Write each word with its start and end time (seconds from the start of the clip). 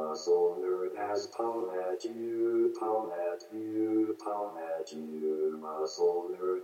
muscle 0.00 0.56
nerd 0.60 0.96
has 0.96 1.26
pound 1.36 1.68
at 1.90 2.04
you, 2.04 2.72
pound 2.80 3.12
at 3.12 3.42
you, 3.52 4.16
pound 4.24 4.56
at 4.58 4.88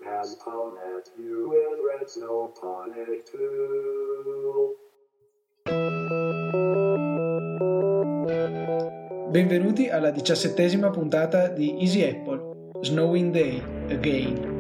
has 0.04 0.36
pound 0.44 0.79
at 0.96 1.09
you 1.19 1.49
with 1.51 1.79
red 1.85 2.09
snow 2.09 2.53
ponic 2.61 3.25
tool. 3.30 4.77
Benvenuti 9.30 9.89
alla 9.91 10.11
diciassettesima 10.11 10.91
puntata 10.91 11.48
di 11.48 11.82
Easy 11.82 12.03
Apple, 12.03 12.71
Snowing 12.80 13.32
Day, 13.32 13.62
Again. 13.91 14.55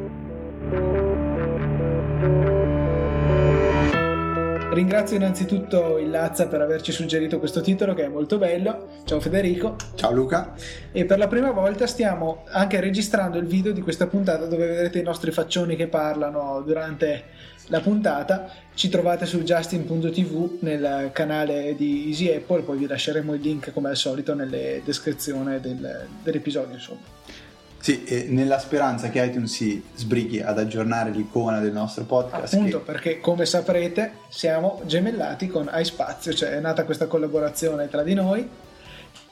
Ringrazio 4.76 5.16
innanzitutto 5.16 5.96
il 5.96 6.10
Lazza 6.10 6.48
per 6.48 6.60
averci 6.60 6.92
suggerito 6.92 7.38
questo 7.38 7.62
titolo 7.62 7.94
che 7.94 8.04
è 8.04 8.08
molto 8.08 8.36
bello. 8.36 8.88
Ciao 9.06 9.20
Federico. 9.20 9.76
Ciao 9.94 10.12
Luca. 10.12 10.52
E 10.92 11.06
per 11.06 11.16
la 11.16 11.28
prima 11.28 11.50
volta 11.50 11.86
stiamo 11.86 12.44
anche 12.48 12.78
registrando 12.78 13.38
il 13.38 13.46
video 13.46 13.72
di 13.72 13.80
questa 13.80 14.06
puntata 14.06 14.44
dove 14.44 14.66
vedrete 14.66 14.98
i 14.98 15.02
nostri 15.02 15.30
faccioni 15.30 15.76
che 15.76 15.86
parlano 15.86 16.60
durante 16.60 17.24
la 17.68 17.80
puntata. 17.80 18.50
Ci 18.74 18.90
trovate 18.90 19.24
su 19.24 19.42
justin.tv 19.42 20.58
nel 20.60 21.08
canale 21.10 21.74
di 21.74 22.08
Easy 22.08 22.34
Apple, 22.34 22.60
poi 22.60 22.76
vi 22.76 22.86
lasceremo 22.86 23.32
il 23.32 23.40
link 23.40 23.72
come 23.72 23.88
al 23.88 23.96
solito 23.96 24.34
nelle 24.34 24.82
descrizioni 24.84 25.58
del, 25.58 26.06
dell'episodio. 26.22 26.74
Insomma. 26.74 27.45
Sì, 27.86 28.02
e 28.02 28.26
nella 28.30 28.58
speranza 28.58 29.10
che 29.10 29.22
iTunes 29.22 29.52
si 29.52 29.80
sbrighi 29.94 30.40
ad 30.40 30.58
aggiornare 30.58 31.10
l'icona 31.10 31.60
del 31.60 31.70
nostro 31.70 32.02
podcast. 32.02 32.54
Appunto, 32.54 32.78
che... 32.78 32.84
perché 32.84 33.20
come 33.20 33.46
saprete 33.46 34.14
siamo 34.28 34.82
gemellati 34.86 35.46
con 35.46 35.70
iSpazio, 35.72 36.32
cioè 36.32 36.48
è 36.48 36.58
nata 36.58 36.82
questa 36.82 37.06
collaborazione 37.06 37.88
tra 37.88 38.02
di 38.02 38.14
noi. 38.14 38.48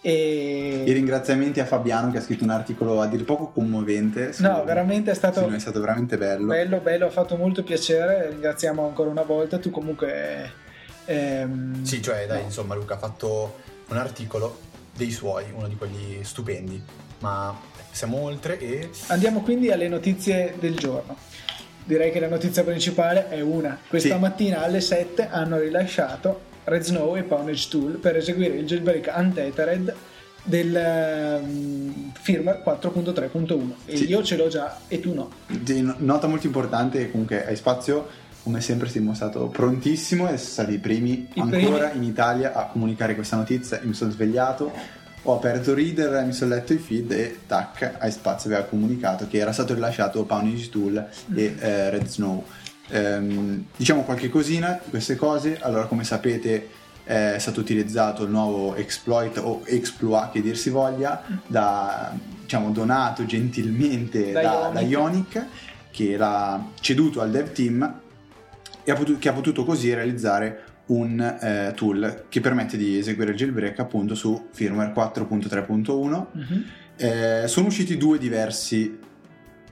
E... 0.01 0.85
I 0.87 0.93
ringraziamenti 0.93 1.59
a 1.59 1.65
Fabiano 1.65 2.13
che 2.13 2.19
ha 2.19 2.21
scritto 2.21 2.45
un 2.45 2.51
articolo 2.51 3.01
a 3.01 3.09
dir 3.09 3.25
poco 3.25 3.49
commovente. 3.49 4.33
No, 4.39 4.63
veramente 4.63 5.11
è 5.11 5.15
stato... 5.15 5.49
Sì, 5.49 5.57
è 5.57 5.59
stato 5.59 5.81
veramente 5.81 6.17
bello. 6.17 6.47
Bello, 6.47 6.79
bello, 6.79 7.07
ha 7.07 7.11
fatto 7.11 7.35
molto 7.35 7.65
piacere, 7.65 8.29
ringraziamo 8.31 8.87
ancora 8.87 9.11
una 9.11 9.23
volta, 9.23 9.59
tu 9.59 9.73
comunque... 9.73 10.53
Ehm... 11.07 11.83
Sì, 11.83 12.01
cioè 12.01 12.25
dai, 12.29 12.39
no. 12.39 12.45
insomma 12.45 12.77
Luca 12.77 12.95
ha 12.95 12.99
fatto 12.99 13.53
un 13.89 13.97
articolo 13.97 14.57
dei 14.95 15.11
suoi, 15.11 15.47
uno 15.53 15.67
di 15.67 15.75
quelli 15.75 16.23
stupendi, 16.23 16.81
ma 17.19 17.73
siamo 17.95 18.21
oltre 18.21 18.59
e... 18.59 18.91
Andiamo 19.07 19.43
quindi 19.43 19.71
alle 19.71 19.89
notizie 19.89 20.57
del 20.59 20.75
giorno. 20.75 21.17
Direi 21.85 22.11
che 22.11 22.19
la 22.19 22.29
notizia 22.29 22.65
principale 22.65 23.29
è 23.29 23.41
una. 23.41 23.79
Questa 23.87 24.15
sì. 24.15 24.21
mattina 24.21 24.63
alle 24.63 24.81
7 24.81 25.29
hanno 25.31 25.59
rilasciato 25.59 26.53
Red 26.65 26.83
Snow 26.83 27.17
e 27.17 27.23
Pownage 27.23 27.69
Tool 27.69 27.93
per 27.99 28.17
eseguire 28.17 28.57
il 28.57 28.67
jailbreak 28.67 29.13
untethered 29.15 29.95
del 30.43 31.41
um, 31.43 32.13
firmware 32.21 32.63
4.3.1 32.65 33.71
e 33.87 33.97
sì. 33.97 34.09
io 34.09 34.23
ce 34.23 34.37
l'ho 34.37 34.49
già 34.49 34.81
e 34.89 35.01
tu 35.01 35.15
no. 35.15 35.31
Nota 35.99 36.27
molto 36.27 36.47
importante 36.47 37.11
comunque 37.11 37.47
hai 37.47 37.57
spazio 37.57 38.23
come 38.43 38.61
sempre 38.61 38.89
si 38.89 38.99
è 38.99 39.01
dimostrato 39.01 39.47
prontissimo 39.47 40.29
e 40.29 40.37
stati 40.37 40.75
i 40.75 40.79
primi 40.79 41.29
I 41.33 41.41
ancora 41.41 41.89
primi... 41.89 42.05
in 42.05 42.11
Italia 42.11 42.53
a 42.53 42.67
comunicare 42.67 43.15
questa 43.15 43.37
notizia 43.37 43.81
mi 43.85 43.95
sono 43.95 44.11
svegliato 44.11 44.71
ho 45.27 45.35
aperto 45.35 45.75
Reader, 45.75 46.25
mi 46.25 46.33
sono 46.33 46.55
letto 46.55 46.73
i 46.73 46.79
feed 46.79 47.11
e 47.13 47.39
tac, 47.47 47.99
iSpazio 48.03 48.51
aveva 48.51 48.67
comunicato 48.67 49.27
che 49.27 49.39
era 49.39 49.53
stato 49.53 49.75
rilasciato 49.75 50.25
Poundage 50.25 50.69
Tool 50.69 51.09
e 51.35 51.57
eh, 51.59 51.91
Red 51.91 52.07
Snow. 52.07 52.45
Ehm, 52.89 53.65
diciamo 53.75 54.03
qualche 54.03 54.29
cosina 54.29 54.79
di 54.83 54.91
queste 54.91 55.17
cose, 55.17 55.59
allora 55.61 55.87
come 55.87 56.05
sapete 56.05 56.69
è 57.05 57.37
stato 57.39 57.61
utilizzato 57.61 58.25
il 58.25 58.31
nuovo 58.31 58.75
exploit 58.77 59.37
o 59.39 59.63
exploit 59.67 60.31
che 60.33 60.41
dir 60.41 60.57
si 60.57 60.71
voglia, 60.71 61.23
da, 61.47 62.15
diciamo 62.41 62.71
donato 62.71 63.27
gentilmente 63.27 64.33
da, 64.33 64.41
da, 64.41 64.49
Ionic. 64.49 64.73
da 64.73 64.81
Ionic 64.81 65.47
che 65.91 66.17
l'ha 66.17 66.63
ceduto 66.81 67.21
al 67.21 67.31
dev 67.31 67.53
team 67.53 68.01
e 68.83 68.91
ha 68.91 68.95
potuto, 68.95 69.19
che 69.19 69.29
ha 69.29 69.33
potuto 69.33 69.65
così 69.65 69.93
realizzare 69.95 70.65
un 70.87 71.21
eh, 71.21 71.73
tool 71.75 72.27
che 72.29 72.41
permette 72.41 72.77
di 72.77 72.99
eseguire 72.99 73.31
il 73.31 73.37
jailbreak 73.37 73.79
appunto 73.79 74.15
su 74.15 74.49
firmware 74.53 74.93
4.3.1. 74.93 76.27
Mm-hmm. 76.37 76.63
Eh, 76.97 77.49
sono 77.49 77.67
usciti 77.69 77.97
due 77.97 78.19
diversi 78.19 78.99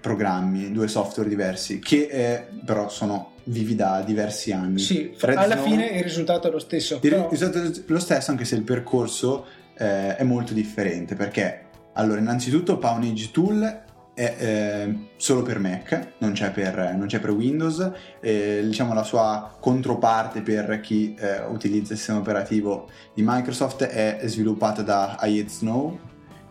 programmi, 0.01 0.73
due 0.73 0.89
software 0.89 1.29
diversi 1.29 1.79
che 1.79 2.09
eh, 2.11 2.47
però 2.65 2.89
sono 2.89 3.33
vivi 3.45 3.75
da 3.75 4.03
diversi 4.05 4.53
anni. 4.53 4.79
Sì, 4.81 5.15
Red 5.19 5.37
alla 5.37 5.57
Zone, 5.57 5.69
fine 5.69 5.87
il 5.87 6.03
risultato 6.03 6.49
è 6.49 6.51
lo 6.51 6.59
stesso. 6.59 6.95
Il 6.95 7.01
però... 7.01 7.29
risultato 7.29 7.67
è 7.67 7.83
lo 7.87 8.01
stesso 8.01 8.31
anche 8.31 8.45
se 8.45 8.57
il 8.57 8.63
percorso 8.63 9.47
eh, 9.77 10.17
è 10.17 10.23
molto 10.25 10.53
differente 10.53 11.15
perché 11.15 11.67
allora 11.95 12.21
innanzitutto 12.21 12.79
Pawnage 12.79 13.31
Tool 13.31 13.83
è 14.15 14.37
eh, 14.39 15.09
solo 15.17 15.43
per 15.43 15.59
Mac, 15.59 16.15
non 16.19 16.33
c'è 16.33 16.51
per, 16.51 16.95
non 16.97 17.07
c'è 17.07 17.19
per 17.19 17.31
Windows, 17.31 17.91
eh, 18.21 18.61
diciamo 18.65 18.93
la 18.93 19.05
sua 19.05 19.57
controparte 19.59 20.43
per 20.43 20.81
chi 20.81 21.15
eh, 21.19 21.45
utilizza 21.45 21.93
il 21.93 21.99
sistema 21.99 22.19
operativo 22.19 22.89
di 23.15 23.23
Microsoft 23.25 23.85
è 23.85 24.21
sviluppata 24.25 24.83
da 24.83 25.19
iEd 25.23 25.49
Snow 25.49 25.99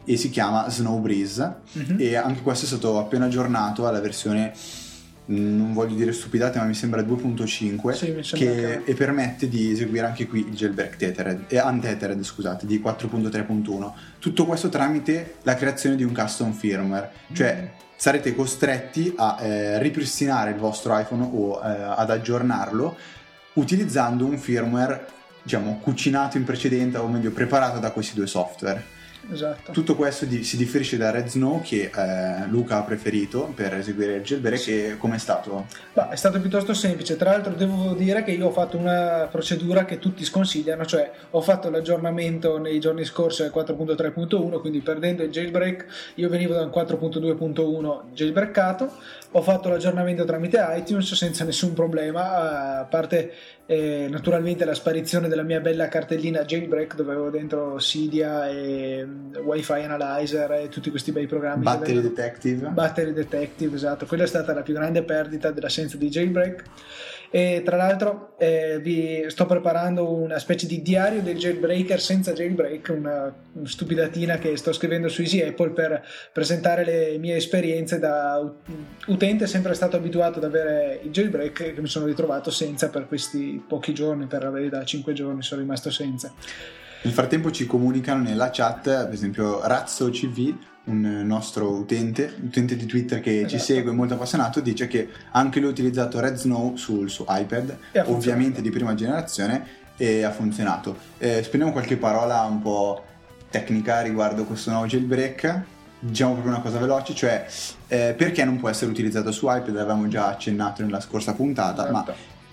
e 0.03 0.17
si 0.17 0.29
chiama 0.29 0.69
Snow 0.69 0.99
Breeze 0.99 1.57
mm-hmm. 1.77 1.99
e 1.99 2.15
anche 2.15 2.41
questo 2.41 2.65
è 2.65 2.67
stato 2.67 2.97
appena 2.97 3.25
aggiornato 3.25 3.87
alla 3.87 3.99
versione 3.99 4.53
non 5.25 5.73
voglio 5.73 5.95
dire 5.95 6.11
stupidate, 6.11 6.57
ma 6.57 6.65
mi 6.65 6.73
sembra 6.73 7.01
2.5 7.01 8.21
sì, 8.21 8.35
che, 8.35 8.81
e 8.83 8.93
permette 8.93 9.47
di 9.47 9.71
eseguire 9.71 10.05
anche 10.05 10.27
qui 10.27 10.39
il 10.39 10.53
jailbreak 10.53 10.97
tethered, 10.97 11.43
eh, 11.47 11.61
untethered, 11.61 12.21
scusate, 12.23 12.65
di 12.65 12.79
4.3.1. 12.79 13.91
Tutto 14.19 14.45
questo 14.45 14.69
tramite 14.69 15.35
la 15.43 15.55
creazione 15.55 15.95
di 15.95 16.03
un 16.03 16.13
custom 16.13 16.51
firmware, 16.51 17.11
cioè 17.33 17.61
mm. 17.61 17.79
sarete 17.95 18.35
costretti 18.35 19.13
a 19.15 19.37
eh, 19.41 19.79
ripristinare 19.79 20.51
il 20.51 20.57
vostro 20.57 20.97
iPhone 20.97 21.29
o 21.31 21.61
eh, 21.63 21.67
ad 21.67 22.09
aggiornarlo 22.09 22.95
utilizzando 23.53 24.25
un 24.25 24.37
firmware 24.37 25.07
diciamo 25.43 25.79
cucinato 25.81 26.37
in 26.37 26.43
precedenza 26.43 27.01
o 27.01 27.07
meglio 27.07 27.31
preparato 27.31 27.79
da 27.79 27.91
questi 27.91 28.15
due 28.15 28.27
software. 28.27 28.99
Esatto. 29.29 29.71
Tutto 29.71 29.95
questo 29.95 30.25
di, 30.25 30.43
si 30.43 30.57
differisce 30.57 30.97
da 30.97 31.11
Red 31.11 31.27
Snow 31.27 31.61
che 31.61 31.91
eh, 31.93 32.47
Luca 32.47 32.77
ha 32.77 32.83
preferito 32.83 33.51
per 33.55 33.75
eseguire 33.75 34.15
il 34.15 34.23
jailbreak 34.23 34.59
sì. 34.59 34.85
e 34.85 34.97
com'è 34.97 35.17
stato? 35.17 35.67
Bah, 35.93 36.09
è 36.09 36.15
stato 36.15 36.39
piuttosto 36.39 36.73
semplice, 36.73 37.15
tra 37.17 37.31
l'altro 37.31 37.53
devo 37.53 37.93
dire 37.93 38.23
che 38.23 38.31
io 38.31 38.47
ho 38.47 38.51
fatto 38.51 38.77
una 38.77 39.27
procedura 39.29 39.85
che 39.85 39.99
tutti 39.99 40.23
sconsigliano, 40.23 40.85
cioè 40.85 41.11
ho 41.31 41.41
fatto 41.41 41.69
l'aggiornamento 41.69 42.57
nei 42.57 42.79
giorni 42.79 43.05
scorsi 43.05 43.43
al 43.43 43.51
4.3.1, 43.53 44.59
quindi 44.59 44.79
perdendo 44.79 45.23
il 45.23 45.29
jailbreak 45.29 45.85
io 46.15 46.29
venivo 46.29 46.53
da 46.53 46.63
un 46.63 46.71
4.2.1 46.73 48.13
jailbreakato, 48.13 48.91
ho 49.31 49.41
fatto 49.41 49.69
l'aggiornamento 49.69 50.25
tramite 50.25 50.65
iTunes 50.77 51.13
senza 51.13 51.43
nessun 51.43 51.73
problema, 51.73 52.79
a 52.79 52.83
parte 52.85 53.33
eh, 53.65 54.07
naturalmente 54.09 54.65
la 54.65 54.73
sparizione 54.73 55.27
della 55.27 55.43
mia 55.43 55.59
bella 55.59 55.87
cartellina 55.87 56.43
jailbreak 56.43 56.95
dove 56.95 57.13
avevo 57.13 57.29
dentro 57.29 57.75
Cydia 57.77 58.49
e 58.49 59.05
mm, 59.05 59.35
Wi-Fi 59.43 59.73
Analyzer 59.73 60.51
e 60.51 60.69
tutti 60.69 60.89
questi 60.89 61.11
bei 61.11 61.27
programmi. 61.27 61.63
Battery 61.63 62.01
Detective. 62.01 62.67
Battery 62.69 63.13
Detective, 63.13 63.75
esatto. 63.75 64.05
Quella 64.05 64.23
è 64.23 64.27
stata 64.27 64.53
la 64.53 64.61
più 64.61 64.73
grande 64.73 65.03
perdita 65.03 65.51
dell'assenza 65.51 65.97
di 65.97 66.09
jailbreak. 66.09 66.63
E 67.33 67.61
tra 67.63 67.77
l'altro 67.77 68.35
eh, 68.37 68.79
vi 68.81 69.23
sto 69.29 69.45
preparando 69.45 70.11
una 70.11 70.37
specie 70.37 70.67
di 70.67 70.81
diario 70.81 71.21
del 71.21 71.37
jailbreaker 71.37 72.01
senza 72.01 72.33
jailbreak, 72.33 72.93
una, 72.93 73.33
una 73.53 73.67
stupidatina 73.67 74.37
che 74.37 74.57
sto 74.57 74.73
scrivendo 74.73 75.07
su 75.07 75.21
Easy 75.21 75.41
Apple 75.41 75.69
per 75.69 76.05
presentare 76.33 76.83
le 76.83 77.17
mie 77.19 77.37
esperienze 77.37 77.99
da 77.99 78.53
utente 79.07 79.47
sempre 79.47 79.73
stato 79.75 79.95
abituato 79.95 80.39
ad 80.39 80.43
avere 80.43 80.99
il 81.03 81.11
jailbreak 81.11 81.73
che 81.73 81.81
mi 81.81 81.87
sono 81.87 82.05
ritrovato 82.05 82.51
senza 82.51 82.89
per 82.89 83.07
questi 83.07 83.63
pochi 83.65 83.93
giorni, 83.93 84.25
per 84.25 84.43
la 84.43 84.49
verità 84.49 84.83
5 84.83 85.13
giorni 85.13 85.41
sono 85.41 85.61
rimasto 85.61 85.89
senza. 85.89 86.33
Nel 87.03 87.13
frattempo 87.13 87.49
ci 87.49 87.65
comunicano 87.65 88.23
nella 88.23 88.49
chat, 88.51 88.87
ad 88.87 89.13
esempio 89.13 89.65
Razzo 89.65 90.09
CV 90.09 90.53
un 90.85 91.21
nostro 91.25 91.69
utente, 91.69 92.33
utente 92.43 92.75
di 92.75 92.85
Twitter 92.85 93.19
che 93.19 93.39
esatto. 93.39 93.49
ci 93.51 93.59
segue, 93.59 93.91
molto 93.91 94.15
appassionato, 94.15 94.59
dice 94.61 94.87
che 94.87 95.09
anche 95.31 95.59
lui 95.59 95.69
ha 95.69 95.71
utilizzato 95.71 96.19
Red 96.19 96.35
Snow 96.35 96.75
sul 96.75 97.09
suo 97.09 97.25
iPad, 97.27 97.77
ovviamente 98.05 98.61
di 98.61 98.69
prima 98.69 98.95
generazione, 98.95 99.79
e 99.97 100.23
ha 100.23 100.31
funzionato. 100.31 100.97
Eh, 101.19 101.43
spendiamo 101.43 101.71
qualche 101.71 101.97
parola 101.97 102.41
un 102.41 102.61
po' 102.61 103.03
tecnica 103.51 104.01
riguardo 104.01 104.45
questo 104.45 104.71
nuovo 104.71 104.87
jailbreak. 104.87 105.61
Diciamo 105.99 106.31
proprio 106.31 106.53
una 106.53 106.63
cosa 106.63 106.79
veloce, 106.79 107.13
cioè 107.13 107.45
eh, 107.87 108.15
perché 108.17 108.43
non 108.43 108.57
può 108.57 108.69
essere 108.69 108.89
utilizzato 108.89 109.31
su 109.31 109.45
iPad, 109.45 109.67
l'avevamo 109.67 110.07
già 110.07 110.29
accennato 110.29 110.81
nella 110.81 110.99
scorsa 110.99 111.35
puntata, 111.35 111.83
certo. 111.83 111.91
ma 111.91 112.05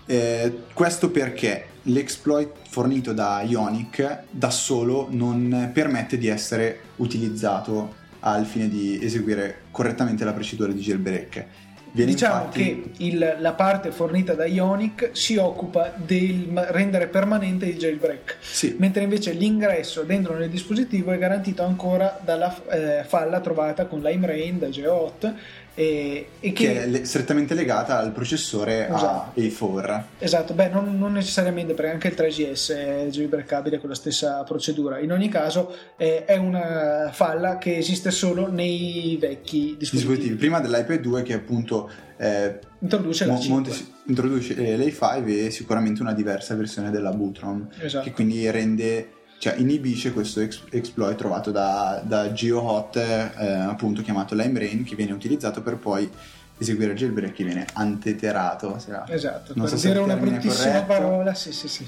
eh, 0.04 0.64
questo 0.74 1.10
perché 1.10 1.66
l'exploit 1.82 2.50
fornito 2.68 3.14
da 3.14 3.40
Ionic 3.40 4.24
da 4.30 4.50
solo 4.50 5.06
non 5.10 5.70
permette 5.72 6.18
di 6.18 6.26
essere 6.28 6.80
utilizzato 6.96 7.94
al 8.30 8.46
fine 8.46 8.68
di 8.68 8.98
eseguire 9.02 9.62
correttamente 9.70 10.24
la 10.24 10.32
procedura 10.32 10.72
di 10.72 10.80
jailbreak. 10.80 11.44
Viene 11.90 12.12
diciamo 12.12 12.44
infatti- 12.44 12.62
che 12.62 13.04
il- 13.04 13.36
la 13.40 13.52
parte 13.54 13.90
fornita 13.90 14.34
da 14.34 14.44
Ionic 14.44 15.08
si 15.12 15.36
occupa 15.36 15.92
del 15.96 16.66
rendere 16.68 17.06
permanente 17.06 17.64
il 17.64 17.78
jailbreak, 17.78 18.36
Sì. 18.40 18.76
mentre 18.78 19.02
invece 19.04 19.32
l'ingresso 19.32 20.02
dentro 20.02 20.36
nel 20.36 20.50
dispositivo 20.50 21.12
è 21.12 21.18
garantito 21.18 21.64
ancora 21.64 22.20
dalla 22.22 22.54
eh, 22.68 23.04
falla 23.04 23.40
trovata 23.40 23.86
con 23.86 24.02
l'Aimrain 24.02 24.58
da 24.58 24.68
Geot 24.68 25.34
e, 25.78 26.28
e 26.40 26.52
che, 26.52 26.64
che 26.64 26.82
è 26.82 26.86
le- 26.88 27.04
strettamente 27.04 27.54
legata 27.54 27.98
al 27.98 28.10
processore 28.10 28.88
Esatto. 28.88 29.40
A4. 29.40 30.02
Esatto, 30.18 30.52
beh, 30.54 30.70
non, 30.70 30.98
non 30.98 31.12
necessariamente 31.12 31.74
perché 31.74 31.92
anche 31.92 32.08
il 32.08 32.14
3GS 32.16 32.76
è 32.76 33.06
jailbreakabile 33.10 33.78
con 33.78 33.88
la 33.88 33.94
stessa 33.94 34.42
procedura. 34.42 34.98
In 34.98 35.12
ogni 35.12 35.28
caso, 35.28 35.72
eh, 35.96 36.24
è 36.24 36.36
una 36.36 37.10
falla 37.12 37.58
che 37.58 37.76
esiste 37.76 38.10
solo 38.10 38.50
nei 38.50 39.16
vecchi 39.20 39.76
dispositivi. 39.78 39.88
dispositivi. 40.14 40.34
Prima 40.34 40.60
dell'iPad 40.60 41.00
2 41.00 41.22
che 41.22 41.34
appunto 41.34 41.88
eh, 42.16 42.58
Introduce 42.80 43.26
mo- 43.26 43.38
5. 43.38 43.48
monte- 43.54 43.84
introduce 44.06 44.56
eh, 44.56 44.76
l'A5 44.76 45.46
e 45.46 45.50
sicuramente 45.50 46.02
una 46.02 46.12
diversa 46.12 46.54
versione 46.56 46.90
della 46.90 47.10
Bootrom 47.12 47.68
Esatto. 47.80 48.04
che 48.04 48.10
quindi 48.12 48.50
rende 48.50 49.10
cioè 49.38 49.54
inibisce 49.56 50.12
questo 50.12 50.40
ex- 50.40 50.62
exploit 50.70 51.16
trovato 51.16 51.50
da, 51.50 52.02
da 52.04 52.32
GeoHot 52.32 52.96
eh, 52.96 53.48
appunto 53.48 54.02
chiamato 54.02 54.34
LimeRain 54.34 54.82
che 54.84 54.96
viene 54.96 55.12
utilizzato 55.12 55.62
per 55.62 55.76
poi 55.76 56.10
eseguire 56.58 56.90
il 56.92 56.98
jailbreak 56.98 57.32
che 57.32 57.44
viene 57.44 57.64
anteterato 57.74 58.78
se 58.80 58.90
la- 58.90 59.06
Esatto, 59.08 59.52
non 59.54 59.68
per 59.68 59.78
so 59.78 59.86
dire 59.86 60.00
una 60.00 60.16
bruttissima 60.16 60.64
corretto. 60.82 60.86
parola, 60.86 61.34
sì, 61.34 61.52
sì, 61.52 61.68
sì. 61.68 61.86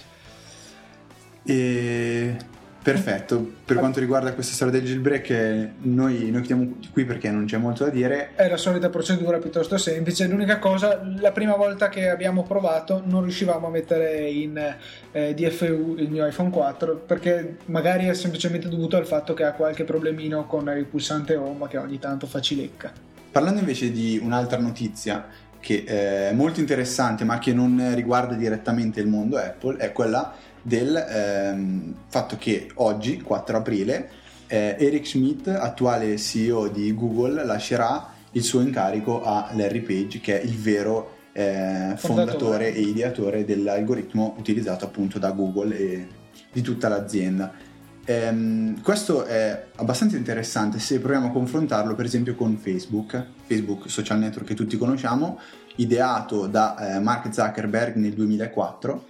E 1.44 2.37
perfetto, 2.82 3.53
per 3.65 3.77
quanto 3.77 4.00
riguarda 4.00 4.32
questa 4.32 4.55
storia 4.55 4.79
del 4.79 4.88
jailbreak, 4.88 5.31
eh, 5.31 5.71
noi, 5.82 6.31
noi 6.31 6.43
chiudiamo 6.43 6.77
qui 6.93 7.05
perché 7.05 7.31
non 7.31 7.44
c'è 7.44 7.59
molto 7.59 7.85
da 7.85 7.91
dire. 7.91 8.35
È 8.35 8.49
la 8.49 8.56
solita 8.56 8.88
procedura 8.88 9.38
piuttosto 9.38 9.77
semplice. 9.77 10.27
L'unica 10.27 10.59
cosa, 10.59 11.00
la 11.19 11.32
prima 11.32 11.56
volta 11.56 11.88
che 11.88 12.09
abbiamo 12.09 12.43
provato 12.43 13.03
non 13.05 13.23
riuscivamo 13.23 13.67
a 13.67 13.71
mettere 13.71 14.29
in 14.29 14.77
eh, 15.12 15.35
DFU 15.35 15.97
il 15.99 16.11
mio 16.11 16.27
iPhone 16.27 16.50
4 16.50 16.97
perché 17.06 17.56
magari 17.67 18.06
è 18.06 18.15
semplicemente 18.15 18.69
dovuto 18.69 18.97
al 18.97 19.06
fatto 19.06 19.35
che 19.35 19.44
ha 19.44 19.53
qualche 19.53 19.85
problemino 19.85 20.47
con 20.47 20.69
il 20.76 20.85
pulsante 20.85 21.37
home 21.37 21.69
che 21.69 21.79
ogni 21.79 21.99
tanto 21.99 22.26
fa 22.26 22.41
cilecca. 22.41 22.93
Parlando 23.31 23.61
invece 23.61 23.93
di 23.93 24.19
un'altra 24.23 24.59
notizia 24.59 25.26
che 25.61 25.85
è 25.85 26.33
molto 26.33 26.59
interessante 26.59 27.25
ma 27.25 27.38
che 27.38 27.53
non 27.53 27.94
riguarda 27.94 28.35
direttamente 28.35 29.00
il 29.00 29.06
mondo 29.06 29.37
Apple, 29.37 29.76
è 29.76 29.93
quella 29.93 30.35
del 30.62 30.97
ehm, 30.97 31.95
fatto 32.09 32.37
che 32.39 32.71
oggi, 32.75 33.21
4 33.21 33.57
aprile, 33.57 34.11
eh, 34.47 34.77
Eric 34.79 35.07
Schmidt, 35.07 35.49
attuale 35.49 36.17
CEO 36.17 36.69
di 36.69 36.95
Google, 36.95 37.45
lascerà 37.45 38.12
il 38.33 38.43
suo 38.43 38.61
incarico 38.61 39.23
a 39.23 39.51
Larry 39.53 39.81
Page, 39.81 40.21
che 40.21 40.41
è 40.41 40.45
il 40.45 40.57
vero 40.57 41.19
eh, 41.33 41.95
Fondatore. 41.97 41.99
fondatore 41.99 42.75
e 42.75 42.81
ideatore 42.81 43.45
dell'algoritmo 43.45 44.35
utilizzato 44.39 44.85
appunto 44.85 45.19
da 45.19 45.31
Google 45.31 45.77
e 45.77 46.07
di 46.53 46.61
tutta 46.62 46.89
l'azienda. 46.89 47.53
Ehm, 48.05 48.83
questo 48.83 49.25
è 49.25 49.67
abbastanza 49.77 50.17
interessante 50.17 50.79
se 50.79 50.99
proviamo 50.99 51.29
a 51.29 51.31
confrontarlo 51.31 51.95
per 51.95 52.07
esempio 52.07 52.35
con 52.35 52.57
Facebook, 52.57 53.25
Facebook 53.47 53.89
social 53.89 54.19
network 54.19 54.49
che 54.49 54.55
tutti 54.55 54.77
conosciamo, 54.77 55.39
ideato 55.77 56.47
da 56.47 56.97
eh, 56.97 56.99
Mark 56.99 57.33
Zuckerberg 57.33 57.97
nel 57.97 58.15
2004, 58.15 59.05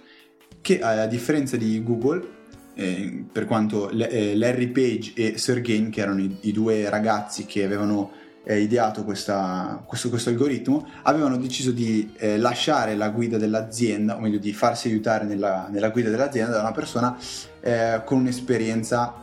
che 0.61 0.79
a 0.81 1.07
differenza 1.07 1.57
di 1.57 1.83
Google, 1.83 2.39
eh, 2.75 3.25
per 3.31 3.45
quanto 3.45 3.89
eh, 3.89 4.35
Larry 4.35 4.67
Page 4.67 5.13
e 5.15 5.37
Sergey, 5.37 5.89
che 5.89 6.01
erano 6.01 6.21
i, 6.21 6.37
i 6.41 6.51
due 6.51 6.89
ragazzi 6.89 7.45
che 7.45 7.63
avevano 7.63 8.11
eh, 8.43 8.59
ideato 8.59 9.03
questa- 9.03 9.83
questo, 9.85 10.09
questo 10.09 10.29
algoritmo, 10.29 10.87
avevano 11.03 11.37
deciso 11.37 11.71
di 11.71 12.11
eh, 12.17 12.37
lasciare 12.37 12.95
la 12.95 13.09
guida 13.09 13.37
dell'azienda, 13.37 14.15
o 14.15 14.19
meglio 14.19 14.39
di 14.39 14.53
farsi 14.53 14.87
aiutare 14.87 15.25
nella, 15.25 15.67
nella 15.69 15.89
guida 15.89 16.09
dell'azienda 16.09 16.53
da 16.53 16.61
una 16.61 16.71
persona 16.71 17.17
eh, 17.59 18.01
con 18.05 18.19
un'esperienza 18.19 19.13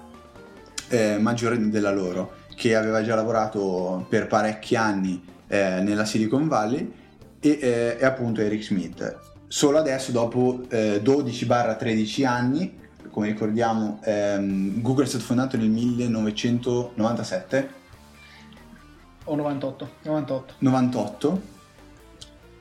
eh, 0.89 1.19
maggiore 1.19 1.69
della 1.69 1.93
loro, 1.93 2.35
che 2.55 2.75
aveva 2.75 3.03
già 3.03 3.15
lavorato 3.15 4.07
per 4.09 4.27
parecchi 4.27 4.75
anni 4.75 5.23
nella 5.51 6.05
Silicon 6.05 6.47
Valley 6.47 6.93
e 7.41 7.97
è 7.99 8.05
appunto 8.05 8.43
Eric 8.43 8.63
Schmidt. 8.63 9.28
Solo 9.49 9.79
adesso, 9.79 10.13
dopo 10.13 10.61
eh, 10.69 11.01
12-13 11.03 12.27
anni, 12.27 12.79
come 13.11 13.29
ricordiamo, 13.29 14.01
ehm, 14.05 14.81
Google 14.81 15.05
è 15.05 15.09
stato 15.09 15.25
fondato 15.25 15.57
nel 15.57 15.71
1997 15.71 17.77
O 19.25 19.35
98, 19.35 19.89
98. 20.03 20.55
98 20.59 21.57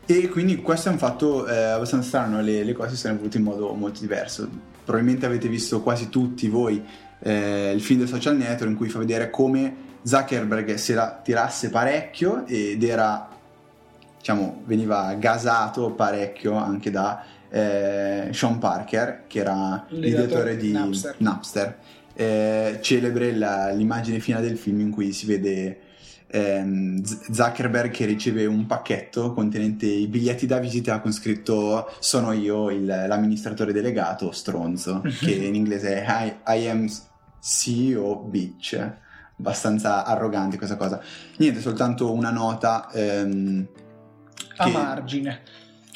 e 0.09 0.29
quindi 0.29 0.61
questo 0.61 0.87
è 0.87 0.93
un 0.93 0.97
fatto 0.97 1.45
eh, 1.47 1.53
abbastanza 1.53 2.07
strano, 2.07 2.41
le, 2.41 2.63
le 2.63 2.71
cose 2.71 2.95
sono 2.95 3.15
evolute 3.15 3.37
in 3.37 3.43
modo 3.43 3.73
molto 3.73 3.99
diverso. 3.99 4.47
Probabilmente 4.85 5.25
avete 5.25 5.49
visto 5.49 5.81
quasi 5.81 6.07
tutti 6.07 6.47
voi 6.47 6.81
eh, 7.19 7.73
il 7.73 7.81
film 7.81 7.99
del 7.99 8.07
social 8.07 8.37
network 8.37 8.71
in 8.71 8.77
cui 8.77 8.87
fa 8.87 8.99
vedere 8.99 9.29
come 9.29 9.75
Zuckerberg 10.03 10.75
se 10.75 10.93
la 10.93 11.19
tirasse 11.21 11.69
parecchio 11.69 12.45
ed 12.45 12.81
era, 12.83 13.27
diciamo, 14.27 14.61
veniva 14.65 15.13
gasato 15.13 15.91
parecchio 15.91 16.53
anche 16.55 16.91
da 16.91 17.23
eh, 17.49 18.27
Sean 18.33 18.57
Parker, 18.57 19.23
che 19.25 19.39
era 19.39 19.85
L'ideatore 19.87 20.53
l'ideatore 20.53 20.57
di 20.57 20.71
Napster. 20.73 21.15
Napster. 21.19 21.77
Eh, 22.13 22.79
celebre 22.81 23.33
la- 23.33 23.71
l'immagine 23.71 24.19
finale 24.19 24.47
del 24.47 24.57
film 24.57 24.81
in 24.81 24.89
cui 24.91 25.13
si 25.13 25.25
vede 25.27 25.79
ehm, 26.29 27.01
Zuckerberg 27.31 27.89
che 27.89 28.03
riceve 28.05 28.45
un 28.45 28.65
pacchetto 28.65 29.31
contenente 29.31 29.85
i 29.85 30.07
biglietti 30.07 30.45
da 30.45 30.57
visita 30.57 30.99
con 30.99 31.13
scritto 31.13 31.89
sono 31.99 32.33
io 32.33 32.69
il- 32.69 32.85
l'amministratore 32.85 33.71
delegato 33.71 34.31
stronzo 34.33 35.01
che 35.23 35.31
in 35.31 35.55
inglese 35.55 36.03
è 36.03 36.25
I, 36.45 36.57
I 36.63 36.67
am 36.67 36.85
CEO 37.39 38.17
bitch 38.17 38.91
abbastanza 39.39 40.03
arrogante 40.03 40.57
questa 40.57 40.75
cosa 40.75 40.99
niente 41.37 41.61
soltanto 41.61 42.11
una 42.11 42.31
nota 42.31 42.89
ehm, 42.91 43.67
A 44.57 44.67
margine. 44.67 45.41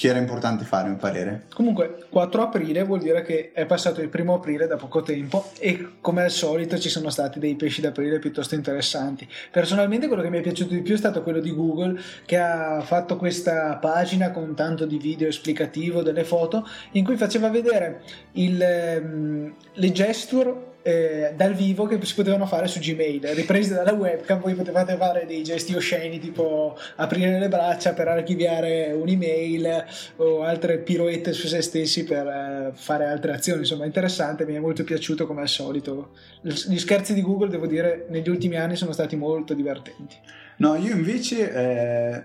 che 0.02 0.08
era 0.08 0.18
importante 0.18 0.66
fare 0.66 0.86
a 0.86 0.90
mio 0.90 0.98
parere 0.98 1.44
Comunque, 1.54 2.08
4 2.10 2.42
aprile 2.42 2.82
vuol 2.82 3.02
dire 3.02 3.22
che 3.22 3.52
è 3.54 3.68
passato 3.68 4.02
il 4.02 4.10
primo 4.10 4.34
aprile 4.34 4.66
da 4.66 4.76
poco 4.76 5.04
tempo 5.04 5.52
e 5.60 5.98
come 6.02 6.24
al 6.24 6.32
solito 6.32 6.80
ci 6.80 6.90
sono 6.90 7.12
stati 7.12 7.38
dei 7.38 7.56
pesci 7.56 7.82
d'aprile 7.82 8.18
piuttosto 8.18 8.56
interessanti. 8.56 9.28
Personalmente 9.52 10.08
quello 10.08 10.24
che 10.24 10.32
mi 10.32 10.40
è 10.40 10.42
piaciuto 10.42 10.74
di 10.74 10.82
più 10.82 10.96
è 10.96 10.98
stato 10.98 11.22
quello 11.22 11.40
di 11.40 11.54
Google 11.54 12.02
che 12.26 12.38
ha 12.38 12.82
fatto 12.82 13.16
questa 13.16 13.76
pagina 13.76 14.32
con 14.32 14.56
tanto 14.56 14.88
di 14.88 14.98
video 14.98 15.28
esplicativo 15.28 16.02
delle 16.02 16.24
foto 16.24 16.68
in 16.94 17.04
cui 17.04 17.16
faceva 17.16 17.50
vedere 17.50 18.02
il, 18.32 18.60
ehm, 18.60 19.54
le 19.72 19.92
gesture 19.92 20.70
eh, 20.84 21.34
dal 21.36 21.54
vivo 21.54 21.86
che 21.86 22.00
si 22.04 22.14
potevano 22.16 22.46
fare 22.46 22.68
su 22.68 22.80
Gmail, 22.80 23.22
riprese 23.34 23.74
dalla 23.74 23.94
webcam, 23.94 24.40
voi 24.40 24.54
potevate 24.54 24.96
fare 24.96 25.26
dei 25.26 25.44
gesti 25.44 25.76
osceni 25.76 26.20
tipo 26.20 26.78
aprire 26.96 27.40
le 27.40 27.48
braccia 27.48 27.94
per 27.94 28.08
archiviare 28.08 28.92
un'email 28.92 29.86
o 30.18 30.44
altre 30.44 30.80
piroette 30.80 31.34
su 31.34 31.48
se 31.48 31.62
stessi 31.62 32.04
per 32.04 32.28
eh, 32.28 32.72
fare 32.74 33.06
altre 33.06 33.34
azioni, 33.34 33.60
insomma 33.62 33.86
interessante, 33.86 34.46
mi 34.46 34.56
è 34.56 34.60
molto 34.60 34.84
piaciuto 34.84 35.28
come 35.28 35.42
al 35.42 35.50
solito. 35.50 36.12
Gli 36.42 36.78
scherzi 36.78 37.14
di 37.14 37.22
Google, 37.22 37.50
devo 37.50 37.68
dire, 37.68 38.06
negli 38.10 38.30
ultimi 38.30 38.58
anni 38.58 38.76
sono 38.76 38.92
stati 38.92 39.16
molto 39.16 39.54
divertenti. 39.54 40.16
No, 40.58 40.76
io 40.76 40.94
invece 40.94 41.52
eh, 41.52 42.24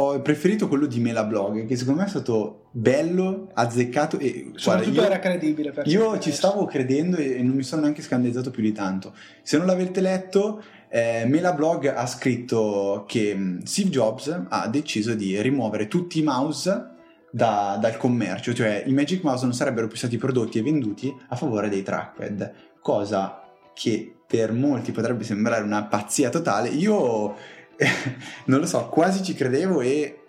ho 0.00 0.20
preferito 0.20 0.68
quello 0.68 0.86
di 0.86 1.00
Melablog, 1.00 1.66
che 1.66 1.76
secondo 1.76 2.00
me 2.00 2.06
è 2.06 2.10
stato 2.10 2.66
bello, 2.70 3.50
azzeccato 3.52 4.18
e 4.18 4.42
guarda, 4.42 4.58
Soprattutto 4.58 5.00
io, 5.00 5.06
era 5.06 5.18
credibile. 5.18 5.72
Per 5.72 5.86
io 5.86 6.18
ci 6.18 6.30
stavo 6.30 6.64
credendo 6.66 7.16
e 7.16 7.42
non 7.42 7.56
mi 7.56 7.64
sono 7.64 7.82
neanche 7.82 8.02
scandalizzato 8.02 8.50
più 8.50 8.62
di 8.62 8.72
tanto. 8.72 9.14
Se 9.42 9.56
non 9.56 9.66
l'avete 9.66 10.00
letto, 10.00 10.62
eh, 10.88 11.24
Melablog 11.26 11.86
ha 11.86 12.06
scritto 12.06 13.04
che 13.08 13.34
mh, 13.34 13.62
Steve 13.64 13.90
Jobs 13.90 14.44
ha 14.48 14.68
deciso 14.68 15.14
di 15.14 15.40
rimuovere 15.42 15.88
tutti 15.88 16.20
i 16.20 16.22
mouse 16.22 16.90
da- 17.30 17.76
dal 17.80 17.96
commercio, 17.96 18.54
cioè 18.54 18.84
i 18.86 18.92
Magic 18.92 19.22
Mouse 19.24 19.44
non 19.44 19.54
sarebbero 19.54 19.88
più 19.88 19.96
stati 19.96 20.16
prodotti 20.16 20.58
e 20.58 20.62
venduti 20.62 21.12
a 21.28 21.36
favore 21.36 21.68
dei 21.68 21.82
trackpad, 21.82 22.52
cosa 22.80 23.42
che 23.74 24.12
per 24.28 24.52
molti 24.52 24.92
potrebbe 24.92 25.24
sembrare 25.24 25.62
una 25.62 25.84
pazzia 25.84 26.28
totale. 26.28 26.68
Io 26.68 27.34
non 28.46 28.60
lo 28.60 28.66
so, 28.66 28.88
quasi 28.88 29.22
ci 29.22 29.34
credevo 29.34 29.80
e 29.80 30.20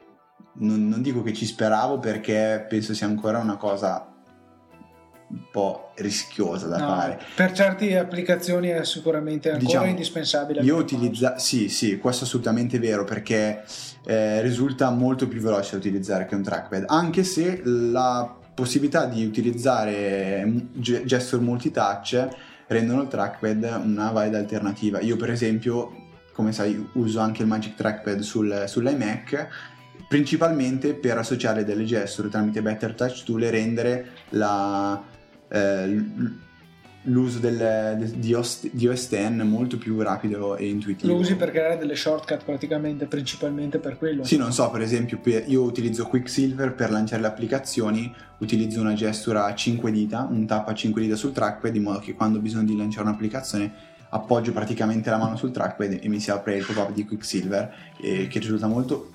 non, 0.61 0.87
non 0.87 1.01
dico 1.01 1.21
che 1.23 1.33
ci 1.33 1.45
speravo 1.45 1.99
perché 1.99 2.65
penso 2.67 2.93
sia 2.93 3.07
ancora 3.07 3.39
una 3.39 3.57
cosa 3.57 4.05
un 5.31 5.41
po' 5.51 5.91
rischiosa 5.97 6.65
da 6.67 6.77
No, 6.77 6.87
fare. 6.87 7.19
per 7.35 7.51
certe 7.51 7.97
applicazioni 7.97 8.69
è 8.69 8.83
sicuramente 8.83 9.49
ancora 9.49 9.67
Diciamo, 9.67 9.85
indispensabile. 9.85 10.61
Io 10.61 10.75
utilizza 10.75 11.37
sì, 11.37 11.69
sì, 11.69 11.99
questo 11.99 12.23
è 12.23 12.27
assolutamente 12.27 12.79
vero 12.79 13.03
perché 13.03 13.63
eh, 14.05 14.41
risulta 14.41 14.89
molto 14.89 15.27
più 15.27 15.39
veloce 15.39 15.71
da 15.73 15.77
utilizzare 15.77 16.25
che 16.25 16.33
un 16.33 16.41
trackpad, 16.41 16.85
anche 16.87 17.23
se 17.23 17.61
la 17.63 18.35
possibilità 18.55 19.05
di 19.05 19.23
utilizzare 19.23 20.51
ge- 20.73 21.05
gesture 21.05 21.41
multitouch 21.43 22.27
rendono 22.67 23.03
il 23.03 23.07
trackpad 23.07 23.81
una 23.83 24.09
valida 24.11 24.39
alternativa. 24.39 24.99
Io 24.99 25.15
per 25.15 25.29
esempio, 25.29 26.07
come 26.39 26.53
sai, 26.53 26.87
uso 26.93 27.19
anche 27.19 27.41
il 27.41 27.49
Magic 27.49 27.75
Trackpad 27.75 28.19
sul, 28.21 28.63
sull'iMac 28.65 29.47
principalmente 30.07 30.93
per 30.93 31.17
associare 31.17 31.65
delle 31.65 31.83
gesture 31.83 32.29
tramite 32.29 32.61
Better 32.61 32.93
Touch 32.93 33.25
Tool 33.25 33.43
e 33.43 33.49
rendere 33.49 34.07
la, 34.29 35.03
eh, 35.49 36.03
l'uso 37.03 37.39
del, 37.39 38.09
di, 38.15 38.33
OS, 38.33 38.69
di 38.71 38.87
OS 38.87 39.09
X 39.09 39.29
molto 39.43 39.77
più 39.77 39.99
rapido 40.01 40.55
e 40.55 40.69
intuitivo. 40.69 41.11
Lo 41.11 41.19
usi 41.19 41.35
per 41.35 41.51
creare 41.51 41.77
delle 41.77 41.97
shortcut 41.97 42.45
praticamente, 42.45 43.05
principalmente 43.05 43.77
per 43.77 43.97
quello? 43.97 44.23
Sì, 44.23 44.37
non 44.37 44.53
so, 44.53 44.71
per 44.71 44.79
esempio 44.79 45.19
io 45.45 45.61
utilizzo 45.61 46.05
Quicksilver 46.05 46.73
per 46.73 46.89
lanciare 46.89 47.21
le 47.21 47.27
applicazioni, 47.27 48.13
utilizzo 48.37 48.79
una 48.79 48.93
gestura 48.93 49.43
a 49.43 49.53
5 49.53 49.91
dita, 49.91 50.25
un 50.31 50.45
tap 50.47 50.69
a 50.69 50.73
5 50.73 51.01
dita 51.01 51.17
sul 51.17 51.33
trackpad, 51.33 51.75
in 51.75 51.83
modo 51.83 51.99
che 51.99 52.13
quando 52.13 52.37
ho 52.37 52.41
bisogno 52.41 52.63
di 52.63 52.77
lanciare 52.77 53.09
un'applicazione 53.09 53.97
appoggio 54.09 54.51
praticamente 54.51 55.09
la 55.09 55.17
mano 55.17 55.35
sul 55.35 55.51
trackpad 55.51 55.99
e 56.01 56.07
mi 56.09 56.19
si 56.19 56.31
apre 56.31 56.55
il 56.55 56.65
pop-up 56.65 56.91
di 56.91 57.05
Quicksilver, 57.05 57.73
eh, 58.01 58.27
che 58.27 58.39
risulta 58.39 58.67
molto 58.67 59.11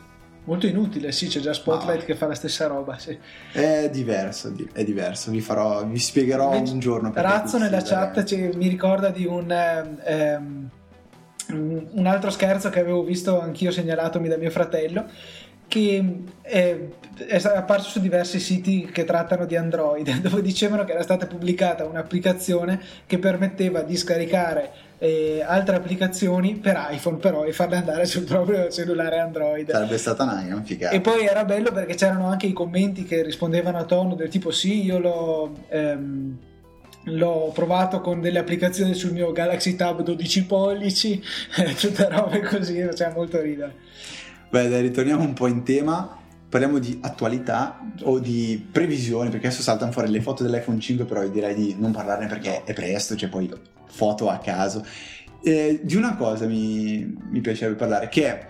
Molto 0.46 0.66
inutile, 0.66 1.10
sì, 1.10 1.28
c'è 1.28 1.40
già 1.40 1.54
Spotlight 1.54 2.02
ah. 2.02 2.04
che 2.04 2.14
fa 2.14 2.26
la 2.26 2.34
stessa 2.34 2.66
roba. 2.66 2.98
Sì. 2.98 3.18
È 3.50 3.88
diverso, 3.90 4.54
è 4.74 4.84
diverso, 4.84 5.30
vi, 5.30 5.40
farò, 5.40 5.86
vi 5.86 5.98
spiegherò 5.98 6.54
Invece, 6.54 6.72
un 6.74 6.78
giorno. 6.80 7.12
Razzo 7.14 7.56
nella 7.56 7.80
chat 7.80 8.24
cioè, 8.24 8.50
mi 8.54 8.68
ricorda 8.68 9.08
di 9.08 9.24
un, 9.24 9.50
ehm, 9.50 10.68
un 11.48 12.06
altro 12.06 12.28
scherzo 12.28 12.68
che 12.68 12.80
avevo 12.80 13.02
visto 13.04 13.40
anch'io 13.40 13.70
segnalatomi 13.70 14.28
da 14.28 14.36
mio 14.36 14.50
fratello 14.50 15.06
che 15.66 16.22
è, 16.42 16.78
è 17.26 17.42
apparso 17.42 17.88
su 17.88 18.00
diversi 18.00 18.38
siti 18.38 18.84
che 18.92 19.04
trattano 19.04 19.46
di 19.46 19.56
Android, 19.56 20.08
dove 20.20 20.42
dicevano 20.42 20.84
che 20.84 20.92
era 20.92 21.02
stata 21.02 21.26
pubblicata 21.26 21.86
un'applicazione 21.86 22.80
che 23.06 23.18
permetteva 23.18 23.80
di 23.80 23.96
scaricare 23.96 24.72
eh, 24.98 25.42
altre 25.46 25.76
applicazioni 25.76 26.56
per 26.56 26.88
iPhone 26.90 27.18
però 27.18 27.44
e 27.44 27.52
farle 27.52 27.76
andare 27.76 28.06
sul 28.06 28.24
proprio 28.24 28.68
cellulare 28.70 29.18
Android. 29.18 29.70
Sarebbe 29.70 29.98
stata 29.98 30.22
una 30.22 30.62
figata. 30.64 30.94
E 30.94 31.00
poi 31.00 31.26
era 31.26 31.44
bello 31.44 31.72
perché 31.72 31.94
c'erano 31.94 32.26
anche 32.28 32.46
i 32.46 32.52
commenti 32.52 33.04
che 33.04 33.22
rispondevano 33.22 33.78
a 33.78 33.84
tono 33.84 34.14
del 34.14 34.28
tipo 34.28 34.50
sì, 34.50 34.84
io 34.84 34.98
l'ho... 34.98 35.56
Ehm, 35.68 36.38
l'ho 37.08 37.50
provato 37.52 38.00
con 38.00 38.22
delle 38.22 38.38
applicazioni 38.38 38.94
sul 38.94 39.12
mio 39.12 39.30
Galaxy 39.30 39.76
Tab 39.76 40.02
12 40.02 40.44
pollici, 40.46 41.22
tutte 41.78 42.08
robe 42.08 42.40
così, 42.40 42.80
faceva 42.82 43.12
molto 43.12 43.42
ridere. 43.42 43.74
Beh, 44.48 44.68
dai, 44.68 44.82
ritorniamo 44.82 45.22
un 45.22 45.34
po' 45.34 45.46
in 45.46 45.64
tema. 45.64 46.20
Parliamo 46.48 46.78
di 46.78 46.98
attualità 47.02 47.80
o 48.04 48.20
di 48.20 48.64
previsioni, 48.70 49.28
perché 49.28 49.48
adesso 49.48 49.62
saltano 49.62 49.90
fuori 49.90 50.08
le 50.08 50.20
foto 50.20 50.44
dell'iPhone 50.44 50.78
5, 50.78 51.04
però 51.04 51.22
io 51.22 51.28
direi 51.28 51.54
di 51.54 51.74
non 51.76 51.90
parlarne 51.90 52.26
perché 52.26 52.62
è 52.62 52.72
presto, 52.72 53.16
c'è 53.16 53.28
poi 53.28 53.52
foto 53.94 54.28
a 54.28 54.38
caso. 54.38 54.84
Eh, 55.42 55.80
di 55.82 55.94
una 55.94 56.16
cosa 56.16 56.46
mi, 56.46 57.16
mi, 57.30 57.40
piacerebbe 57.40 57.76
parlare, 57.76 58.08
che 58.08 58.26
è 58.26 58.46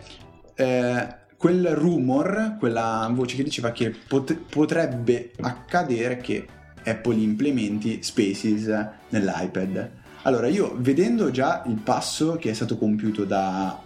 eh, 0.55 1.17
quel 1.37 1.75
rumor, 1.75 2.57
quella 2.59 3.11
voce 3.13 3.37
che 3.37 3.43
diceva 3.43 3.73
che 3.73 3.91
pot- 3.91 4.35
potrebbe 4.49 5.33
accadere 5.41 6.19
che 6.19 6.47
Apple 6.85 7.17
implementi 7.17 8.03
Spaces 8.03 8.67
nell'iPad. 9.09 9.91
Allora, 10.23 10.47
io 10.47 10.75
vedendo 10.79 11.31
già 11.31 11.63
il 11.67 11.77
passo 11.77 12.37
che 12.37 12.51
è 12.51 12.55
stato 12.55 12.79
compiuto 12.79 13.25
da 13.25 13.79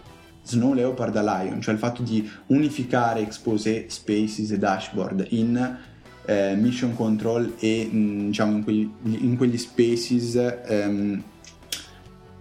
Snow 0.42 0.72
Leopard 0.72 1.16
a 1.16 1.22
Lion, 1.42 1.60
cioè 1.60 1.74
il 1.74 1.80
fatto 1.80 2.02
di 2.02 2.28
unificare 2.46 3.20
Expose, 3.20 3.86
Spaces 3.88 4.52
e 4.52 4.58
Dashboard 4.58 5.26
in 5.30 5.78
eh, 6.28 6.54
Mission 6.56 6.94
Control 6.94 7.54
e 7.58 7.88
mh, 7.90 8.26
diciamo 8.26 8.56
in, 8.58 8.62
quegli, 8.64 8.90
in 9.02 9.36
quegli 9.36 9.56
spaces 9.56 10.36
ehm, 10.36 11.22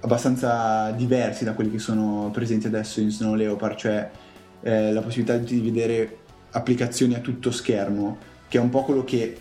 abbastanza 0.02 0.92
diversi 0.92 1.44
da 1.44 1.54
quelli 1.54 1.72
che 1.72 1.80
sono 1.80 2.30
presenti 2.32 2.68
adesso 2.68 3.00
in 3.00 3.10
Snow 3.10 3.34
Leopard, 3.34 3.78
cioè 3.78 4.10
eh, 4.62 4.92
la 4.92 5.02
possibilità 5.02 5.38
di 5.38 5.60
vedere 5.60 6.18
applicazioni 6.52 7.16
a 7.16 7.20
tutto 7.20 7.52
schermo, 7.52 8.18
che 8.48 8.58
è 8.58 8.62
un 8.62 8.70
po' 8.70 8.84
quello 8.84 9.04
che 9.04 9.38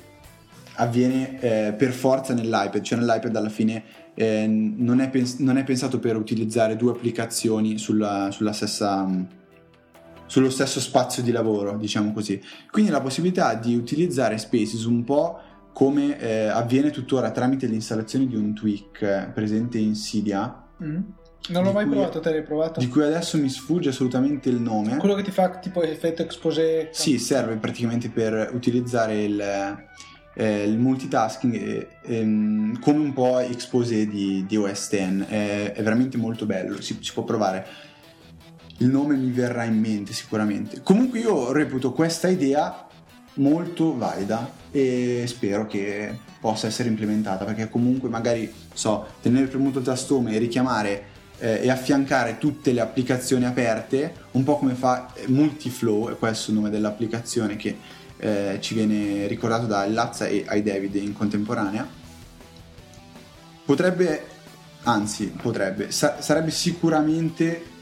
avviene 0.77 1.41
eh, 1.41 1.73
per 1.73 1.93
forza 1.93 2.35
nell'iPad, 2.35 2.81
cioè 2.81 2.99
nell'iPad 2.99 3.35
alla 3.37 3.49
fine 3.49 3.83
eh, 4.15 4.47
non, 4.47 5.01
è 5.01 5.11
pens- 5.11 5.39
non, 5.39 5.57
è 5.59 5.65
pensato 5.65 5.99
per 5.99 6.17
utilizzare 6.17 6.77
due 6.77 6.93
applicazioni 6.93 7.79
sulla, 7.79 8.31
sulla 8.31 8.53
stessa, 8.53 9.07
sullo 10.27 10.51
stesso 10.51 10.81
spazio 10.81 11.23
di 11.23 11.31
lavoro, 11.31 11.77
diciamo 11.77 12.13
così. 12.13 12.41
Quindi 12.71 12.91
la 12.91 13.01
possibilità 13.01 13.55
di 13.55 13.75
utilizzare 13.75 14.39
Spaces 14.39 14.85
un 14.85 15.05
po' 15.05 15.41
come 15.77 16.19
eh, 16.19 16.47
avviene 16.47 16.89
tuttora 16.89 17.31
tramite 17.31 17.67
l'installazione 17.67 18.27
di 18.27 18.35
un 18.35 18.55
tweak 18.55 19.03
eh, 19.03 19.31
presente 19.35 19.77
in 19.77 19.93
Cydia. 19.93 20.65
Mm. 20.83 21.01
Non 21.49 21.65
l'ho 21.65 21.73
mai 21.73 21.85
cui, 21.85 21.97
provato, 21.97 22.19
te 22.19 22.31
l'hai 22.31 22.43
provato? 22.43 22.81
Di 22.81 22.89
cui 22.89 23.03
adesso 23.03 23.37
mi 23.37 23.51
sfugge 23.51 23.91
assolutamente 23.91 24.49
il 24.49 24.59
nome. 24.59 24.97
Quello 24.97 25.15
che 25.15 25.23
ti 25.23 25.31
fa 25.31 25.59
tipo 25.59 25.83
effetto 25.83 26.23
expose. 26.23 26.89
Sì, 26.93 27.19
serve 27.19 27.57
praticamente 27.57 28.09
per 28.09 28.53
utilizzare 28.55 29.23
il 29.23 29.85
eh, 30.33 30.63
il 30.63 30.79
multitasking 30.79 31.57
è, 31.57 32.21
come 32.81 32.99
un 32.99 33.13
po' 33.13 33.39
expose 33.41 34.07
di, 34.07 34.47
di 34.47 34.57
OS 34.57 34.89
X, 34.89 35.27
è, 35.27 35.73
è, 35.73 35.83
veramente 35.83 36.17
molto 36.17 36.47
bello, 36.47 36.81
si, 36.81 36.97
si, 37.03 37.13
può 37.13 37.23
provare. 37.25 37.67
Il 38.79 38.89
nome 38.89 39.15
mi 39.15 39.31
verrà 39.31 39.65
in 39.65 39.79
mente 39.79 40.15
sicuramente. 40.15 40.81
Comunque 40.83 41.19
io 41.19 41.53
reputo 41.53 41.93
questa 41.93 42.29
idea 42.29 42.86
molto 43.37 43.97
valida 43.97 44.51
e 44.71 45.25
spero 45.27 45.67
che 45.67 46.17
possa 46.41 46.67
essere 46.67 46.89
implementata 46.89 47.45
perché 47.45 47.69
comunque 47.69 48.09
magari 48.09 48.53
so 48.73 49.07
tenere 49.21 49.47
premuto 49.47 49.79
il 49.79 49.85
tastone 49.85 50.35
e 50.35 50.39
richiamare 50.39 51.05
eh, 51.39 51.61
e 51.63 51.71
affiancare 51.71 52.39
tutte 52.39 52.73
le 52.73 52.81
applicazioni 52.81 53.45
aperte 53.45 54.15
un 54.33 54.45
po' 54.45 54.59
come 54.59 54.75
fa 54.75 55.13
Multiflow 55.27 56.11
è 56.11 56.17
questo 56.17 56.51
il 56.51 56.57
nome 56.57 56.71
dell'applicazione 56.71 57.57
che 57.57 57.77
eh, 58.19 58.59
ci 58.61 58.75
viene 58.75 59.27
ricordato 59.27 59.67
da 59.67 59.87
Lazza 59.87 60.27
e 60.27 60.45
ai 60.47 60.63
David 60.63 60.95
in 60.97 61.13
contemporanea, 61.13 61.87
potrebbe, 63.65 64.27
anzi 64.85 65.27
potrebbe, 65.29 65.91
sa- 65.91 66.21
sarebbe 66.21 66.51
sicuramente 66.51 67.75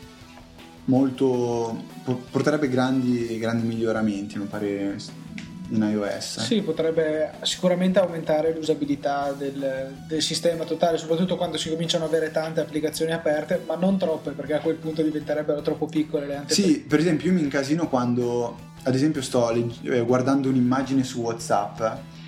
molto, 0.86 1.82
porterebbe 2.30 2.68
grandi, 2.68 3.38
grandi 3.38 3.66
miglioramenti, 3.66 4.38
mi 4.38 4.46
pare 4.46 4.96
in 5.70 5.82
iOS. 5.82 6.40
Sì, 6.40 6.60
potrebbe 6.60 7.32
sicuramente 7.42 7.98
aumentare 7.98 8.54
l'usabilità 8.54 9.32
del, 9.32 9.94
del, 10.06 10.22
sistema 10.22 10.64
totale, 10.64 10.98
soprattutto 10.98 11.36
quando 11.36 11.56
si 11.56 11.70
cominciano 11.70 12.04
ad 12.04 12.12
avere 12.12 12.30
tante 12.30 12.60
applicazioni 12.60 13.12
aperte, 13.12 13.62
ma 13.66 13.74
non 13.76 13.96
troppe 13.96 14.32
perché 14.32 14.54
a 14.54 14.60
quel 14.60 14.76
punto 14.76 15.02
diventerebbero 15.02 15.62
troppo 15.62 15.86
piccole 15.86 16.26
le 16.26 16.36
anteprime. 16.36 16.68
Sì, 16.68 16.80
per 16.80 16.98
esempio 16.98 17.28
io 17.28 17.34
mi 17.34 17.42
incasino 17.42 17.88
quando 17.88 18.72
ad 18.82 18.94
esempio 18.94 19.22
sto 19.22 19.50
eh, 19.50 20.00
guardando 20.02 20.48
un'immagine 20.48 21.02
su 21.04 21.20
Whatsapp 21.20 21.80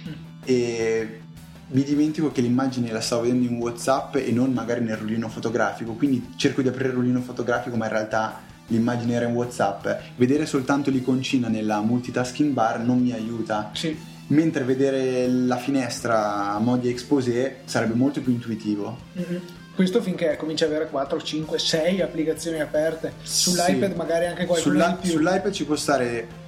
mm. 0.08 0.12
e 0.44 1.20
mi 1.68 1.82
dimentico 1.82 2.30
che 2.30 2.40
l'immagine 2.40 2.92
la 2.92 3.00
stavo 3.00 3.22
vedendo 3.22 3.46
in 3.46 3.56
Whatsapp 3.56 4.16
e 4.16 4.30
non 4.30 4.52
magari 4.52 4.82
nel 4.82 4.96
rullino 4.96 5.28
fotografico, 5.28 5.92
quindi 5.92 6.34
cerco 6.36 6.62
di 6.62 6.68
aprire 6.68 6.90
il 6.90 6.94
rullino 6.94 7.20
fotografico 7.20 7.76
ma 7.76 7.86
in 7.86 7.92
realtà 7.92 8.40
l'immagine 8.68 9.14
era 9.14 9.26
in 9.26 9.34
Whatsapp. 9.34 9.86
Vedere 10.16 10.46
soltanto 10.46 10.90
l'iconcina 10.90 11.48
nella 11.48 11.80
multitasking 11.80 12.52
bar 12.52 12.80
non 12.80 13.00
mi 13.00 13.12
aiuta. 13.12 13.70
Sì. 13.74 13.96
Mentre 14.28 14.64
vedere 14.64 15.28
la 15.28 15.56
finestra 15.56 16.52
a 16.52 16.58
modi 16.58 16.88
exposé 16.88 17.58
sarebbe 17.64 17.94
molto 17.94 18.20
più 18.20 18.32
intuitivo. 18.32 18.96
Mm-hmm. 19.16 19.42
Questo 19.74 20.00
finché 20.00 20.36
comincia 20.36 20.64
ad 20.64 20.72
avere 20.72 20.88
4, 20.88 21.22
5, 21.22 21.58
6 21.58 22.00
applicazioni 22.00 22.60
aperte. 22.60 23.12
Sull'iPad 23.22 23.90
sì. 23.90 23.96
magari 23.96 24.26
anche 24.26 24.46
qualcuno 24.46 24.74
Sulla. 24.74 24.98
Sull'iPad 25.02 25.50
ci 25.50 25.64
può 25.64 25.76
stare 25.76 26.44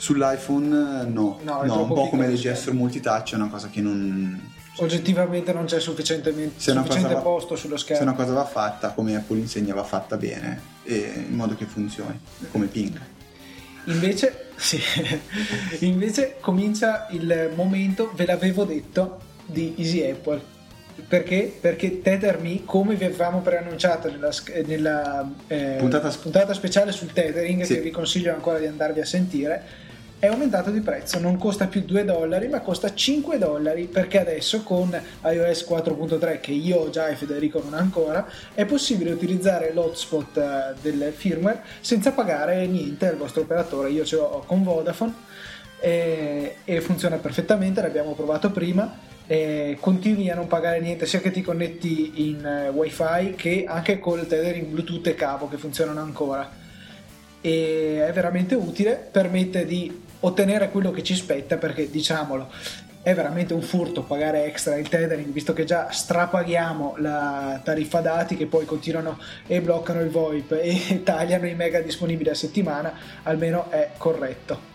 Sull'iPhone 0.00 1.04
no, 1.12 1.38
no, 1.42 1.62
no 1.62 1.82
un 1.82 1.88
po' 1.88 2.08
come 2.08 2.26
le 2.26 2.34
gesture 2.34 2.74
multitouch 2.74 3.32
è 3.32 3.34
una 3.34 3.48
cosa 3.48 3.68
che 3.68 3.82
non... 3.82 4.48
Oggettivamente 4.76 5.52
non 5.52 5.66
c'è 5.66 5.78
sufficientemente 5.78 6.58
sufficiente 6.58 7.12
va, 7.12 7.20
posto 7.20 7.54
sullo 7.54 7.76
schermo. 7.76 8.02
Se 8.02 8.08
una 8.08 8.16
cosa 8.16 8.32
va 8.32 8.46
fatta, 8.46 8.92
come 8.92 9.14
Apple 9.14 9.38
insegna, 9.38 9.74
va 9.74 9.84
fatta 9.84 10.16
bene, 10.16 10.62
in 10.84 11.34
modo 11.34 11.54
che 11.54 11.66
funzioni, 11.66 12.18
come 12.50 12.64
ping. 12.64 12.98
Invece, 13.84 14.46
sì, 14.56 14.80
invece 15.80 16.36
comincia 16.40 17.08
il 17.10 17.50
momento, 17.54 18.10
ve 18.14 18.24
l'avevo 18.24 18.64
detto, 18.64 19.20
di 19.44 19.74
Easy 19.76 20.08
Apple. 20.08 20.40
Perché? 21.06 21.54
Perché 21.60 22.00
TetherMe, 22.00 22.62
come 22.64 22.94
vi 22.94 23.04
avevamo 23.04 23.40
preannunciato 23.40 24.10
nella, 24.10 24.30
nella 24.64 25.30
eh, 25.46 25.76
puntata, 25.78 26.08
puntata, 26.08 26.54
speciale 26.54 26.92
sul 26.92 27.12
tethering, 27.12 27.64
sì. 27.64 27.74
che 27.74 27.80
vi 27.80 27.90
consiglio 27.90 28.32
ancora 28.32 28.58
di 28.58 28.66
andarvi 28.66 29.00
a 29.00 29.04
sentire, 29.04 29.88
è 30.20 30.26
aumentato 30.26 30.70
di 30.70 30.80
prezzo, 30.80 31.18
non 31.18 31.38
costa 31.38 31.66
più 31.66 31.80
2 31.80 32.04
dollari 32.04 32.46
ma 32.48 32.60
costa 32.60 32.92
5 32.92 33.38
dollari 33.38 33.86
perché 33.86 34.20
adesso 34.20 34.62
con 34.62 34.90
iOS 35.24 35.66
4.3 35.66 36.40
che 36.40 36.52
io 36.52 36.90
già 36.90 37.08
e 37.08 37.16
Federico 37.16 37.62
non 37.62 37.72
ancora 37.72 38.28
è 38.52 38.66
possibile 38.66 39.12
utilizzare 39.12 39.72
l'hotspot 39.72 40.36
eh, 40.36 40.74
del 40.82 41.10
firmware 41.16 41.62
senza 41.80 42.12
pagare 42.12 42.66
niente 42.66 43.08
al 43.08 43.16
vostro 43.16 43.40
operatore, 43.42 43.90
io 43.90 44.04
ce 44.04 44.16
l'ho 44.16 44.44
con 44.46 44.62
Vodafone 44.62 45.14
e, 45.80 46.56
e 46.64 46.80
funziona 46.82 47.16
perfettamente, 47.16 47.80
l'abbiamo 47.80 48.12
provato 48.12 48.50
prima 48.50 49.08
continui 49.78 50.28
a 50.28 50.34
non 50.34 50.48
pagare 50.48 50.80
niente 50.80 51.06
sia 51.06 51.20
che 51.20 51.30
ti 51.30 51.40
connetti 51.40 52.28
in 52.28 52.68
uh, 52.72 52.74
wifi 52.76 53.34
che 53.36 53.64
anche 53.64 54.00
col 54.00 54.26
tethering 54.26 54.66
bluetooth 54.66 55.06
e 55.06 55.14
cavo 55.14 55.48
che 55.48 55.56
funzionano 55.56 56.00
ancora. 56.00 56.50
E 57.40 58.04
è 58.04 58.12
veramente 58.12 58.56
utile, 58.56 59.08
permette 59.08 59.64
di 59.64 60.08
ottenere 60.20 60.70
quello 60.70 60.90
che 60.90 61.02
ci 61.02 61.14
spetta 61.14 61.56
perché 61.56 61.90
diciamolo 61.90 62.48
è 63.02 63.14
veramente 63.14 63.54
un 63.54 63.62
furto 63.62 64.02
pagare 64.02 64.44
extra 64.44 64.76
il 64.76 64.88
tethering 64.88 65.32
visto 65.32 65.54
che 65.54 65.64
già 65.64 65.90
strapaghiamo 65.90 66.96
la 66.98 67.60
tariffa 67.64 68.00
dati 68.00 68.36
che 68.36 68.46
poi 68.46 68.66
continuano 68.66 69.18
e 69.46 69.60
bloccano 69.62 70.00
il 70.00 70.10
VoIP 70.10 70.52
e 70.52 71.00
tagliano 71.04 71.46
i 71.46 71.54
mega 71.54 71.80
disponibili 71.80 72.28
a 72.28 72.34
settimana 72.34 72.92
almeno 73.22 73.70
è 73.70 73.90
corretto. 73.96 74.68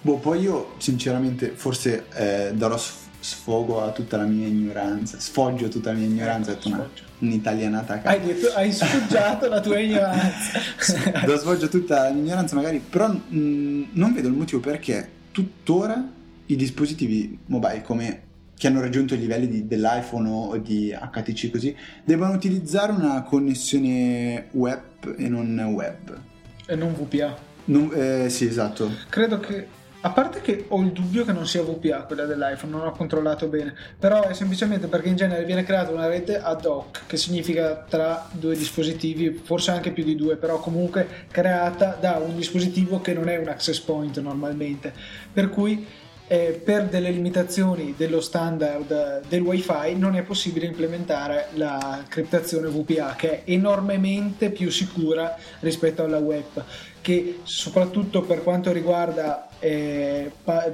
Boh 0.00 0.16
poi 0.16 0.40
io 0.40 0.74
sinceramente 0.78 1.50
forse 1.50 2.06
eh, 2.14 2.52
darò 2.54 2.76
sfogo 2.78 3.07
a 3.20 3.90
tutta 3.92 4.16
la 4.16 4.24
mia 4.24 4.46
ignoranza 4.46 5.18
sfoggio 5.18 5.68
tutta 5.68 5.92
la 5.92 5.98
mia 5.98 6.06
ignoranza 6.06 6.52
ecco, 6.52 6.68
una, 6.68 6.88
un'italianata 7.18 7.94
a 7.94 7.98
caso 7.98 8.16
hai, 8.16 8.26
detto, 8.26 8.52
hai 8.54 8.72
sfoggiato 8.72 9.48
la 9.48 9.60
tua 9.60 9.78
ignoranza. 9.78 10.60
Do 11.26 11.38
sfoggio 11.38 11.68
tutta 11.68 12.04
la 12.04 12.10
mia 12.10 12.22
ignoranza 12.22 12.54
magari 12.54 12.78
però 12.78 13.08
mh, 13.08 13.88
non 13.92 14.14
vedo 14.14 14.28
il 14.28 14.34
motivo 14.34 14.60
perché 14.60 15.08
tuttora 15.32 16.02
i 16.46 16.56
dispositivi 16.56 17.38
mobile 17.46 17.82
come 17.82 18.22
che 18.56 18.66
hanno 18.66 18.80
raggiunto 18.80 19.14
i 19.14 19.18
livelli 19.18 19.48
di, 19.48 19.66
dell'iPhone 19.66 20.28
o 20.28 20.56
di 20.56 20.92
HTC 20.92 21.50
così 21.50 21.76
devono 22.04 22.32
utilizzare 22.32 22.92
una 22.92 23.22
connessione 23.22 24.48
web 24.52 25.14
e 25.16 25.28
non 25.28 25.58
web. 25.74 26.18
E 26.66 26.74
non 26.74 26.92
VPA 26.94 27.46
non, 27.68 27.90
eh, 27.94 28.28
sì 28.28 28.46
esatto. 28.46 28.90
Credo 29.08 29.40
che 29.40 29.66
a 30.00 30.10
parte 30.10 30.40
che 30.40 30.66
ho 30.68 30.80
il 30.80 30.92
dubbio 30.92 31.24
che 31.24 31.32
non 31.32 31.46
sia 31.46 31.62
VPA 31.62 32.02
quella 32.02 32.24
dell'iPhone, 32.24 32.70
non 32.70 32.86
ho 32.86 32.92
controllato 32.92 33.48
bene, 33.48 33.74
però 33.98 34.22
è 34.22 34.32
semplicemente 34.32 34.86
perché 34.86 35.08
in 35.08 35.16
genere 35.16 35.44
viene 35.44 35.64
creata 35.64 35.90
una 35.90 36.06
rete 36.06 36.40
ad 36.40 36.64
hoc, 36.64 37.06
che 37.06 37.16
significa 37.16 37.84
tra 37.88 38.28
due 38.30 38.56
dispositivi, 38.56 39.40
forse 39.42 39.72
anche 39.72 39.90
più 39.90 40.04
di 40.04 40.14
due, 40.14 40.36
però 40.36 40.60
comunque 40.60 41.26
creata 41.30 41.96
da 41.98 42.22
un 42.24 42.36
dispositivo 42.36 43.00
che 43.00 43.12
non 43.12 43.28
è 43.28 43.38
un 43.38 43.48
access 43.48 43.80
point 43.80 44.20
normalmente. 44.20 44.92
Per 45.32 45.50
cui 45.50 45.84
eh, 46.28 46.60
per 46.62 46.86
delle 46.86 47.10
limitazioni 47.10 47.94
dello 47.96 48.20
standard 48.20 49.26
del 49.28 49.40
wifi 49.40 49.96
non 49.96 50.14
è 50.14 50.22
possibile 50.22 50.66
implementare 50.66 51.48
la 51.54 52.04
criptazione 52.06 52.68
VPA 52.68 53.14
che 53.16 53.30
è 53.30 53.50
enormemente 53.50 54.50
più 54.50 54.70
sicura 54.70 55.36
rispetto 55.60 56.04
alla 56.04 56.18
web 56.18 56.64
che 57.08 57.38
soprattutto 57.44 58.20
per 58.20 58.42
quanto 58.42 58.70
riguarda 58.70 59.48
eh, 59.60 60.30
pa- 60.44 60.70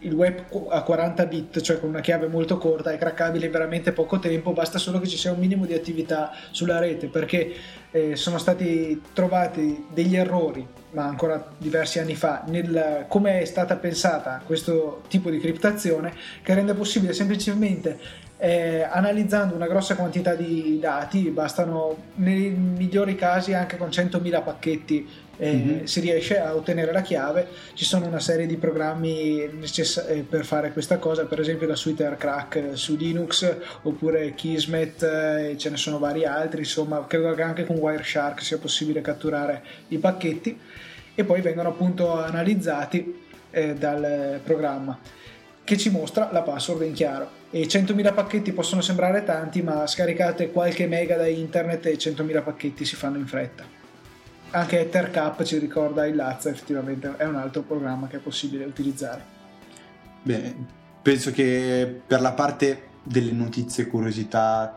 il 0.00 0.14
web 0.14 0.44
a 0.70 0.82
40 0.82 1.26
bit, 1.26 1.60
cioè 1.60 1.78
con 1.78 1.90
una 1.90 2.00
chiave 2.00 2.26
molto 2.26 2.56
corta, 2.56 2.90
è 2.90 2.96
craccabile 2.96 3.46
in 3.46 3.52
veramente 3.52 3.92
poco 3.92 4.18
tempo, 4.18 4.54
basta 4.54 4.78
solo 4.78 4.98
che 4.98 5.06
ci 5.06 5.18
sia 5.18 5.30
un 5.30 5.38
minimo 5.38 5.66
di 5.66 5.74
attività 5.74 6.32
sulla 6.52 6.78
rete, 6.78 7.08
perché 7.08 7.52
eh, 7.90 8.16
sono 8.16 8.38
stati 8.38 9.02
trovati 9.12 9.88
degli 9.92 10.16
errori, 10.16 10.66
ma 10.92 11.04
ancora 11.04 11.52
diversi 11.58 11.98
anni 11.98 12.14
fa, 12.14 12.44
nel 12.46 13.04
come 13.06 13.40
è 13.40 13.44
stata 13.44 13.76
pensata 13.76 14.40
questo 14.46 15.02
tipo 15.08 15.28
di 15.28 15.38
criptazione, 15.38 16.14
che 16.42 16.54
rende 16.54 16.72
possibile 16.72 17.12
semplicemente 17.12 17.98
eh, 18.38 18.86
analizzando 18.88 19.54
una 19.54 19.66
grossa 19.66 19.96
quantità 19.96 20.34
di 20.34 20.78
dati, 20.80 21.28
bastano 21.28 21.96
nei 22.14 22.50
migliori 22.50 23.16
casi 23.16 23.52
anche 23.52 23.76
con 23.76 23.88
100.000 23.88 24.42
pacchetti 24.44 25.26
mm-hmm. 25.46 25.84
si 25.84 26.00
riesce 26.00 26.38
a 26.38 26.54
ottenere 26.54 26.92
la 26.92 27.02
chiave. 27.02 27.46
Ci 27.74 27.84
sono 27.84 28.06
una 28.06 28.20
serie 28.20 28.46
di 28.46 28.56
programmi 28.56 29.48
necess- 29.52 30.04
eh, 30.08 30.24
per 30.28 30.44
fare 30.44 30.72
questa 30.72 30.98
cosa, 30.98 31.24
per 31.24 31.40
esempio 31.40 31.66
la 31.66 31.76
suite 31.76 32.04
AirCrack 32.04 32.70
su 32.76 32.96
Linux 32.96 33.56
oppure 33.82 34.34
Kismet, 34.34 35.02
eh, 35.02 35.54
ce 35.56 35.70
ne 35.70 35.76
sono 35.76 35.98
vari 35.98 36.24
altri. 36.24 36.60
Insomma, 36.60 37.04
credo 37.06 37.34
che 37.34 37.42
anche 37.42 37.64
con 37.64 37.76
Wireshark 37.76 38.42
sia 38.42 38.58
possibile 38.58 39.00
catturare 39.00 39.62
i 39.88 39.98
pacchetti 39.98 40.58
e 41.14 41.24
poi 41.24 41.40
vengono 41.40 41.70
appunto 41.70 42.18
analizzati 42.18 43.26
eh, 43.50 43.74
dal 43.74 44.40
programma 44.42 44.98
che 45.64 45.76
ci 45.76 45.90
mostra 45.90 46.30
la 46.32 46.42
password 46.42 46.82
in 46.82 46.92
chiaro. 46.92 47.36
E 47.50 47.66
100.000 47.66 48.14
pacchetti 48.14 48.52
possono 48.52 48.80
sembrare 48.80 49.24
tanti, 49.24 49.62
ma 49.62 49.86
scaricate 49.86 50.50
qualche 50.50 50.86
mega 50.86 51.16
da 51.16 51.26
internet 51.26 51.86
e 51.86 51.96
100.000 51.96 52.42
pacchetti 52.42 52.84
si 52.84 52.96
fanno 52.96 53.18
in 53.18 53.26
fretta 53.26 53.77
anche 54.50 54.80
EtherCap 54.80 55.42
ci 55.42 55.58
ricorda 55.58 56.06
il 56.06 56.14
Lazza, 56.14 56.48
effettivamente 56.48 57.16
è 57.16 57.24
un 57.24 57.36
altro 57.36 57.62
programma 57.62 58.06
che 58.06 58.16
è 58.16 58.20
possibile 58.20 58.64
utilizzare. 58.64 59.36
Bene, 60.22 60.54
penso 61.02 61.30
che 61.30 62.00
per 62.06 62.20
la 62.20 62.32
parte 62.32 62.86
delle 63.02 63.32
notizie, 63.32 63.86
curiosità, 63.86 64.74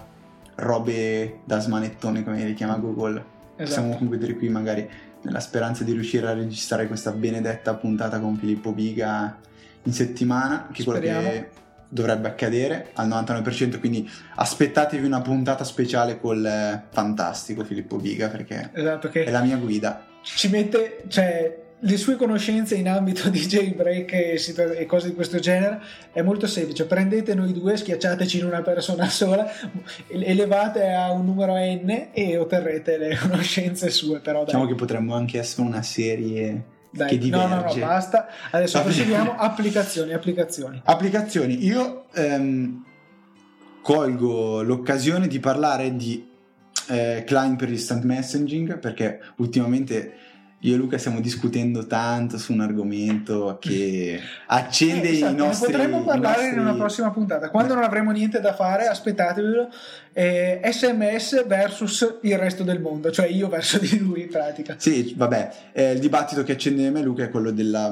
robe 0.55 1.39
da 1.45 1.59
smanettone 1.59 2.23
come 2.23 2.43
le 2.43 2.53
chiama 2.53 2.77
Google, 2.77 3.23
esatto. 3.55 3.63
possiamo 3.63 3.95
concludere 3.97 4.35
qui 4.35 4.49
magari 4.49 4.89
nella 5.23 5.39
speranza 5.39 5.83
di 5.83 5.91
riuscire 5.91 6.27
a 6.27 6.33
registrare 6.33 6.87
questa 6.87 7.11
benedetta 7.11 7.75
puntata 7.75 8.19
con 8.19 8.37
Filippo 8.37 8.71
Biga 8.71 9.37
in 9.83 9.93
settimana, 9.93 10.69
che 10.71 10.81
è 10.81 10.85
quello 10.85 10.99
che 10.99 11.49
dovrebbe 11.91 12.29
accadere 12.29 12.91
al 12.93 13.09
99%, 13.09 13.79
quindi 13.79 14.09
aspettatevi 14.35 15.05
una 15.05 15.19
puntata 15.19 15.65
speciale 15.65 16.19
col 16.19 16.45
eh, 16.45 16.83
fantastico 16.89 17.65
Filippo 17.65 17.97
Biga 17.97 18.29
perché 18.29 18.69
esatto, 18.73 19.11
è 19.11 19.29
la 19.29 19.41
mia 19.41 19.57
guida. 19.57 20.05
Ci 20.21 20.47
mette, 20.49 21.03
cioè, 21.09 21.59
le 21.77 21.97
sue 21.97 22.15
conoscenze 22.15 22.75
in 22.75 22.87
ambito 22.87 23.27
di 23.29 23.45
jailbreak 23.45 24.13
e, 24.13 24.41
e, 24.77 24.85
cose 24.85 25.09
di 25.09 25.15
questo 25.15 25.39
genere 25.39 25.81
è 26.13 26.21
molto 26.21 26.47
semplice. 26.47 26.85
Prendete 26.85 27.35
noi 27.35 27.51
due, 27.51 27.75
schiacciateci 27.75 28.39
in 28.39 28.45
una 28.45 28.61
persona 28.61 29.07
sola, 29.11 29.51
elevate 30.07 30.91
a 30.91 31.11
un 31.11 31.25
numero 31.25 31.55
n 31.57 32.07
e 32.13 32.37
otterrete 32.37 32.97
le 32.97 33.17
conoscenze 33.19 33.89
sue. 33.89 34.19
Però, 34.19 34.37
dai. 34.39 34.45
Diciamo 34.45 34.65
che 34.65 34.75
potremmo 34.75 35.13
anche 35.13 35.39
essere 35.39 35.67
una 35.67 35.81
serie 35.81 36.79
dai. 36.91 37.29
No, 37.29 37.47
no, 37.47 37.61
no, 37.61 37.75
basta. 37.75 38.27
Adesso 38.51 38.81
proseguiamo. 38.81 39.35
applicazioni, 39.39 40.13
applicazioni. 40.13 40.81
Applicazioni. 40.83 41.65
Io 41.65 42.05
ehm, 42.13 42.83
colgo 43.81 44.61
l'occasione 44.61 45.27
di 45.27 45.39
parlare 45.39 45.95
di 45.95 46.29
eh, 46.87 47.23
client 47.25 47.57
per 47.57 47.69
instant 47.69 48.03
messaging 48.03 48.77
perché 48.79 49.21
ultimamente 49.37 50.13
io 50.63 50.75
e 50.75 50.77
Luca 50.77 50.97
stiamo 50.97 51.19
discutendo 51.21 51.87
tanto 51.87 52.37
su 52.37 52.53
un 52.53 52.61
argomento 52.61 53.57
che 53.59 54.19
accende 54.47 55.09
eh, 55.09 55.13
esatto, 55.13 55.33
i 55.33 55.35
nostri... 55.35 55.71
Ne 55.71 55.77
potremmo 55.77 56.03
parlare 56.03 56.41
nostri... 56.41 56.55
in 56.55 56.59
una 56.59 56.73
prossima 56.75 57.11
puntata. 57.11 57.49
Quando 57.49 57.73
non 57.73 57.83
avremo 57.83 58.11
niente 58.11 58.39
da 58.39 58.53
fare, 58.53 58.85
aspettatevelo. 58.85 59.69
Eh, 60.13 60.61
SMS 60.63 61.47
versus 61.47 62.19
il 62.21 62.37
resto 62.37 62.63
del 62.63 62.79
mondo, 62.79 63.09
cioè 63.11 63.25
io 63.27 63.47
verso 63.47 63.79
di 63.79 63.97
lui 63.97 64.21
in 64.21 64.29
pratica. 64.29 64.75
Sì, 64.77 65.13
vabbè, 65.15 65.51
eh, 65.73 65.91
il 65.93 65.99
dibattito 65.99 66.43
che 66.43 66.51
accende 66.51 66.89
me 66.91 67.01
Luca 67.01 67.23
è 67.23 67.29
quello 67.29 67.51
della, 67.51 67.91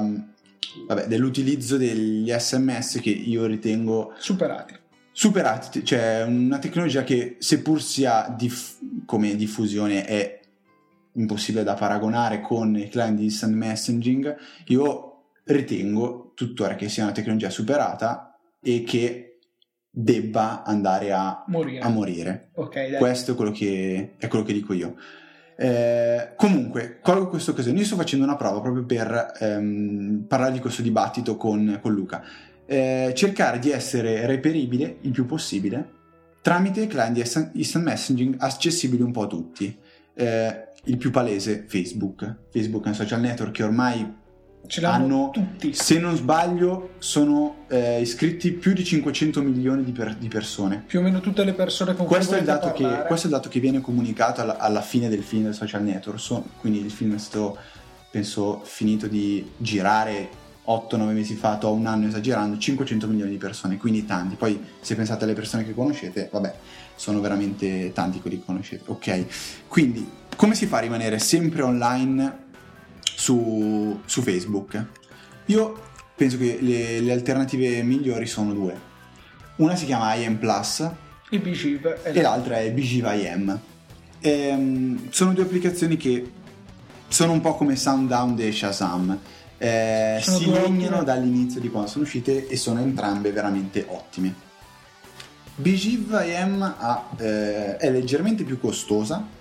vabbè, 0.86 1.06
dell'utilizzo 1.06 1.76
degli 1.76 2.30
SMS 2.30 3.00
che 3.00 3.10
io 3.10 3.46
ritengo... 3.46 4.14
Superati 4.18 4.78
superati, 5.12 5.84
cioè 5.84 6.24
una 6.26 6.58
tecnologia 6.58 7.02
che 7.02 7.36
seppur 7.40 7.82
sia 7.82 8.32
diff- 8.34 8.78
come 9.04 9.34
diffusione 9.34 10.06
è 10.06 10.39
impossibile 11.14 11.64
da 11.64 11.74
paragonare 11.74 12.40
con 12.40 12.76
i 12.76 12.88
client 12.88 13.16
di 13.16 13.24
instant 13.24 13.54
messaging, 13.54 14.36
io 14.66 15.24
ritengo 15.44 16.32
tuttora 16.34 16.74
che 16.74 16.88
sia 16.88 17.04
una 17.04 17.12
tecnologia 17.12 17.50
superata 17.50 18.38
e 18.62 18.82
che 18.82 19.38
debba 19.90 20.62
andare 20.62 21.12
a 21.12 21.44
morire. 21.48 21.80
A 21.80 21.88
morire. 21.88 22.50
Okay, 22.54 22.96
Questo 22.96 23.32
è 23.32 23.34
quello, 23.34 23.50
che, 23.50 24.14
è 24.16 24.28
quello 24.28 24.44
che 24.44 24.52
dico 24.52 24.72
io. 24.72 24.96
Eh, 25.56 26.32
comunque, 26.36 27.00
colgo 27.02 27.28
questa 27.28 27.50
occasione. 27.50 27.78
Io 27.78 27.84
sto 27.84 27.96
facendo 27.96 28.24
una 28.24 28.36
prova 28.36 28.60
proprio 28.60 28.84
per 28.84 29.32
ehm, 29.38 30.24
parlare 30.26 30.52
di 30.52 30.60
questo 30.60 30.82
dibattito 30.82 31.36
con, 31.36 31.78
con 31.82 31.92
Luca. 31.92 32.22
Eh, 32.64 33.12
cercare 33.14 33.58
di 33.58 33.70
essere 33.70 34.26
reperibile 34.26 34.98
il 35.00 35.10
più 35.10 35.26
possibile 35.26 35.98
tramite 36.42 36.86
client 36.86 37.12
di 37.12 37.20
instant 37.20 37.84
messaging 37.84 38.36
accessibili 38.38 39.02
un 39.02 39.12
po' 39.12 39.22
a 39.22 39.26
tutti 39.26 39.76
eh, 40.14 40.68
il 40.84 40.96
più 40.96 41.10
palese 41.10 41.64
Facebook. 41.66 42.36
Facebook 42.50 42.84
è 42.84 42.88
un 42.88 42.94
social 42.94 43.20
network 43.20 43.52
che 43.52 43.62
ormai 43.62 44.18
Ce 44.66 44.84
hanno 44.84 45.30
tutti. 45.32 45.72
Se 45.74 45.98
non 45.98 46.14
sbaglio, 46.16 46.90
sono 46.98 47.64
eh, 47.68 48.00
iscritti 48.00 48.52
più 48.52 48.72
di 48.72 48.84
500 48.84 49.42
milioni 49.42 49.82
di, 49.82 49.90
per, 49.90 50.14
di, 50.14 50.28
persone. 50.28 50.84
Più 50.86 51.00
o 51.00 51.02
meno 51.02 51.20
tutte 51.20 51.44
le 51.44 51.54
persone 51.54 51.94
con 51.94 52.06
questo 52.06 52.28
cui 52.28 52.36
è 52.36 52.40
il 52.40 52.46
dato 52.46 52.72
che, 52.72 53.04
Questo 53.06 53.26
è 53.26 53.30
il 53.30 53.36
dato 53.36 53.48
che 53.48 53.58
viene 53.58 53.80
comunicato 53.80 54.42
alla, 54.42 54.58
alla 54.58 54.82
fine 54.82 55.08
del 55.08 55.22
film 55.22 55.44
del 55.44 55.54
social 55.54 55.82
network. 55.82 56.20
So, 56.20 56.44
quindi 56.60 56.84
il 56.84 56.90
film 56.90 57.14
è 57.14 57.18
stato, 57.18 57.58
penso, 58.10 58.60
finito 58.62 59.08
di 59.08 59.50
girare 59.56 60.28
8-9 60.66 61.12
mesi 61.12 61.34
fa, 61.34 61.58
o 61.60 61.72
un 61.72 61.86
anno 61.86 62.06
esagerando, 62.06 62.56
500 62.56 63.08
milioni 63.08 63.30
di 63.32 63.38
persone, 63.38 63.76
quindi 63.76 64.04
tanti. 64.04 64.36
Poi 64.36 64.62
se 64.80 64.94
pensate 64.94 65.24
alle 65.24 65.34
persone 65.34 65.64
che 65.64 65.74
conoscete, 65.74 66.28
vabbè, 66.30 66.54
sono 66.94 67.20
veramente 67.20 67.92
tanti 67.92 68.20
quelli 68.20 68.38
che 68.38 68.44
conoscete. 68.44 68.84
Ok, 68.86 69.24
quindi 69.66 70.18
come 70.40 70.54
si 70.54 70.64
fa 70.64 70.78
a 70.78 70.80
rimanere 70.80 71.18
sempre 71.18 71.60
online 71.60 72.44
su, 73.02 74.00
su 74.06 74.22
Facebook? 74.22 74.86
Io 75.44 75.78
penso 76.16 76.38
che 76.38 76.56
le, 76.62 77.00
le, 77.00 77.12
alternative 77.12 77.82
migliori 77.82 78.26
sono 78.26 78.54
due. 78.54 78.74
Una 79.56 79.76
si 79.76 79.84
chiama 79.84 80.14
IM 80.14 80.38
Plus 80.38 80.90
e 81.28 82.22
l'altra 82.22 82.58
è 82.58 82.72
BGIM. 82.72 83.60
E, 84.18 84.48
um, 84.54 85.10
sono 85.10 85.34
due 85.34 85.42
applicazioni 85.42 85.98
che 85.98 86.32
sono 87.06 87.32
un 87.32 87.42
po' 87.42 87.54
come 87.56 87.76
Sounddown 87.76 88.34
e 88.38 88.50
Shazam. 88.50 89.18
Eh, 89.58 90.20
si 90.22 90.50
legnano 90.50 91.02
dall'inizio 91.02 91.60
di 91.60 91.68
quando 91.68 91.90
sono 91.90 92.04
uscite 92.04 92.48
e 92.48 92.56
sono 92.56 92.80
entrambe 92.80 93.30
veramente 93.30 93.84
ottime. 93.86 94.34
BGIV 95.56 96.18
IM 96.24 96.74
eh, 97.18 97.76
è 97.76 97.90
leggermente 97.90 98.42
più 98.42 98.58
costosa 98.58 99.36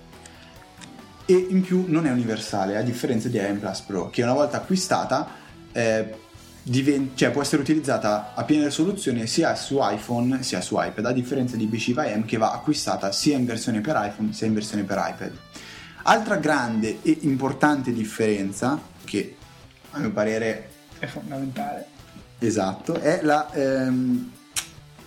e 1.29 1.45
in 1.49 1.61
più 1.61 1.85
non 1.87 2.07
è 2.07 2.11
universale, 2.11 2.75
a 2.75 2.81
differenza 2.81 3.29
di 3.29 3.37
IM 3.37 3.59
Plus 3.59 3.81
Pro, 3.81 4.09
che 4.09 4.23
una 4.23 4.33
volta 4.33 4.57
acquistata 4.57 5.27
eh, 5.71 6.15
divent- 6.63 7.15
cioè 7.15 7.29
può 7.29 7.43
essere 7.43 7.61
utilizzata 7.61 8.33
a 8.33 8.43
piena 8.43 8.65
risoluzione 8.65 9.27
sia 9.27 9.53
su 9.53 9.77
iPhone 9.79 10.41
sia 10.41 10.59
su 10.59 10.75
iPad, 10.79 11.05
a 11.05 11.11
differenza 11.11 11.55
di 11.55 11.67
BGIV 11.67 12.03
IM 12.15 12.25
che 12.25 12.37
va 12.37 12.51
acquistata 12.51 13.11
sia 13.11 13.37
in 13.37 13.45
versione 13.45 13.79
per 13.79 13.95
iPhone 14.03 14.33
sia 14.33 14.47
in 14.47 14.55
versione 14.55 14.81
per 14.81 14.97
iPad. 14.97 15.31
Altra 16.03 16.37
grande 16.37 16.97
e 17.03 17.19
importante 17.21 17.93
differenza, 17.93 18.81
che 19.03 19.35
a 19.91 19.99
mio 19.99 20.11
parere 20.11 20.69
è 20.97 21.05
fondamentale, 21.05 21.85
esatto, 22.39 22.99
è 22.99 23.19
la, 23.21 23.53
ehm, 23.53 24.31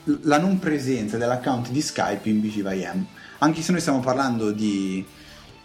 la 0.04 0.38
non 0.38 0.60
presenza 0.60 1.16
dell'account 1.16 1.70
di 1.70 1.80
Skype 1.80 2.28
in 2.28 2.40
BGVIM. 2.40 3.06
Anche 3.38 3.60
se 3.60 3.72
noi 3.72 3.80
stiamo 3.80 3.98
parlando 3.98 4.52
di, 4.52 5.04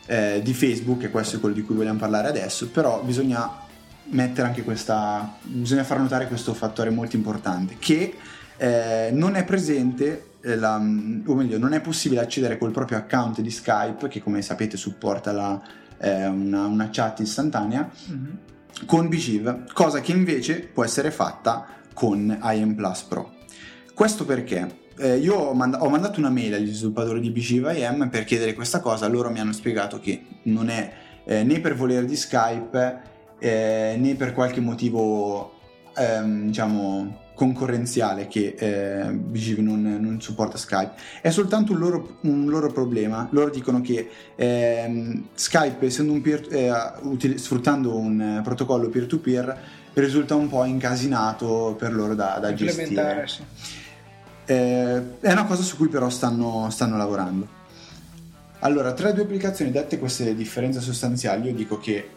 eh, 0.07 0.41
di 0.43 0.53
Facebook, 0.53 1.03
e 1.03 1.09
questo 1.09 1.35
è 1.35 1.39
quello 1.39 1.53
di 1.53 1.61
cui 1.61 1.75
vogliamo 1.75 1.99
parlare 1.99 2.27
adesso, 2.27 2.69
però 2.69 3.03
bisogna 3.03 3.65
mettere 4.09 4.47
anche 4.47 4.63
questa, 4.63 5.37
bisogna 5.41 5.83
far 5.83 5.99
notare 5.99 6.27
questo 6.27 6.53
fattore 6.53 6.89
molto 6.89 7.15
importante, 7.15 7.75
che 7.77 8.15
eh, 8.57 9.09
non 9.11 9.35
è 9.35 9.43
presente 9.43 10.31
eh, 10.41 10.55
la, 10.55 10.75
o 10.77 11.35
meglio, 11.35 11.57
non 11.57 11.73
è 11.73 11.81
possibile 11.81 12.21
accedere 12.21 12.57
col 12.57 12.71
proprio 12.71 12.97
account 12.97 13.41
di 13.41 13.51
Skype, 13.51 14.07
che 14.07 14.21
come 14.21 14.41
sapete 14.41 14.77
supporta 14.77 15.31
la, 15.31 15.61
eh, 15.99 16.25
una, 16.25 16.65
una, 16.65 16.89
chat 16.89 17.19
istantanea, 17.19 17.89
mm-hmm. 18.11 18.85
con 18.85 19.07
BGIV, 19.09 19.73
cosa 19.73 19.99
che 19.99 20.11
invece 20.11 20.61
può 20.61 20.83
essere 20.83 21.11
fatta 21.11 21.67
con 21.93 22.37
IM 22.43 22.75
Plus 22.75 23.01
Pro. 23.03 23.35
Questo 23.93 24.25
perché? 24.25 24.85
Eh, 24.99 25.17
io 25.17 25.35
ho, 25.35 25.53
manda- 25.53 25.81
ho, 25.83 25.89
mandato 25.89 26.19
una 26.19 26.29
mail 26.29 26.55
agli 26.55 26.73
sviluppatori 26.73 27.19
di 27.19 27.29
BGIV 27.29 27.71
IM 27.75 28.09
per 28.09 28.23
chiedere 28.23 28.53
questa 28.53 28.79
cosa, 28.79 29.07
loro 29.07 29.29
mi 29.29 29.39
hanno 29.39 29.53
spiegato 29.53 29.99
che 29.99 30.23
non 30.43 30.69
è 30.69 30.91
eh, 31.23 31.43
né 31.43 31.59
per 31.59 31.75
volere 31.75 32.05
di 32.05 32.15
Skype 32.15 33.01
eh, 33.37 33.95
né 33.99 34.15
per 34.15 34.33
qualche 34.33 34.59
motivo 34.59 35.53
ehm, 35.95 36.47
diciamo 36.47 37.25
concorrenziale 37.37 38.27
che 38.27 38.55
eh, 38.57 39.11
BGV 39.11 39.59
non, 39.59 39.97
non, 40.01 40.19
supporta 40.19 40.57
Skype, 40.57 40.93
è 41.21 41.29
soltanto 41.29 41.73
un 41.73 41.77
loro, 41.77 42.17
un 42.21 42.49
loro 42.49 42.71
problema. 42.71 43.27
Loro 43.29 43.51
dicono 43.51 43.79
che 43.81 44.09
eh, 44.35 45.21
Skype, 45.35 45.85
essendo 45.85 46.13
un 46.13 46.21
peer, 46.21 46.47
eh, 46.49 46.71
util- 47.03 47.37
sfruttando 47.37 47.95
un 47.95 48.41
protocollo 48.43 48.89
peer-to-peer, 48.89 49.59
risulta 49.93 50.33
un 50.33 50.49
po' 50.49 50.63
incasinato 50.63 51.75
per 51.77 51.93
loro 51.93 52.15
da, 52.15 52.39
da 52.41 52.55
gestire. 52.55 53.27
Sì. 53.27 53.43
Eh, 54.47 55.19
è 55.19 55.31
una 55.31 55.45
cosa 55.45 55.61
su 55.61 55.77
cui 55.77 55.87
però 55.87 56.09
stanno, 56.09 56.69
stanno 56.71 56.97
lavorando. 56.97 57.47
Allora, 58.59 58.93
tra 58.93 59.09
le 59.09 59.13
due 59.13 59.23
applicazioni, 59.23 59.69
dette 59.69 59.99
queste 59.99 60.33
differenze 60.33 60.81
sostanziali, 60.81 61.47
io 61.47 61.53
dico 61.53 61.77
che 61.77 62.09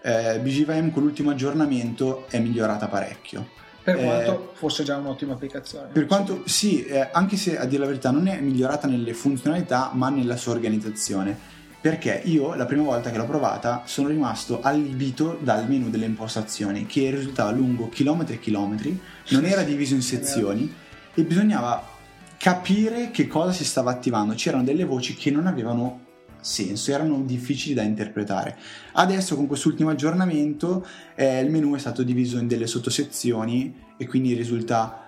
eh, 0.00 0.38
BGVM 0.38 0.90
con 0.90 1.02
l'ultimo 1.02 1.30
aggiornamento 1.30 2.26
è 2.28 2.38
migliorata 2.38 2.88
parecchio 2.88 3.62
per 3.84 3.98
quanto 3.98 4.32
eh, 4.32 4.56
fosse 4.56 4.82
già 4.82 4.96
un'ottima 4.96 5.34
applicazione. 5.34 5.88
Per 5.92 6.06
quanto 6.06 6.42
sì, 6.46 6.86
eh, 6.86 7.10
anche 7.12 7.36
se 7.36 7.58
a 7.58 7.66
dire 7.66 7.80
la 7.80 7.86
verità 7.86 8.10
non 8.10 8.26
è 8.28 8.40
migliorata 8.40 8.88
nelle 8.88 9.12
funzionalità, 9.12 9.90
ma 9.92 10.08
nella 10.08 10.36
sua 10.36 10.52
organizzazione. 10.52 11.52
Perché 11.82 12.22
io 12.24 12.54
la 12.54 12.64
prima 12.64 12.82
volta 12.82 13.10
che 13.10 13.18
l'ho 13.18 13.26
provata 13.26 13.82
sono 13.84 14.08
rimasto 14.08 14.62
allibito 14.62 15.38
dal 15.42 15.68
menu 15.68 15.90
delle 15.90 16.06
impostazioni, 16.06 16.86
che 16.86 17.10
risultava 17.10 17.50
lungo 17.50 17.90
chilometri 17.90 18.36
e 18.36 18.40
chilometri, 18.40 18.98
non 19.28 19.44
era 19.44 19.62
diviso 19.62 19.92
in 19.92 20.00
sezioni 20.00 20.74
e 21.14 21.22
bisognava 21.22 21.92
capire 22.36 23.10
che 23.10 23.26
cosa 23.26 23.52
si 23.52 23.64
stava 23.64 23.90
attivando. 23.90 24.34
C'erano 24.34 24.64
delle 24.64 24.84
voci 24.84 25.14
che 25.14 25.30
non 25.30 25.46
avevano 25.46 26.02
senso, 26.40 26.92
erano 26.92 27.22
difficili 27.22 27.74
da 27.74 27.82
interpretare. 27.82 28.56
Adesso 28.92 29.34
con 29.34 29.46
quest'ultimo 29.46 29.90
aggiornamento 29.90 30.86
eh, 31.14 31.40
il 31.40 31.50
menu 31.50 31.74
è 31.74 31.78
stato 31.78 32.02
diviso 32.02 32.38
in 32.38 32.46
delle 32.46 32.66
sottosezioni 32.66 33.74
e 33.96 34.06
quindi 34.06 34.34
risulta 34.34 35.00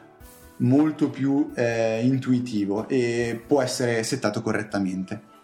molto 0.59 1.11
più 1.11 1.51
eh, 1.55 2.01
intuitivo 2.03 2.89
e 2.89 3.43
può 3.47 3.61
essere 3.61 4.03
settato 4.03 4.41
correttamente. 4.41 5.35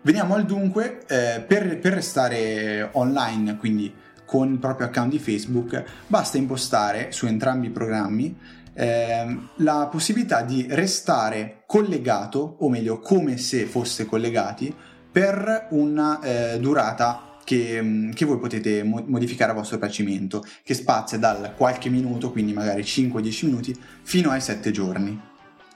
Veniamo 0.00 0.34
al 0.34 0.44
dunque, 0.44 1.02
eh, 1.06 1.40
per, 1.46 1.78
per 1.78 1.94
restare 1.94 2.88
online, 2.92 3.56
quindi 3.56 3.92
con 4.24 4.52
il 4.52 4.58
proprio 4.58 4.86
account 4.86 5.10
di 5.10 5.18
Facebook, 5.18 5.84
basta 6.06 6.38
impostare 6.38 7.12
su 7.12 7.26
entrambi 7.26 7.66
i 7.66 7.70
programmi 7.70 8.36
eh, 8.74 9.38
la 9.56 9.88
possibilità 9.90 10.42
di 10.42 10.66
restare 10.68 11.62
collegato, 11.66 12.56
o 12.60 12.68
meglio 12.68 12.98
come 12.98 13.36
se 13.36 13.64
foste 13.66 14.04
collegati, 14.04 14.74
per 15.10 15.68
una 15.70 16.20
eh, 16.20 16.58
durata 16.58 17.38
che, 17.44 17.80
mm, 17.80 18.10
che, 18.12 18.24
voi 18.24 18.38
potete 18.38 18.82
mo- 18.82 19.04
modificare 19.06 19.52
a 19.52 19.54
vostro 19.54 19.78
piacimento, 19.78 20.44
che 20.62 20.74
spazia 20.74 21.18
dal 21.18 21.54
qualche 21.56 21.88
minuto, 21.88 22.32
quindi 22.32 22.52
magari 22.52 22.82
5-10 22.82 23.46
minuti, 23.46 23.78
fino 24.02 24.30
ai 24.30 24.40
7 24.40 24.70
giorni. 24.70 25.20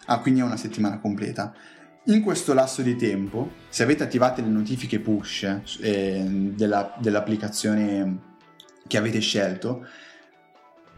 Ah, 0.06 0.18
quindi 0.20 0.40
è 0.40 0.42
una 0.42 0.56
settimana 0.56 0.98
completa. 0.98 1.54
In 2.06 2.22
questo 2.22 2.54
lasso 2.54 2.80
di 2.80 2.96
tempo, 2.96 3.52
se 3.68 3.82
avete 3.82 4.02
attivate 4.02 4.40
le 4.40 4.48
notifiche 4.48 4.98
push 4.98 5.78
eh, 5.80 6.24
della, 6.56 6.96
dell'applicazione 6.98 8.26
che 8.86 8.96
avete 8.96 9.20
scelto, 9.20 9.86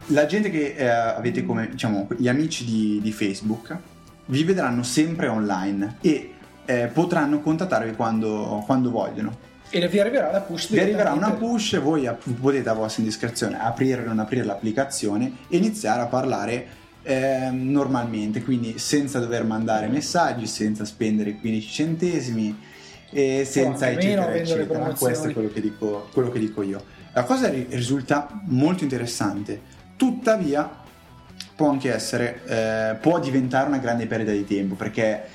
la 0.07 0.25
gente 0.25 0.49
che 0.49 0.75
eh, 0.75 0.87
avete 0.87 1.45
come, 1.45 1.69
diciamo, 1.69 2.07
gli 2.17 2.27
amici 2.27 2.65
di, 2.65 2.99
di 3.01 3.11
Facebook 3.11 3.77
vi 4.25 4.43
vedranno 4.43 4.83
sempre 4.83 5.27
online 5.27 5.97
e 6.01 6.33
eh, 6.65 6.87
potranno 6.87 7.41
contattarvi 7.41 7.93
quando, 7.95 8.63
quando 8.65 8.91
vogliono. 8.91 9.49
E 9.69 9.87
vi 9.87 9.99
arriverà 9.99 10.31
la 10.31 10.41
push. 10.41 10.69
Vi 10.69 10.79
arriverà 10.79 11.13
una 11.13 11.31
push, 11.31 11.79
voi 11.79 12.09
potete 12.39 12.69
a 12.69 12.73
vostra 12.73 13.03
indiscrezione 13.03 13.59
aprire 13.59 14.01
o 14.01 14.05
non 14.05 14.19
aprire 14.19 14.43
l'applicazione 14.43 15.31
e 15.47 15.57
iniziare 15.57 16.01
a 16.01 16.07
parlare 16.07 16.67
eh, 17.03 17.49
normalmente, 17.51 18.43
quindi 18.43 18.77
senza 18.79 19.19
dover 19.19 19.45
mandare 19.45 19.87
messaggi, 19.87 20.45
senza 20.45 20.83
spendere 20.83 21.35
15 21.35 21.69
centesimi 21.69 22.57
e 23.11 23.45
senza 23.45 23.87
oh, 23.87 23.89
eccetera 23.89 24.33
eccetera. 24.33 24.93
Questo 24.93 25.29
è 25.29 25.33
quello 25.33 25.49
che, 25.49 25.61
dico, 25.61 26.09
quello 26.11 26.29
che 26.29 26.39
dico 26.39 26.61
io. 26.61 26.83
La 27.13 27.23
cosa 27.23 27.49
risulta 27.49 28.41
molto 28.45 28.83
interessante, 28.83 29.79
tuttavia 30.01 30.67
può 31.55 31.69
anche 31.69 31.93
essere, 31.93 32.41
eh, 32.47 32.95
può 32.95 33.19
diventare 33.19 33.67
una 33.67 33.77
grande 33.77 34.07
perdita 34.07 34.31
di 34.31 34.47
tempo 34.47 34.73
perché 34.73 35.27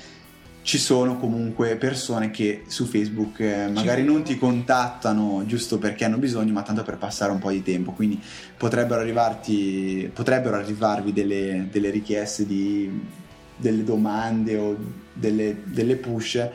ci 0.61 0.77
sono 0.77 1.15
comunque 1.15 1.77
persone 1.77 2.31
che 2.31 2.63
su 2.67 2.83
Facebook 2.83 3.39
eh, 3.39 3.69
magari 3.69 4.03
non 4.03 4.23
ti 4.23 4.37
contattano 4.37 5.45
giusto 5.45 5.77
perché 5.77 6.03
hanno 6.03 6.17
bisogno, 6.17 6.51
ma 6.51 6.63
tanto 6.63 6.83
per 6.83 6.97
passare 6.97 7.31
un 7.31 7.39
po' 7.39 7.51
di 7.51 7.63
tempo. 7.63 7.93
Quindi 7.93 8.21
potrebbero, 8.57 8.99
arrivarti, 8.99 10.11
potrebbero 10.13 10.57
arrivarvi 10.57 11.13
delle, 11.13 11.69
delle 11.71 11.89
richieste 11.89 12.45
di 12.45 13.25
delle 13.57 13.83
domande 13.83 14.55
o 14.55 14.77
delle, 15.13 15.63
delle, 15.63 15.95
push 15.95 16.47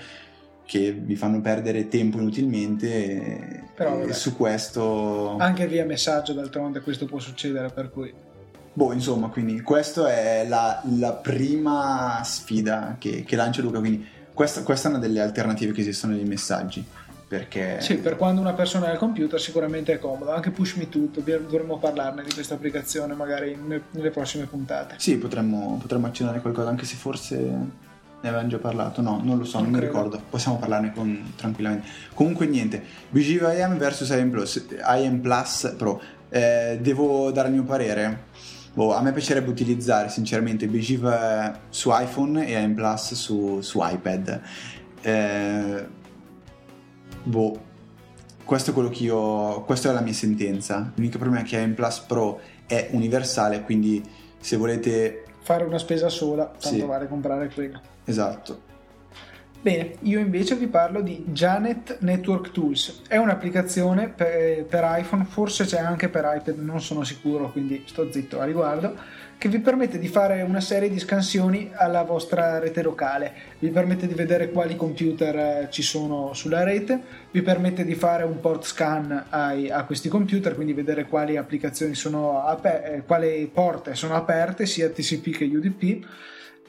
che 0.64 0.92
vi 0.92 1.16
fanno 1.16 1.40
perdere 1.40 1.88
tempo 1.88 2.18
inutilmente. 2.18 3.68
Però 3.74 4.00
e 4.02 4.12
su 4.12 4.36
questo. 4.36 5.36
Anche 5.36 5.66
via 5.66 5.84
messaggio, 5.84 6.32
d'altronde, 6.32 6.80
questo 6.80 7.06
può 7.06 7.18
succedere, 7.18 7.70
per 7.70 7.90
cui. 7.90 8.12
Boh, 8.74 8.92
insomma, 8.92 9.28
quindi 9.28 9.60
questa 9.60 10.10
è 10.10 10.46
la, 10.48 10.82
la 10.98 11.12
prima 11.12 12.22
sfida 12.24 12.96
che, 12.98 13.22
che, 13.22 13.36
lancia 13.36 13.60
Luca, 13.60 13.80
quindi 13.80 14.06
questa, 14.32 14.62
questa, 14.62 14.88
è 14.88 14.92
una 14.92 15.00
delle 15.00 15.20
alternative 15.20 15.72
che 15.72 15.82
esistono 15.82 16.14
nei 16.14 16.24
messaggi. 16.24 16.82
Perché... 17.28 17.80
Sì, 17.80 17.96
per 17.96 18.16
quando 18.16 18.42
una 18.42 18.52
persona 18.52 18.88
è 18.88 18.90
al 18.90 18.98
computer 18.98 19.40
sicuramente 19.40 19.94
è 19.94 19.98
comodo, 19.98 20.32
anche 20.32 20.50
Push 20.50 20.74
Me 20.74 20.88
To, 20.88 21.08
dovremmo 21.12 21.78
parlarne 21.78 22.22
di 22.22 22.32
questa 22.32 22.54
applicazione 22.54 23.14
magari 23.14 23.56
nelle, 23.56 24.10
prossime 24.10 24.44
puntate. 24.44 24.96
Sì, 24.98 25.16
potremmo, 25.16 25.78
potremmo 25.80 26.06
accennare 26.06 26.40
qualcosa, 26.40 26.68
anche 26.68 26.84
se 26.84 26.96
forse 26.96 27.90
ne 28.22 28.28
avevamo 28.28 28.48
già 28.48 28.58
parlato, 28.58 29.02
no, 29.02 29.20
non 29.22 29.36
lo 29.36 29.44
so, 29.44 29.58
non, 29.58 29.70
non 29.70 29.80
mi 29.80 29.86
ricordo, 29.86 30.20
possiamo 30.30 30.56
parlarne 30.56 30.92
con, 30.92 31.32
tranquillamente. 31.36 31.88
Comunque 32.14 32.46
niente, 32.46 32.82
BGV 33.10 33.52
IM 33.58 33.76
vs 33.76 34.08
IM 34.10 34.30
Plus, 34.30 34.66
IM 34.96 35.20
Plus 35.20 35.74
Pro, 35.76 36.00
eh, 36.28 36.78
devo 36.80 37.30
dare 37.32 37.48
il 37.48 37.54
mio 37.54 37.64
parere? 37.64 38.30
Boh, 38.74 38.94
a 38.94 39.02
me 39.02 39.12
piacerebbe 39.12 39.50
utilizzare 39.50 40.08
sinceramente 40.08 40.66
BGIV 40.66 41.04
eh, 41.06 41.52
su 41.68 41.90
iPhone 41.92 42.46
e 42.46 42.54
AM 42.54 42.74
Plus 42.74 43.12
su, 43.14 43.60
su 43.60 43.80
iPad. 43.82 44.40
Eh, 45.02 45.86
boh, 47.24 47.60
questo 48.44 48.70
è 48.70 48.72
quello 48.72 48.88
che 48.88 49.02
io. 49.02 49.62
Questa 49.62 49.90
è 49.90 49.92
la 49.92 50.00
mia 50.00 50.14
sentenza. 50.14 50.90
L'unico 50.94 51.18
problema 51.18 51.44
è 51.44 51.46
che 51.46 51.58
AM 51.58 51.74
Plus 51.74 51.98
Pro 52.00 52.40
è 52.66 52.88
universale, 52.92 53.62
quindi 53.62 54.02
se 54.38 54.56
volete 54.56 55.21
fare 55.42 55.64
una 55.64 55.78
spesa 55.78 56.08
sola, 56.08 56.44
tanto 56.44 56.78
sì. 56.78 56.82
vale 56.82 57.08
comprare 57.08 57.50
quello. 57.52 57.80
Esatto. 58.04 58.70
Bene, 59.62 59.94
io 60.00 60.18
invece 60.18 60.56
vi 60.56 60.66
parlo 60.66 61.02
di 61.02 61.24
Janet 61.28 61.98
Network 62.00 62.50
Tools. 62.50 63.02
È 63.06 63.16
un'applicazione 63.16 64.08
per, 64.08 64.64
per, 64.64 64.84
iPhone, 64.98 65.24
forse 65.24 65.64
c'è 65.64 65.78
anche 65.78 66.08
per 66.08 66.28
iPad, 66.34 66.58
non 66.58 66.80
sono 66.80 67.04
sicuro, 67.04 67.52
quindi 67.52 67.84
sto 67.86 68.10
zitto 68.10 68.40
a 68.40 68.44
riguardo, 68.44 68.96
che 69.42 69.48
vi 69.48 69.58
permette 69.58 69.98
di 69.98 70.06
fare 70.06 70.40
una 70.42 70.60
serie 70.60 70.88
di 70.88 71.00
scansioni 71.00 71.72
alla 71.74 72.04
vostra 72.04 72.60
rete 72.60 72.80
locale. 72.80 73.32
Vi 73.58 73.70
permette 73.70 74.06
di 74.06 74.14
vedere 74.14 74.52
quali 74.52 74.76
computer 74.76 75.36
eh, 75.36 75.68
ci 75.68 75.82
sono 75.82 76.32
sulla 76.32 76.62
rete, 76.62 77.00
vi 77.32 77.42
permette 77.42 77.84
di 77.84 77.96
fare 77.96 78.22
un 78.22 78.38
port 78.38 78.64
scan 78.64 79.24
ai, 79.30 79.68
a 79.68 79.82
questi 79.82 80.08
computer, 80.08 80.54
quindi 80.54 80.74
vedere 80.74 81.06
quali 81.06 81.36
applicazioni 81.36 81.96
sono 81.96 82.44
aperte, 82.44 83.02
quali 83.04 83.50
porte 83.52 83.96
sono 83.96 84.14
aperte, 84.14 84.64
sia 84.64 84.88
TCP 84.90 85.36
che 85.36 85.44
UDP 85.44 86.06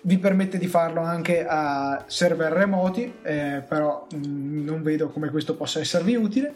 vi 0.01 0.17
permette 0.17 0.57
di 0.57 0.65
farlo 0.65 1.01
anche 1.01 1.45
a 1.47 2.05
server 2.07 2.53
remoti, 2.53 3.13
eh, 3.21 3.61
però 3.67 4.07
mh, 4.11 4.17
mm, 4.17 4.65
non 4.65 4.81
vedo 4.81 5.09
come 5.09 5.29
questo 5.29 5.55
possa 5.55 5.79
esservi 5.79 6.15
utile. 6.15 6.55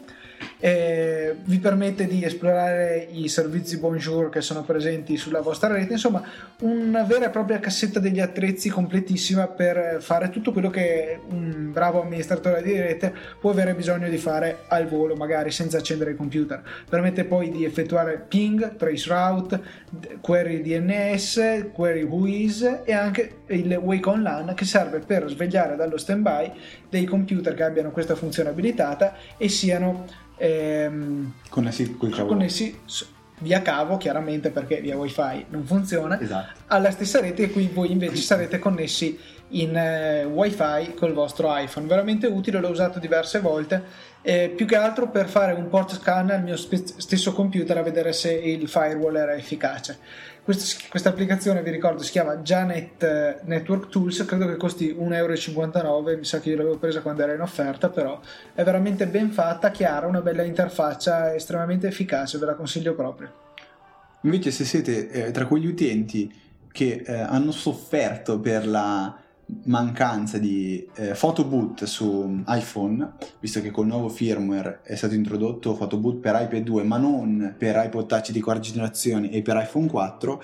Eh, 0.60 1.36
vi 1.44 1.58
permette 1.58 2.06
di 2.06 2.24
esplorare 2.24 3.06
i 3.12 3.28
servizi 3.28 3.78
Bonjour 3.78 4.28
che 4.28 4.40
sono 4.40 4.62
presenti 4.62 5.16
sulla 5.16 5.40
vostra 5.40 5.72
rete, 5.72 5.92
insomma 5.92 6.22
una 6.60 7.04
vera 7.04 7.26
e 7.26 7.30
propria 7.30 7.60
cassetta 7.60 8.00
degli 8.00 8.18
attrezzi 8.18 8.68
completissima 8.68 9.46
per 9.46 9.98
fare 10.00 10.30
tutto 10.30 10.52
quello 10.52 10.68
che 10.68 11.20
un 11.28 11.70
bravo 11.72 12.02
amministratore 12.02 12.62
di 12.62 12.72
rete 12.78 13.14
può 13.40 13.50
avere 13.50 13.74
bisogno 13.74 14.08
di 14.08 14.18
fare 14.18 14.64
al 14.68 14.88
volo, 14.88 15.14
magari 15.14 15.50
senza 15.52 15.78
accendere 15.78 16.10
il 16.10 16.16
computer. 16.16 16.62
Permette 16.88 17.24
poi 17.24 17.50
di 17.50 17.64
effettuare 17.64 18.24
ping, 18.26 18.76
traceroute, 18.76 19.60
query 20.20 20.60
DNS, 20.60 21.70
query 21.72 22.02
whois 22.02 22.80
e 22.84 22.92
anche 22.92 23.42
il 23.46 23.72
Wake 23.80 24.08
On 24.08 24.22
LAN 24.22 24.54
che 24.54 24.64
serve 24.64 24.98
per 24.98 25.28
svegliare 25.28 25.76
dallo 25.76 25.96
standby 25.96 26.50
dei 26.88 27.04
computer 27.04 27.54
che 27.54 27.62
abbiano 27.62 27.90
questa 27.90 28.16
funzione 28.16 28.48
abilitata 28.48 29.14
e 29.36 29.48
siano 29.48 30.26
ehm, 30.38 31.32
connessi, 31.48 31.96
connessi 31.96 32.78
via 33.40 33.62
cavo 33.62 33.96
chiaramente 33.96 34.50
perché 34.50 34.80
via 34.80 34.96
wifi 34.96 35.46
non 35.50 35.64
funziona 35.64 36.20
esatto. 36.20 36.60
alla 36.66 36.90
stessa 36.90 37.20
rete 37.20 37.44
e 37.44 37.50
qui 37.50 37.70
voi 37.72 37.92
invece 37.92 38.16
sarete 38.16 38.58
connessi 38.58 39.18
in 39.50 39.76
eh, 39.76 40.24
wifi 40.24 40.94
col 40.94 41.12
vostro 41.12 41.56
iPhone. 41.56 41.86
Veramente 41.86 42.26
utile 42.26 42.60
l'ho 42.60 42.68
usato 42.68 42.98
diverse 42.98 43.40
volte. 43.40 43.82
Eh, 44.22 44.52
più 44.54 44.66
che 44.66 44.76
altro 44.76 45.08
per 45.08 45.28
fare 45.28 45.52
un 45.52 45.68
port 45.68 45.94
scan 45.94 46.30
al 46.30 46.42
mio 46.42 46.56
spe- 46.56 46.82
stesso 46.96 47.32
computer 47.32 47.78
a 47.78 47.82
vedere 47.82 48.12
se 48.12 48.32
il 48.32 48.68
firewall 48.68 49.16
era 49.16 49.34
efficace. 49.34 49.98
Questa 50.42 51.10
applicazione 51.10 51.62
vi 51.62 51.70
ricordo 51.70 52.02
si 52.02 52.10
chiama 52.10 52.36
Janet 52.36 53.02
eh, 53.02 53.38
Network 53.42 53.88
Tools. 53.90 54.24
Credo 54.24 54.46
che 54.46 54.56
costi 54.56 54.94
1,59 54.98 55.14
euro 55.76 56.16
mi 56.16 56.24
sa 56.24 56.40
che 56.40 56.48
io 56.48 56.56
l'avevo 56.56 56.78
presa 56.78 57.02
quando 57.02 57.22
era 57.22 57.34
in 57.34 57.42
offerta 57.42 57.90
però 57.90 58.18
è 58.54 58.62
veramente 58.62 59.06
ben 59.06 59.30
fatta, 59.30 59.70
chiara, 59.70 60.06
una 60.06 60.22
bella 60.22 60.42
interfaccia 60.42 61.34
estremamente 61.34 61.86
efficace 61.86 62.38
ve 62.38 62.46
la 62.46 62.54
consiglio 62.54 62.94
proprio. 62.94 63.30
Invece 64.22 64.50
se 64.50 64.64
siete 64.64 65.10
eh, 65.10 65.30
tra 65.32 65.46
quegli 65.46 65.66
utenti 65.66 66.34
che 66.72 67.02
eh, 67.04 67.12
hanno 67.12 67.52
sofferto 67.52 68.40
per 68.40 68.66
la 68.66 69.16
mancanza 69.64 70.38
di 70.38 70.86
eh, 70.94 71.14
photoboot 71.14 71.84
su 71.84 72.42
iPhone, 72.46 73.14
visto 73.40 73.60
che 73.60 73.70
col 73.70 73.86
nuovo 73.86 74.08
firmware 74.08 74.80
è 74.82 74.94
stato 74.94 75.14
introdotto 75.14 75.74
photoboot 75.74 76.18
per 76.18 76.38
iPad 76.40 76.62
2 76.62 76.82
ma 76.82 76.98
non 76.98 77.54
per 77.56 77.76
iPod 77.84 78.06
Touch 78.06 78.30
di 78.30 78.40
quarta 78.40 78.62
generazione 78.62 79.30
e 79.30 79.42
per 79.42 79.56
iPhone 79.56 79.86
4, 79.86 80.42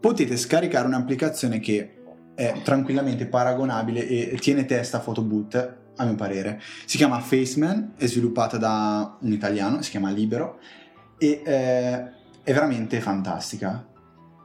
potete 0.00 0.36
scaricare 0.36 0.86
un'applicazione 0.86 1.60
che 1.60 1.92
è 2.34 2.54
tranquillamente 2.62 3.26
paragonabile 3.26 4.06
e 4.06 4.36
tiene 4.38 4.66
testa 4.66 4.98
a 4.98 5.00
photoboot 5.00 5.76
a 5.96 6.04
mio 6.04 6.14
parere. 6.14 6.60
Si 6.84 6.96
chiama 6.96 7.20
Faceman, 7.20 7.94
è 7.96 8.06
sviluppata 8.06 8.58
da 8.58 9.16
un 9.20 9.32
italiano, 9.32 9.80
si 9.82 9.90
chiama 9.90 10.10
Libero 10.10 10.58
e 11.18 11.42
eh, 11.44 12.10
è 12.42 12.52
veramente 12.52 13.00
fantastica 13.00 13.86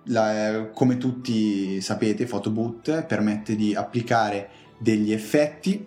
la, 0.06 0.70
come 0.74 0.98
tutti 0.98 1.80
sapete, 1.82 2.26
Photoboot 2.26 3.06
permette 3.06 3.56
di 3.56 3.76
applicare 3.76 4.50
degli 4.78 5.12
effetti 5.12 5.86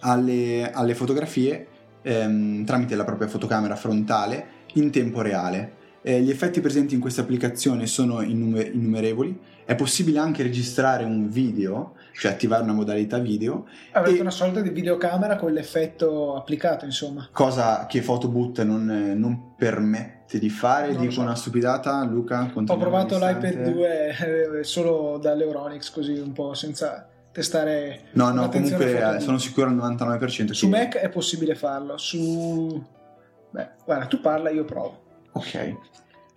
alle, 0.00 0.70
alle 0.70 0.94
fotografie 0.94 1.66
ehm, 2.02 2.64
tramite 2.64 2.94
la 2.94 3.04
propria 3.04 3.28
fotocamera 3.28 3.76
frontale 3.76 4.46
in 4.74 4.90
tempo 4.90 5.22
reale. 5.22 5.84
Eh, 6.02 6.20
gli 6.20 6.30
effetti 6.30 6.60
presenti 6.60 6.94
in 6.94 7.00
questa 7.00 7.22
applicazione 7.22 7.86
sono 7.86 8.20
innumer- 8.22 8.72
innumerevoli, 8.72 9.36
è 9.64 9.74
possibile 9.74 10.18
anche 10.18 10.42
registrare 10.42 11.04
un 11.04 11.28
video, 11.28 11.94
cioè 12.18 12.32
attivare 12.32 12.62
una 12.62 12.72
modalità 12.72 13.18
video. 13.18 13.66
Avete 13.92 14.18
e... 14.18 14.20
una 14.20 14.30
sorta 14.30 14.60
di 14.60 14.70
videocamera 14.70 15.36
con 15.36 15.52
l'effetto 15.52 16.34
applicato, 16.34 16.84
insomma. 16.84 17.28
Cosa 17.30 17.86
che 17.86 18.00
Photoboot 18.00 18.62
non, 18.62 19.14
non 19.16 19.54
permette 19.56 20.38
di 20.38 20.48
fare, 20.48 20.92
non 20.92 21.00
dico 21.00 21.12
so. 21.12 21.20
una 21.20 21.34
stupidata, 21.34 22.02
Luca? 22.04 22.50
Ho 22.54 22.76
provato 22.76 23.18
l'iPad 23.18 23.70
2 23.70 24.58
eh, 24.58 24.64
solo 24.64 25.18
dall'Euronix, 25.18 25.90
così 25.90 26.18
un 26.18 26.32
po' 26.32 26.54
senza 26.54 27.06
testare. 27.32 28.04
No, 28.12 28.30
no, 28.30 28.48
comunque 28.48 29.18
sono 29.20 29.38
sicuro 29.38 29.68
al 29.68 29.76
99%. 29.76 30.52
Su 30.52 30.70
che... 30.70 30.76
Mac 30.76 30.96
è 30.96 31.08
possibile 31.10 31.54
farlo, 31.54 31.98
su... 31.98 32.82
Beh, 33.50 33.68
guarda, 33.84 34.06
tu 34.06 34.20
parla, 34.20 34.50
io 34.50 34.64
provo. 34.64 35.02
Ok. 35.32 35.76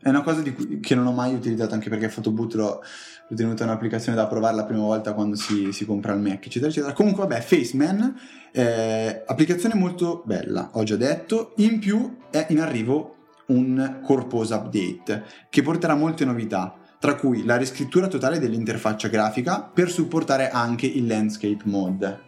È 0.01 0.07
una 0.07 0.21
cosa 0.21 0.41
cui, 0.53 0.79
che 0.79 0.95
non 0.95 1.07
ho 1.07 1.11
mai 1.11 1.33
utilizzato 1.33 1.73
anche 1.73 1.89
perché 1.89 2.07
Photoboot 2.07 2.53
l'ho, 2.53 2.81
l'ho 3.27 3.35
tenuta 3.35 3.65
un'applicazione 3.65 4.17
da 4.17 4.27
provare 4.27 4.55
la 4.55 4.63
prima 4.63 4.83
volta 4.83 5.13
quando 5.13 5.35
si, 5.35 5.73
si 5.73 5.85
compra 5.85 6.13
il 6.13 6.21
Mac, 6.21 6.45
eccetera, 6.45 6.71
eccetera. 6.71 6.93
Comunque, 6.93 7.27
vabbè, 7.27 7.41
Faceman, 7.41 8.15
eh, 8.51 9.23
applicazione 9.25 9.75
molto 9.75 10.23
bella, 10.25 10.69
ho 10.73 10.83
già 10.83 10.95
detto. 10.95 11.53
In 11.57 11.79
più 11.79 12.17
è 12.29 12.45
in 12.49 12.61
arrivo 12.61 13.15
un 13.47 13.99
corposo 14.03 14.55
update 14.55 15.23
che 15.49 15.61
porterà 15.61 15.95
molte 15.95 16.23
novità, 16.23 16.75
tra 16.99 17.15
cui 17.15 17.43
la 17.43 17.57
riscrittura 17.57 18.07
totale 18.07 18.39
dell'interfaccia 18.39 19.09
grafica 19.09 19.61
per 19.61 19.89
supportare 19.89 20.49
anche 20.49 20.85
il 20.85 21.07
landscape 21.07 21.63
mode. 21.65 22.19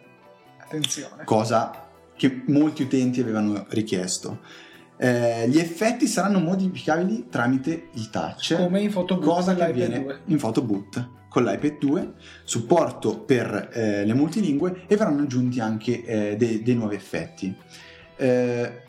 Attenzione. 0.58 1.24
Cosa 1.24 1.88
che 2.16 2.42
molti 2.46 2.82
utenti 2.82 3.20
avevano 3.20 3.66
richiesto. 3.70 4.40
Eh, 5.02 5.48
gli 5.48 5.58
effetti 5.58 6.06
saranno 6.06 6.38
modificabili 6.38 7.26
tramite 7.28 7.88
il 7.94 8.08
touch. 8.08 8.54
Come 8.54 8.82
in 8.82 8.92
Photoboot 8.92 9.26
cosa 9.26 9.52
che 9.56 9.64
avviene 9.64 10.00
2. 10.00 10.20
in 10.26 10.36
Photoboot 10.36 11.08
con 11.28 11.42
l'iPad 11.42 11.78
2, 11.78 12.12
supporto 12.44 13.18
per 13.18 13.70
eh, 13.72 14.04
le 14.04 14.14
multilingue 14.14 14.84
e 14.86 14.94
verranno 14.94 15.22
aggiunti 15.22 15.58
anche 15.58 16.04
eh, 16.04 16.36
dei, 16.36 16.62
dei, 16.62 16.74
nuovi 16.76 16.94
effetti. 16.94 17.52
Eh, 18.16 18.82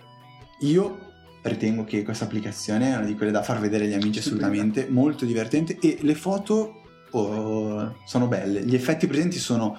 io 0.60 0.98
ritengo 1.42 1.84
che 1.84 2.04
questa 2.04 2.26
applicazione 2.26 2.92
è 2.92 2.96
una 2.96 3.06
di 3.06 3.16
quelle 3.16 3.32
da 3.32 3.42
far 3.42 3.60
vedere 3.60 3.86
agli 3.86 3.94
amici 3.94 4.20
assolutamente, 4.20 4.86
molto 4.90 5.26
divertente 5.26 5.80
e 5.82 5.98
le 6.02 6.14
foto 6.14 6.82
oh, 7.10 7.96
sono 8.06 8.28
belle, 8.28 8.64
gli 8.64 8.76
effetti 8.76 9.08
presenti 9.08 9.40
sono 9.40 9.76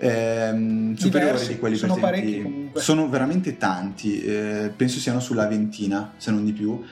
ehm, 0.00 0.96
superiori 0.96 1.32
Diversi, 1.32 1.52
di 1.52 1.58
quelli 1.58 1.76
sono 1.76 1.94
presenti. 1.94 2.42
Comunque. 2.42 2.80
Sono 2.80 3.08
veramente 3.08 3.56
tanti, 3.56 4.22
eh, 4.22 4.72
penso 4.74 4.98
siano 4.98 5.20
sulla 5.20 5.46
ventina, 5.46 6.12
se 6.16 6.30
non 6.30 6.44
di 6.44 6.52
più. 6.52 6.82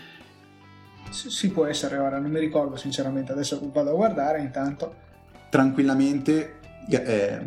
Si 1.10 1.50
può 1.50 1.64
essere 1.64 1.96
ora, 1.96 2.18
non 2.18 2.30
mi 2.30 2.38
ricordo 2.38 2.76
sinceramente, 2.76 3.32
adesso 3.32 3.58
vado 3.72 3.90
a 3.90 3.94
guardare 3.94 4.40
intanto. 4.40 5.06
Tranquillamente 5.48 6.58
eh, 6.90 7.40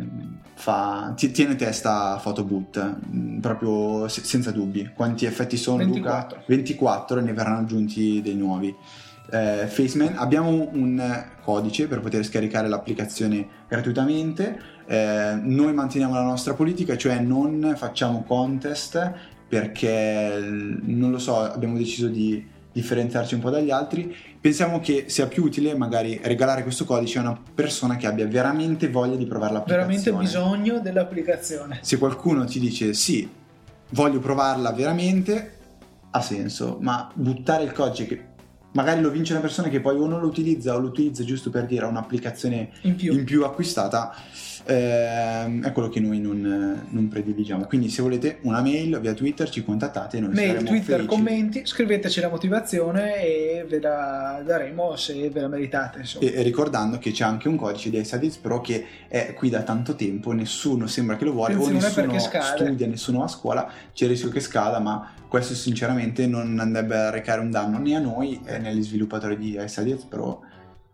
fa, 0.54 1.14
tiene 1.16 1.56
testa 1.56 2.18
Photoboot, 2.22 2.98
mm, 3.14 3.38
proprio 3.38 4.08
senza 4.08 4.50
dubbi. 4.50 4.90
Quanti 4.94 5.26
effetti 5.26 5.56
sono 5.56 5.78
24. 5.78 6.36
Luca? 6.36 6.46
24 6.48 7.18
e 7.18 7.22
ne 7.22 7.32
verranno 7.32 7.58
aggiunti 7.58 8.20
dei 8.22 8.34
nuovi. 8.34 8.74
Eh, 9.30 9.66
Faceman, 9.66 10.14
abbiamo 10.16 10.68
un 10.72 11.24
codice 11.42 11.86
per 11.86 12.00
poter 12.00 12.24
scaricare 12.24 12.68
l'applicazione 12.68 13.46
gratuitamente. 13.66 14.60
Eh, 14.86 15.38
noi 15.40 15.72
manteniamo 15.72 16.14
la 16.14 16.22
nostra 16.22 16.54
politica, 16.54 16.96
cioè 16.96 17.18
non 17.18 17.74
facciamo 17.76 18.24
contest 18.26 19.12
perché 19.48 20.38
non 20.40 21.10
lo 21.10 21.18
so, 21.18 21.38
abbiamo 21.38 21.76
deciso 21.76 22.08
di 22.08 22.48
differenziarci 22.72 23.34
un 23.34 23.40
po' 23.40 23.50
dagli 23.50 23.70
altri, 23.70 24.14
pensiamo 24.40 24.80
che 24.80 25.04
sia 25.08 25.26
più 25.26 25.44
utile 25.44 25.74
magari 25.76 26.18
regalare 26.22 26.62
questo 26.62 26.84
codice 26.86 27.18
a 27.18 27.22
una 27.22 27.38
persona 27.54 27.96
che 27.96 28.06
abbia 28.06 28.26
veramente 28.26 28.88
voglia 28.88 29.16
di 29.16 29.26
provare 29.26 29.52
l'applicazione. 29.52 30.00
Veramente 30.00 30.24
bisogno 30.24 30.80
dell'applicazione. 30.80 31.78
Se 31.82 31.98
qualcuno 31.98 32.46
ti 32.46 32.58
dice 32.58 32.94
sì, 32.94 33.28
voglio 33.90 34.20
provarla 34.20 34.72
veramente, 34.72 35.58
ha 36.10 36.20
senso, 36.22 36.78
ma 36.80 37.10
buttare 37.14 37.64
il 37.64 37.72
codice 37.72 38.06
che 38.06 38.24
magari 38.72 39.00
lo 39.00 39.10
vince 39.10 39.32
una 39.32 39.42
persona 39.42 39.68
che 39.68 39.80
poi 39.80 39.96
o 39.96 40.06
non 40.06 40.20
lo 40.20 40.26
utilizza 40.26 40.74
o 40.74 40.78
lo 40.78 40.88
utilizza 40.88 41.24
giusto 41.24 41.50
per 41.50 41.66
dire 41.66 41.84
un'applicazione 41.84 42.70
in 42.82 42.96
più, 42.96 43.12
in 43.12 43.24
più 43.24 43.44
acquistata 43.44 44.14
eh, 44.64 45.60
è 45.60 45.72
quello 45.72 45.88
che 45.88 46.00
noi 46.00 46.20
non, 46.20 46.86
non, 46.88 47.08
prediligiamo. 47.08 47.64
Quindi, 47.66 47.88
se 47.88 48.02
volete 48.02 48.38
una 48.42 48.60
mail 48.60 48.98
via 49.00 49.12
Twitter, 49.14 49.48
ci 49.48 49.64
contattate. 49.64 50.20
Noi 50.20 50.32
mail, 50.32 50.62
Twitter, 50.62 50.96
felici. 50.96 51.06
commenti, 51.06 51.62
scriveteci 51.64 52.20
la 52.20 52.28
motivazione 52.28 53.22
e 53.22 53.66
ve 53.68 53.80
la 53.80 54.42
daremo 54.44 54.96
se 54.96 55.30
ve 55.30 55.40
la 55.40 55.48
meritate. 55.48 56.02
E, 56.20 56.32
e, 56.34 56.42
ricordando 56.42 56.98
che 56.98 57.10
c'è 57.10 57.24
anche 57.24 57.48
un 57.48 57.56
codice 57.56 57.90
di 57.90 58.02
Studies 58.04 58.36
Pro 58.36 58.60
che 58.60 58.84
è 59.08 59.34
qui 59.34 59.50
da 59.50 59.62
tanto 59.62 59.94
tempo, 59.94 60.32
nessuno 60.32 60.86
sembra 60.86 61.16
che 61.16 61.24
lo 61.24 61.32
vuole, 61.32 61.54
Attenzione 61.54 62.08
o 62.08 62.12
nessuno 62.12 62.42
studia, 62.42 62.86
nessuno 62.86 63.18
va 63.18 63.24
a 63.24 63.28
scuola, 63.28 63.70
c'è 63.92 64.04
il 64.04 64.10
rischio 64.10 64.30
che 64.30 64.40
scada, 64.40 64.78
ma 64.78 65.12
questo 65.28 65.54
sinceramente 65.54 66.26
non 66.26 66.58
andrebbe 66.58 66.96
a 66.96 67.10
recare 67.10 67.40
un 67.40 67.50
danno 67.50 67.78
né 67.78 67.96
a 67.96 68.00
noi 68.00 68.40
né 68.44 68.68
agli 68.68 68.82
sviluppatori 68.82 69.36
di 69.36 69.58
Studies 69.66 70.04
Pro 70.04 70.42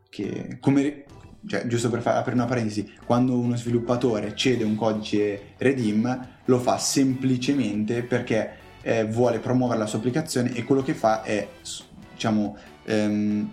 che 0.08 0.58
come 0.60 1.04
cioè, 1.48 1.66
giusto 1.66 1.88
per 1.88 2.02
fare, 2.02 2.18
aprire 2.18 2.36
una 2.36 2.44
parentesi, 2.44 2.92
quando 3.04 3.36
uno 3.36 3.56
sviluppatore 3.56 4.36
cede 4.36 4.64
un 4.64 4.76
codice 4.76 5.54
Redeem 5.56 6.28
lo 6.44 6.58
fa 6.58 6.78
semplicemente 6.78 8.02
perché 8.02 8.56
eh, 8.82 9.04
vuole 9.04 9.38
promuovere 9.38 9.80
la 9.80 9.86
sua 9.86 9.98
applicazione 9.98 10.52
e 10.54 10.64
quello 10.64 10.82
che 10.82 10.94
fa 10.94 11.22
è, 11.22 11.48
diciamo, 12.12 12.56
ehm, 12.84 13.50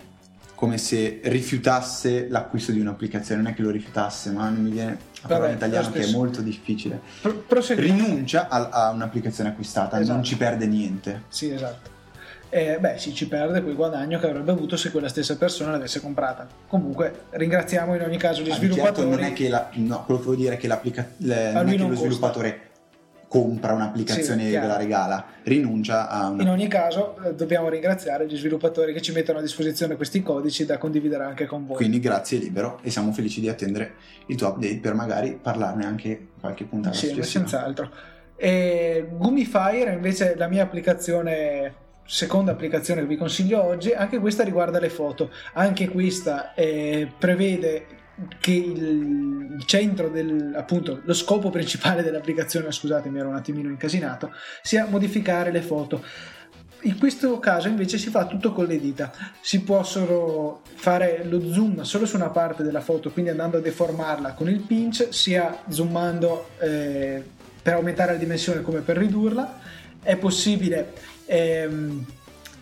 come 0.54 0.78
se 0.78 1.20
rifiutasse 1.24 2.28
l'acquisto 2.28 2.72
di 2.72 2.80
un'applicazione, 2.80 3.42
non 3.42 3.50
è 3.50 3.54
che 3.54 3.62
lo 3.62 3.70
rifiutasse, 3.70 4.30
ma 4.30 4.48
non 4.48 4.62
mi 4.62 4.70
viene 4.70 4.98
la 5.22 5.28
parola 5.28 5.48
in 5.50 5.56
italiano 5.56 5.90
che 5.90 6.00
è 6.00 6.10
molto 6.12 6.40
difficile. 6.40 7.00
Pro- 7.20 7.44
Rinuncia 7.74 8.48
a, 8.48 8.68
a, 8.68 8.90
un'applicazione 8.90 9.50
acquistata, 9.50 9.98
esatto. 9.98 10.14
non 10.14 10.24
ci 10.24 10.36
perde 10.36 10.66
niente. 10.66 11.24
Sì, 11.28 11.50
esatto 11.50 11.94
eh, 12.48 12.78
beh, 12.78 12.98
sì, 12.98 13.14
ci 13.14 13.28
perde 13.28 13.62
quel 13.62 13.74
guadagno 13.74 14.18
che 14.18 14.26
avrebbe 14.26 14.52
avuto 14.52 14.76
se 14.76 14.90
quella 14.90 15.08
stessa 15.08 15.36
persona 15.36 15.72
l'avesse 15.72 16.00
comprata. 16.00 16.46
Comunque, 16.68 17.24
ringraziamo 17.30 17.94
in 17.94 18.02
ogni 18.02 18.18
caso 18.18 18.42
gli 18.42 18.50
ah, 18.50 18.54
sviluppatori. 18.54 19.08
Non 19.08 19.22
è 19.22 19.32
che 19.32 19.48
la, 19.48 19.68
no, 19.74 20.04
quello 20.04 20.20
che 20.20 20.26
vuol 20.26 20.36
dire 20.36 20.54
è 20.54 20.56
che, 20.56 20.68
le, 20.68 21.52
non 21.52 21.68
è 21.68 21.70
che 21.70 21.76
non 21.76 21.88
lo 21.88 21.94
costa. 21.94 22.04
sviluppatore 22.06 22.60
compra 23.28 23.72
un'applicazione 23.72 24.44
sì, 24.44 24.54
e 24.54 24.60
ve 24.60 24.66
la 24.66 24.76
regala, 24.76 25.26
rinuncia 25.42 26.08
a 26.08 26.28
una... 26.28 26.42
In 26.42 26.48
ogni 26.48 26.68
caso 26.68 27.16
eh, 27.22 27.34
dobbiamo 27.34 27.68
ringraziare 27.68 28.26
gli 28.26 28.36
sviluppatori 28.36 28.92
che 28.92 29.02
ci 29.02 29.12
mettono 29.12 29.38
a 29.38 29.42
disposizione 29.42 29.96
questi 29.96 30.22
codici 30.22 30.64
da 30.64 30.78
condividere 30.78 31.24
anche 31.24 31.46
con 31.46 31.66
voi. 31.66 31.76
Quindi 31.76 31.98
grazie 31.98 32.38
Libero 32.38 32.78
e 32.82 32.90
siamo 32.90 33.12
felici 33.12 33.40
di 33.40 33.48
attendere 33.48 33.94
il 34.26 34.36
tuo 34.36 34.48
update 34.48 34.78
per 34.78 34.94
magari 34.94 35.38
parlarne 35.40 35.84
anche 35.84 36.28
qualche 36.40 36.64
puntata 36.64 36.94
Sì, 36.94 37.20
senz'altro. 37.22 37.90
E 38.36 39.08
Gumifire 39.10 39.92
invece 39.92 40.34
la 40.36 40.46
mia 40.46 40.62
applicazione 40.62 41.84
seconda 42.06 42.52
applicazione 42.52 43.02
che 43.02 43.06
vi 43.06 43.16
consiglio 43.16 43.62
oggi, 43.62 43.92
anche 43.92 44.18
questa 44.18 44.44
riguarda 44.44 44.78
le 44.78 44.88
foto. 44.88 45.30
Anche 45.54 45.88
questa 45.88 46.54
eh, 46.54 47.10
prevede 47.18 47.86
che 48.40 48.52
il, 48.52 49.62
centro 49.66 50.08
del 50.08 50.54
appunto 50.54 51.00
lo 51.02 51.14
scopo 51.14 51.50
principale 51.50 52.02
dell'applicazione, 52.02 52.70
scusatemi, 52.70 53.18
ero 53.18 53.28
un 53.28 53.36
attimino 53.36 53.68
incasinato, 53.68 54.32
sia 54.62 54.86
modificare 54.86 55.50
le 55.50 55.62
foto. 55.62 56.02
In 56.82 56.98
questo 56.98 57.38
caso 57.38 57.68
invece 57.68 57.98
si 57.98 58.10
fa 58.10 58.26
tutto 58.26 58.52
con 58.52 58.66
le 58.66 58.78
dita, 58.78 59.10
si 59.40 59.62
possono 59.62 60.60
fare 60.74 61.24
lo 61.24 61.40
zoom 61.52 61.82
solo 61.82 62.06
su 62.06 62.16
una 62.16 62.28
parte 62.28 62.62
della 62.62 62.80
foto, 62.80 63.10
quindi 63.10 63.30
andando 63.30 63.56
a 63.56 63.60
deformarla 63.60 64.34
con 64.34 64.48
il 64.48 64.60
pinch, 64.60 65.08
sia 65.10 65.62
zoomando 65.68 66.50
eh, 66.58 67.24
per 67.60 67.74
aumentare 67.74 68.12
la 68.12 68.18
dimensione 68.18 68.60
come 68.60 68.80
per 68.80 68.98
ridurla. 68.98 69.58
È 70.02 70.16
possibile 70.16 70.92
ehm, 71.26 72.04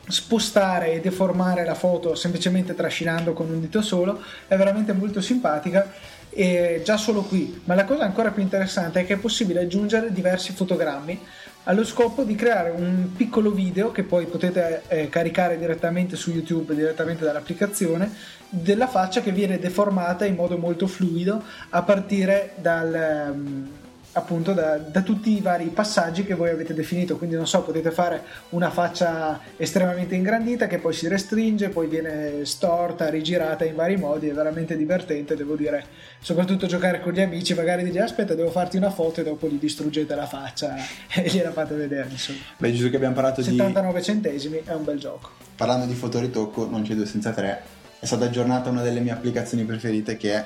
spostare 0.07 0.93
e 0.93 1.01
deformare 1.01 1.65
la 1.65 1.75
foto 1.75 2.15
semplicemente 2.15 2.75
trascinando 2.75 3.33
con 3.33 3.49
un 3.49 3.61
dito 3.61 3.81
solo 3.81 4.21
è 4.47 4.57
veramente 4.57 4.93
molto 4.93 5.21
simpatica 5.21 5.91
e 6.31 6.83
già 6.85 6.97
solo 6.97 7.23
qui. 7.23 7.63
Ma 7.65 7.75
la 7.75 7.85
cosa 7.85 8.05
ancora 8.05 8.31
più 8.31 8.43
interessante 8.43 9.01
è 9.01 9.07
che 9.07 9.15
è 9.15 9.19
possibile 9.19 9.61
aggiungere 9.61 10.13
diversi 10.13 10.53
fotogrammi 10.53 11.21
allo 11.65 11.85
scopo 11.85 12.25
di 12.25 12.35
creare 12.35 12.71
un 12.71 13.13
piccolo 13.17 13.51
video 13.51 13.91
che 13.91 14.03
poi 14.03 14.27
potete 14.27 14.83
eh, 14.89 15.09
caricare 15.09 15.59
direttamente 15.59 16.15
su 16.15 16.31
YouTube, 16.31 16.75
direttamente 16.75 17.25
dall'applicazione, 17.25 18.13
della 18.51 18.87
faccia 18.87 19.23
che 19.23 19.33
viene 19.33 19.59
deformata 19.59 20.27
in 20.27 20.35
modo 20.35 20.59
molto 20.59 20.87
fluido 20.87 21.43
a 21.71 21.83
partire 21.83 22.53
dal, 22.57 23.33
um, 23.33 23.69
appunto 24.15 24.53
da, 24.53 24.77
da, 24.77 25.03
tutti 25.03 25.37
i 25.37 25.41
vari 25.41 25.67
passaggi 25.67 26.25
che 26.25 26.35
voi 26.35 26.51
avete 26.51 26.75
definito. 26.75 27.17
Quindi 27.17 27.37
non 27.37 27.47
so 27.47 27.63
potete 27.63 27.91
fare 27.91 28.23
una 28.51 28.71
faccia 28.71 29.41
estremamente 29.57 30.15
ingrandita 30.15 30.67
che 30.67 30.79
poi 30.79 30.93
si 30.93 31.09
restringe 31.09 31.69
poi 31.69 31.87
viene 31.87 32.45
storta 32.45 33.09
rigirata 33.09 33.65
in 33.65 33.75
vari 33.75 33.97
modi. 33.97 34.29
È 34.29 34.33
veramente 34.33 34.77
divertente 34.77 35.37
devo 35.37 35.57
dire. 35.57 35.85
Soprattutto 36.21 36.67
giocare 36.67 37.01
con 37.01 37.13
gli 37.13 37.21
amici 37.21 37.55
magari 37.55 37.85
dici 37.85 37.99
aspetta 37.99 38.35
devo 38.35 38.51
farti 38.51 38.77
una 38.77 38.91
foto 38.91 39.21
e 39.21 39.25
dopo 39.25 39.49
gli 39.49 39.59
distruggete 39.59 40.15
la 40.15 40.27
faccia 40.27 40.75
e 41.13 41.29
gliela 41.29 41.53
fate 41.53 41.75
vedere 41.75 42.09
insomma. 42.11 42.39
Beh 42.57 42.73
giusto 42.73 42.91
che 42.91 42.97
abbiamo 42.97 43.15
parlato 43.15 43.43
79 43.43 43.99
di 43.99 44.03
79 44.03 44.03
centesimi 44.03 44.63
è 44.65 44.75
un 44.75 44.85
bel 44.85 44.99
gioco. 44.99 45.31
Parlando 45.57 45.87
di 45.87 45.95
fotoritocco 45.95 46.69
non 46.69 46.83
c'è 46.83 46.95
due 46.95 47.07
senza 47.07 47.33
tre. 47.33 47.63
È 47.99 48.07
stata 48.07 48.27
aggiornata 48.27 48.71
una 48.71 48.83
delle 48.83 49.01
mie 49.01 49.13
applicazioni 49.13 49.65
preferite 49.65 50.17
che 50.17 50.35
è 50.35 50.45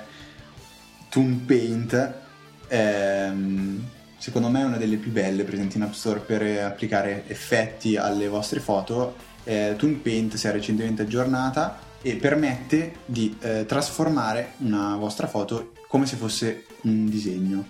Toon 1.09 1.45
Paint 1.45 2.27
ehm, 2.69 3.89
secondo 4.19 4.49
me 4.49 4.61
è 4.61 4.65
una 4.65 4.77
delle 4.77 4.97
più 4.97 5.11
belle 5.11 5.45
presenti 5.45 5.77
in 5.77 5.85
App 5.85 5.93
Store 5.93 6.21
per 6.21 6.43
applicare 6.65 7.25
effetti 7.27 7.97
alle 7.97 8.29
vostre 8.29 8.61
foto. 8.61 9.15
Eh, 9.45 9.75
Toon 9.77 10.03
Paint 10.03 10.37
si 10.37 10.47
è 10.47 10.53
recentemente 10.53 11.03
aggiornata 11.03 11.79
e 12.03 12.17
permette 12.17 12.97
di 13.07 13.37
eh, 13.41 13.65
trasformare 13.67 14.53
una 14.59 14.97
vostra 14.97 15.27
foto 15.27 15.73
come 15.89 16.07
se 16.07 16.17
fosse 16.17 16.67
un 16.83 17.09
disegno. 17.09 17.67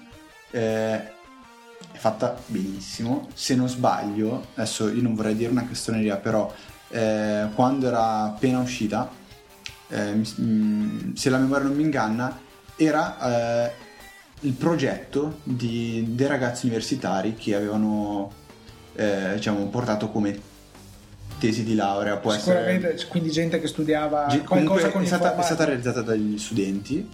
Eh, 0.50 1.16
è 1.92 1.96
fatta 1.96 2.36
benissimo. 2.46 3.28
Se 3.34 3.54
non 3.54 3.68
sbaglio, 3.68 4.48
adesso 4.54 4.88
io 4.88 5.02
non 5.02 5.14
vorrei 5.14 5.36
dire 5.36 5.50
una 5.50 5.66
castroneria, 5.66 6.16
però 6.16 6.52
eh, 6.90 7.48
quando 7.54 7.86
era 7.86 8.24
appena 8.24 8.58
uscita, 8.58 9.10
eh, 9.88 10.12
mi, 10.12 11.12
se 11.14 11.30
la 11.30 11.38
memoria 11.38 11.66
non 11.66 11.76
mi 11.76 11.82
inganna, 11.82 12.38
era 12.76 13.66
eh, 13.66 13.72
il 14.40 14.52
progetto 14.52 15.40
di, 15.42 16.04
dei 16.10 16.26
ragazzi 16.26 16.66
universitari 16.66 17.34
che 17.34 17.54
avevano 17.54 18.30
eh, 18.94 19.32
diciamo, 19.34 19.66
portato 19.66 20.10
come 20.10 20.38
tesi 21.38 21.64
di 21.64 21.74
laurea. 21.74 22.16
Può 22.16 22.32
Sicuramente, 22.32 22.94
essere... 22.94 23.08
quindi 23.08 23.30
gente 23.30 23.60
che 23.60 23.66
studiava 23.66 24.26
G- 24.26 24.44
qualcosa 24.44 24.90
con 24.90 25.02
è 25.02 25.06
stata, 25.06 25.36
è 25.36 25.42
stata 25.42 25.64
realizzata 25.64 26.02
dagli 26.02 26.38
studenti. 26.38 27.08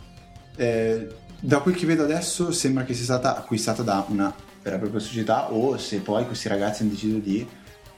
Eh, 0.56 1.08
da 1.40 1.58
quel 1.58 1.74
che 1.74 1.86
vedo 1.86 2.04
adesso 2.04 2.50
sembra 2.52 2.84
che 2.84 2.94
sia 2.94 3.04
stata 3.04 3.36
acquistata 3.36 3.82
da 3.82 4.04
una 4.08 4.34
vera 4.62 4.76
e 4.76 4.78
propria 4.78 5.00
società 5.00 5.52
o 5.52 5.76
se 5.76 5.98
poi 5.98 6.26
questi 6.26 6.48
ragazzi 6.48 6.82
hanno 6.82 6.92
deciso 6.92 7.18
di 7.18 7.46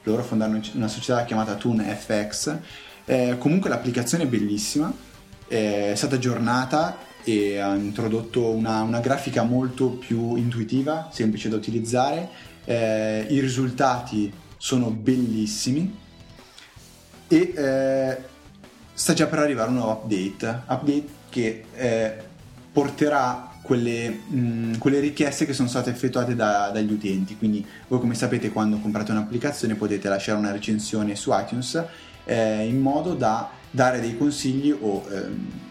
loro 0.03 0.23
fondare 0.23 0.61
una 0.73 0.87
società 0.87 1.23
chiamata 1.23 1.55
Toon 1.55 1.79
FX. 1.79 2.57
Eh, 3.05 3.35
comunque 3.37 3.69
l'applicazione 3.69 4.23
è 4.23 4.27
bellissima, 4.27 4.91
è 5.47 5.93
stata 5.95 6.15
aggiornata 6.15 6.97
e 7.27 7.57
ha 7.57 7.75
introdotto 7.75 8.49
una, 8.49 8.81
una 8.81 9.01
grafica 9.01 9.43
molto 9.43 9.89
più 9.89 10.35
intuitiva, 10.35 11.09
semplice 11.11 11.49
da 11.49 11.57
utilizzare, 11.57 12.29
eh, 12.63 13.25
i 13.29 13.39
risultati 13.39 14.31
sono 14.57 14.89
bellissimi. 14.89 16.05
E 17.27 17.53
eh, 17.55 18.17
sta 18.93 19.13
già 19.13 19.27
per 19.27 19.39
arrivare 19.39 19.69
un 19.69 19.75
nuovo 19.75 19.91
update, 19.91 20.61
update 20.67 21.07
che 21.29 21.65
eh, 21.75 22.17
porterà 22.71 23.55
quelle, 23.61 24.09
mh, 24.09 24.77
quelle, 24.77 25.01
richieste 25.01 25.45
che 25.45 25.51
sono 25.51 25.67
state 25.67 25.89
effettuate 25.89 26.33
da, 26.33 26.69
dagli 26.69 26.93
utenti. 26.93 27.35
Quindi 27.35 27.65
voi 27.89 27.99
come 27.99 28.15
sapete 28.15 28.51
quando 28.51 28.77
comprate 28.77 29.11
un'applicazione 29.11 29.75
potete 29.75 30.07
lasciare 30.07 30.39
una 30.39 30.53
recensione 30.53 31.15
su 31.17 31.31
iTunes 31.33 31.83
eh, 32.23 32.65
in 32.65 32.79
modo 32.79 33.13
da 33.15 33.49
dare 33.69 33.99
dei 33.99 34.17
consigli 34.17 34.71
o 34.71 35.05
ehm, 35.11 35.66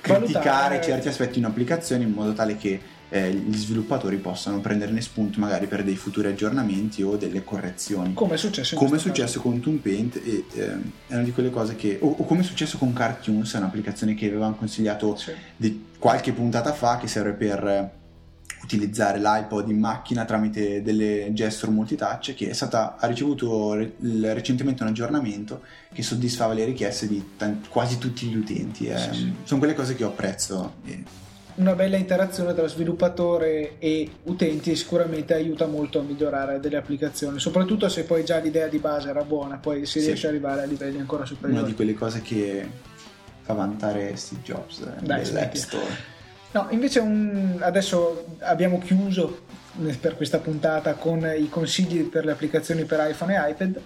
criticare 0.00 0.42
valutare... 0.42 0.82
certi 0.82 1.08
aspetti 1.08 1.38
in 1.38 1.44
un'applicazione 1.44 2.04
in 2.04 2.10
modo 2.10 2.32
tale 2.32 2.56
che 2.56 2.80
eh, 3.10 3.32
gli 3.32 3.56
sviluppatori 3.56 4.16
possano 4.16 4.60
prenderne 4.60 5.00
spunto 5.00 5.40
magari 5.40 5.66
per 5.66 5.82
dei 5.82 5.96
futuri 5.96 6.28
aggiornamenti 6.28 7.02
o 7.02 7.16
delle 7.16 7.42
correzioni. 7.42 8.14
Come 8.14 8.34
è 8.34 8.36
successo, 8.36 8.76
come 8.76 8.96
è 8.96 8.98
successo 9.00 9.40
con 9.40 9.60
Toon 9.60 9.82
Paint 9.82 10.16
e 10.16 10.44
eh, 10.54 10.66
è 11.08 11.14
una 11.14 11.22
di 11.22 11.32
quelle 11.32 11.50
cose 11.50 11.76
che 11.76 11.98
o, 12.00 12.14
o, 12.18 12.24
come 12.24 12.40
è 12.40 12.44
successo 12.44 12.78
con 12.78 12.92
Cartoons, 12.92 13.54
è 13.54 13.58
un'applicazione 13.58 14.14
che 14.14 14.26
avevamo 14.26 14.54
consigliato 14.54 15.16
sì. 15.16 15.84
qualche 15.98 16.32
puntata 16.32 16.72
fa 16.72 16.98
che 16.98 17.08
serve 17.08 17.32
per 17.32 17.98
utilizzare 18.62 19.18
l'iPod 19.18 19.68
in 19.68 19.78
macchina 19.78 20.24
tramite 20.24 20.82
delle 20.82 21.30
gesture 21.32 21.72
multitouch 21.72 22.34
che 22.34 22.54
stata, 22.54 22.96
ha 22.98 23.06
ricevuto 23.06 23.74
re, 23.74 23.92
recentemente 24.32 24.82
un 24.82 24.90
aggiornamento 24.90 25.62
che 25.92 26.02
soddisfava 26.02 26.52
le 26.52 26.64
richieste 26.64 27.08
di 27.08 27.36
t- 27.36 27.68
quasi 27.68 27.98
tutti 27.98 28.26
gli 28.26 28.36
utenti. 28.36 28.86
Eh, 28.86 28.98
sì, 28.98 29.14
sì. 29.14 29.34
Sono 29.44 29.58
quelle 29.58 29.74
cose 29.74 29.94
che 29.94 30.02
io 30.02 30.08
apprezzo. 30.08 30.74
E... 30.84 31.02
una 31.56 31.74
bella 31.74 31.96
interazione 31.96 32.54
tra 32.54 32.66
sviluppatore 32.68 33.78
e 33.78 34.08
utenti 34.24 34.76
sicuramente 34.76 35.34
aiuta 35.34 35.66
molto 35.66 35.98
a 35.98 36.02
migliorare 36.02 36.60
delle 36.60 36.76
applicazioni, 36.76 37.38
soprattutto 37.40 37.88
se 37.88 38.04
poi 38.04 38.24
già 38.24 38.38
l'idea 38.38 38.68
di 38.68 38.78
base 38.78 39.08
era 39.08 39.24
buona, 39.24 39.56
poi 39.56 39.84
si 39.86 40.00
sì. 40.00 40.06
riesce 40.06 40.26
ad 40.26 40.34
arrivare 40.34 40.62
a 40.62 40.66
livelli 40.66 40.98
ancora 41.00 41.24
superiori. 41.24 41.58
Una 41.58 41.68
di 41.68 41.74
quelle 41.74 41.94
cose 41.94 42.22
che 42.22 42.66
fa 43.42 43.54
vantare 43.54 44.16
Steve 44.16 44.42
Jobs 44.42 44.80
eh, 44.80 45.02
Dai, 45.04 45.24
dell'App 45.24 45.54
Store. 45.54 46.09
No, 46.52 46.66
invece 46.70 46.98
un... 46.98 47.58
adesso 47.60 48.24
abbiamo 48.40 48.78
chiuso 48.78 49.42
per 50.00 50.16
questa 50.16 50.38
puntata 50.38 50.94
con 50.94 51.24
i 51.38 51.48
consigli 51.48 52.02
per 52.02 52.24
le 52.24 52.32
applicazioni 52.32 52.82
per 52.84 53.06
iPhone 53.08 53.34
e 53.34 53.50
iPad. 53.50 53.80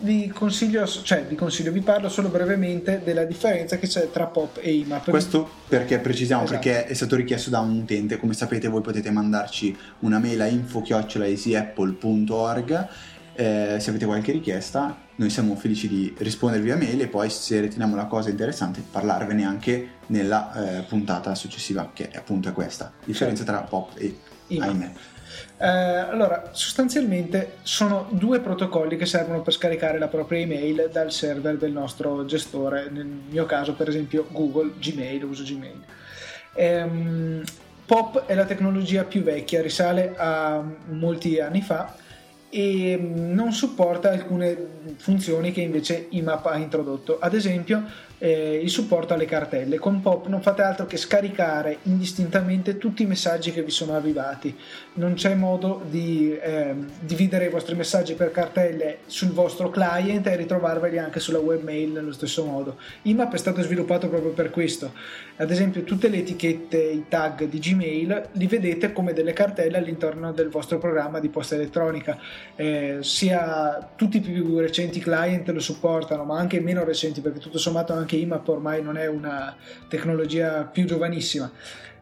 Vi 0.00 0.28
consiglio, 0.28 0.86
cioè 0.86 1.24
vi 1.24 1.34
consiglio, 1.34 1.72
vi 1.72 1.80
parlo 1.80 2.08
solo 2.08 2.28
brevemente 2.28 3.00
della 3.02 3.24
differenza 3.24 3.78
che 3.78 3.88
c'è 3.88 4.12
tra 4.12 4.26
POP 4.26 4.60
e 4.60 4.72
IMAP. 4.72 5.10
Questo 5.10 5.50
perché 5.68 5.98
precisiamo, 5.98 6.44
esatto. 6.44 6.60
perché 6.60 6.86
è 6.86 6.94
stato 6.94 7.16
richiesto 7.16 7.50
da 7.50 7.58
un 7.58 7.78
utente, 7.78 8.16
come 8.18 8.34
sapete 8.34 8.68
voi 8.68 8.80
potete 8.80 9.10
mandarci 9.10 9.76
una 10.00 10.20
mail 10.20 10.40
a 10.40 10.46
info-easyapple.org 10.46 12.88
eh, 13.34 13.76
se 13.78 13.90
avete 13.90 14.06
qualche 14.06 14.32
richiesta 14.32 15.06
noi 15.18 15.30
siamo 15.30 15.56
felici 15.56 15.88
di 15.88 16.14
rispondere 16.18 16.62
via 16.62 16.76
mail 16.76 17.00
e 17.00 17.08
poi 17.08 17.28
se 17.28 17.60
riteniamo 17.60 17.96
la 17.96 18.06
cosa 18.06 18.30
interessante 18.30 18.82
parlarvene 18.88 19.44
anche 19.44 19.88
nella 20.06 20.78
eh, 20.78 20.82
puntata 20.82 21.34
successiva 21.34 21.90
che 21.92 22.08
appunto 22.14 22.48
è 22.48 22.52
questa 22.52 22.92
differenza 23.04 23.42
tra 23.42 23.58
pop 23.62 23.90
e 23.96 24.16
IMAP. 24.46 24.96
Eh, 25.58 25.66
allora, 25.66 26.50
sostanzialmente 26.52 27.56
sono 27.62 28.06
due 28.12 28.38
protocolli 28.38 28.96
che 28.96 29.06
servono 29.06 29.42
per 29.42 29.52
scaricare 29.52 29.98
la 29.98 30.06
propria 30.06 30.38
email 30.38 30.88
dal 30.92 31.10
server 31.10 31.56
del 31.56 31.72
nostro 31.72 32.24
gestore, 32.24 32.88
nel 32.88 33.06
mio 33.06 33.44
caso 33.44 33.74
per 33.74 33.88
esempio 33.88 34.28
Google, 34.30 34.74
Gmail, 34.78 35.24
uso 35.24 35.42
Gmail. 35.42 35.82
Ehm, 36.54 37.42
POP 37.84 38.26
è 38.26 38.34
la 38.34 38.44
tecnologia 38.44 39.02
più 39.02 39.22
vecchia, 39.22 39.62
risale 39.62 40.14
a 40.16 40.62
molti 40.90 41.40
anni 41.40 41.60
fa 41.60 42.06
e 42.50 42.96
non 42.96 43.52
supporta 43.52 44.10
alcune 44.10 44.56
funzioni 44.96 45.52
che 45.52 45.60
invece 45.60 46.06
IMAP 46.10 46.46
ha 46.46 46.56
introdotto. 46.56 47.18
Ad 47.18 47.34
esempio, 47.34 47.84
eh, 48.18 48.60
il 48.62 48.70
supporto 48.70 49.14
alle 49.14 49.24
cartelle. 49.24 49.78
Con 49.78 50.00
Pop 50.00 50.26
non 50.26 50.42
fate 50.42 50.62
altro 50.62 50.86
che 50.86 50.96
scaricare 50.96 51.78
indistintamente 51.84 52.78
tutti 52.78 53.02
i 53.02 53.06
messaggi 53.06 53.52
che 53.52 53.62
vi 53.62 53.70
sono 53.70 53.94
arrivati. 53.94 54.56
Non 54.94 55.14
c'è 55.14 55.34
modo 55.34 55.82
di 55.88 56.36
eh, 56.36 56.74
dividere 57.00 57.46
i 57.46 57.50
vostri 57.50 57.74
messaggi 57.74 58.14
per 58.14 58.30
cartelle 58.30 58.98
sul 59.06 59.30
vostro 59.30 59.70
client 59.70 60.26
e 60.26 60.36
ritrovarveli 60.36 60.98
anche 60.98 61.20
sulla 61.20 61.38
webmail 61.38 61.92
nello 61.92 62.12
stesso 62.12 62.44
modo. 62.44 62.76
IMAP 63.02 63.34
è 63.34 63.38
stato 63.38 63.62
sviluppato 63.62 64.08
proprio 64.08 64.32
per 64.32 64.50
questo. 64.50 64.92
Ad 65.36 65.50
esempio, 65.50 65.84
tutte 65.84 66.08
le 66.08 66.18
etichette, 66.18 66.78
i 66.78 67.04
tag 67.08 67.44
di 67.44 67.58
Gmail 67.58 68.28
li 68.32 68.46
vedete 68.46 68.92
come 68.92 69.12
delle 69.12 69.32
cartelle 69.32 69.78
all'interno 69.78 70.32
del 70.32 70.48
vostro 70.48 70.78
programma 70.78 71.20
di 71.20 71.28
posta 71.28 71.54
elettronica. 71.54 72.18
Eh, 72.56 72.98
sia 73.00 73.90
tutti 73.94 74.16
i 74.16 74.20
più 74.20 74.58
recenti 74.58 74.98
client 74.98 75.48
lo 75.50 75.60
supportano, 75.60 76.24
ma 76.24 76.38
anche 76.38 76.56
i 76.56 76.60
meno 76.60 76.84
recenti, 76.84 77.20
perché 77.20 77.38
tutto 77.38 77.58
sommato 77.58 77.92
anche 77.92 78.07
anche 78.08 78.16
IMAP 78.16 78.48
ormai 78.48 78.82
non 78.82 78.96
è 78.96 79.06
una 79.06 79.54
tecnologia 79.86 80.64
più 80.64 80.86
giovanissima. 80.86 81.50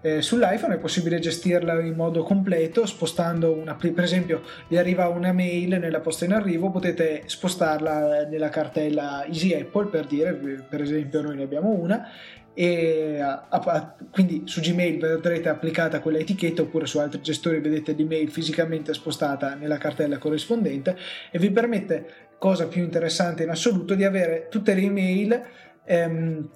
Eh, 0.01 0.23
sull'iPhone 0.23 0.75
è 0.75 0.79
possibile 0.79 1.19
gestirla 1.19 1.81
in 1.81 1.95
modo 1.95 2.23
completo 2.23 2.87
spostando 2.87 3.53
una 3.53 3.75
per 3.75 4.05
esempio 4.05 4.43
vi 4.69 4.77
arriva 4.77 5.09
una 5.09 5.33
mail 5.33 5.81
nella 5.81 6.01
posta 6.01 6.27
in 6.27 6.35
arrivo 6.35 6.71
potete 6.71 7.23
spostarla 7.25 8.27
nella 8.27 8.51
cartella 8.51 9.25
Easy 9.25 9.55
Apple 9.55 9.87
per 9.87 10.05
dire 10.05 10.35
per 10.35 10.83
esempio 10.83 11.23
noi 11.23 11.37
ne 11.37 11.43
abbiamo 11.45 11.71
una 11.71 12.09
e 12.53 13.19
a, 13.21 13.47
a, 13.49 13.97
quindi 14.11 14.43
su 14.45 14.61
Gmail 14.61 14.99
vedrete 14.99 15.49
applicata 15.49 16.01
quella 16.01 16.19
etichetta 16.19 16.63
oppure 16.63 16.87
su 16.87 16.99
altri 16.99 17.23
gestori 17.23 17.59
vedete 17.59 17.95
l'email 17.95 18.31
fisicamente 18.31 18.95
spostata 18.95 19.55
nella 19.55 19.79
cartella 19.79 20.19
corrispondente 20.19 20.97
e 21.31 21.39
vi 21.39 21.51
permette 21.51 22.27
cosa 22.39 22.67
più 22.67 22.83
interessante 22.83 23.43
in 23.43 23.51
assoluto 23.51 23.95
di 23.95 24.05
avere 24.05 24.49
tutte 24.51 24.75
le 24.75 24.83
email 24.83 25.43
ehm, 25.87 26.49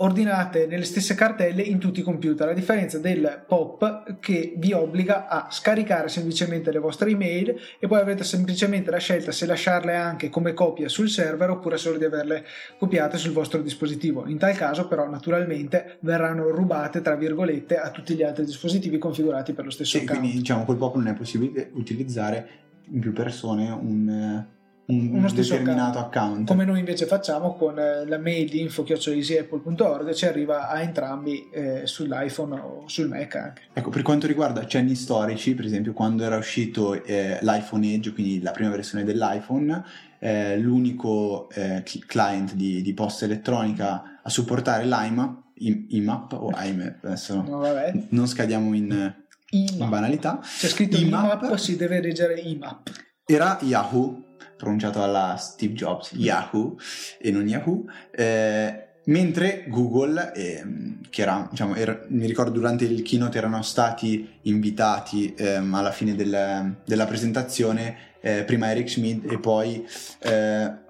ordinate 0.00 0.66
nelle 0.66 0.84
stesse 0.84 1.14
cartelle 1.14 1.62
in 1.62 1.78
tutti 1.78 2.00
i 2.00 2.02
computer, 2.02 2.48
a 2.48 2.54
differenza 2.54 2.98
del 2.98 3.44
POP 3.46 4.18
che 4.18 4.54
vi 4.56 4.72
obbliga 4.72 5.28
a 5.28 5.48
scaricare 5.50 6.08
semplicemente 6.08 6.72
le 6.72 6.78
vostre 6.78 7.10
email 7.10 7.54
e 7.78 7.86
poi 7.86 8.00
avrete 8.00 8.24
semplicemente 8.24 8.90
la 8.90 8.98
scelta 8.98 9.30
se 9.30 9.44
lasciarle 9.44 9.94
anche 9.94 10.30
come 10.30 10.54
copia 10.54 10.88
sul 10.88 11.10
server 11.10 11.50
oppure 11.50 11.76
solo 11.76 11.98
di 11.98 12.04
averle 12.04 12.44
copiate 12.78 13.18
sul 13.18 13.32
vostro 13.32 13.60
dispositivo. 13.60 14.26
In 14.26 14.38
tal 14.38 14.56
caso 14.56 14.88
però 14.88 15.08
naturalmente 15.08 15.98
verranno 16.00 16.48
rubate 16.50 17.02
tra 17.02 17.14
virgolette 17.14 17.76
a 17.76 17.90
tutti 17.90 18.14
gli 18.14 18.22
altri 18.22 18.44
dispositivi 18.44 18.96
configurati 18.96 19.52
per 19.52 19.64
lo 19.64 19.70
stesso 19.70 19.98
sì, 19.98 20.04
account. 20.04 20.20
Quindi 20.20 20.38
diciamo 20.38 20.64
col 20.64 20.76
POP 20.78 20.96
non 20.96 21.08
è 21.08 21.14
possibile 21.14 21.70
utilizzare 21.74 22.48
in 22.90 23.00
più 23.00 23.12
persone 23.12 23.70
un 23.70 24.46
un 24.90 25.10
uno 25.14 25.28
stesso 25.28 25.52
determinato 25.52 25.98
account. 25.98 26.16
account. 26.16 26.48
Come 26.48 26.64
noi 26.64 26.78
invece 26.80 27.06
facciamo 27.06 27.54
con 27.54 27.78
eh, 27.78 28.06
la 28.06 28.18
mail 28.18 28.48
di 28.48 28.60
info.easyapple.org 28.60 30.12
ci 30.12 30.26
arriva 30.26 30.68
a 30.68 30.80
entrambi 30.80 31.48
eh, 31.50 31.86
sull'iPhone 31.86 32.54
o 32.60 32.82
sul 32.86 33.08
Mac 33.08 33.34
anche. 33.36 33.62
Ecco, 33.72 33.90
per 33.90 34.02
quanto 34.02 34.26
riguarda 34.26 34.66
cenni 34.66 34.94
storici, 34.94 35.54
per 35.54 35.64
esempio 35.64 35.92
quando 35.92 36.24
era 36.24 36.36
uscito 36.36 37.02
eh, 37.04 37.38
l'iPhone 37.40 37.92
Edge, 37.92 38.12
quindi 38.12 38.42
la 38.42 38.50
prima 38.50 38.70
versione 38.70 39.04
dell'iPhone, 39.04 39.84
eh, 40.18 40.58
l'unico 40.58 41.48
eh, 41.50 41.82
client 42.06 42.54
di, 42.54 42.82
di, 42.82 42.92
posta 42.92 43.24
elettronica 43.24 44.20
a 44.22 44.28
supportare 44.28 44.84
l'IMAP, 44.84 45.38
IMAP 45.54 46.32
o 46.32 46.52
IMAP, 46.54 47.04
adesso 47.04 47.42
no, 47.42 47.62
non 48.10 48.26
scadiamo 48.26 48.74
in, 48.74 49.14
in 49.50 49.88
banalità. 49.88 50.40
C'è 50.42 50.68
scritto 50.68 50.96
IMAP, 50.96 51.42
IMAP, 51.42 51.54
si 51.56 51.76
deve 51.76 52.00
leggere 52.00 52.38
IMAP. 52.40 52.90
Era 53.24 53.58
Yahoo 53.62 54.28
pronunciato 54.60 55.02
alla 55.02 55.36
Steve 55.36 55.72
Jobs, 55.72 56.12
Yahoo 56.12 56.76
e 57.18 57.30
non 57.30 57.48
Yahoo, 57.48 57.84
eh, 58.10 58.88
mentre 59.04 59.64
Google, 59.66 60.32
eh, 60.34 60.62
che 61.08 61.22
era, 61.22 61.48
diciamo, 61.50 61.74
era, 61.74 62.04
mi 62.08 62.26
ricordo 62.26 62.52
durante 62.52 62.84
il 62.84 63.02
keynote 63.02 63.38
erano 63.38 63.62
stati 63.62 64.38
invitati 64.42 65.34
eh, 65.34 65.54
alla 65.54 65.92
fine 65.92 66.14
del, 66.14 66.76
della 66.84 67.06
presentazione, 67.06 67.96
eh, 68.20 68.44
prima 68.44 68.70
Eric 68.70 68.90
Schmidt 68.90 69.32
e 69.32 69.38
poi 69.38 69.86
eh, 70.18 70.88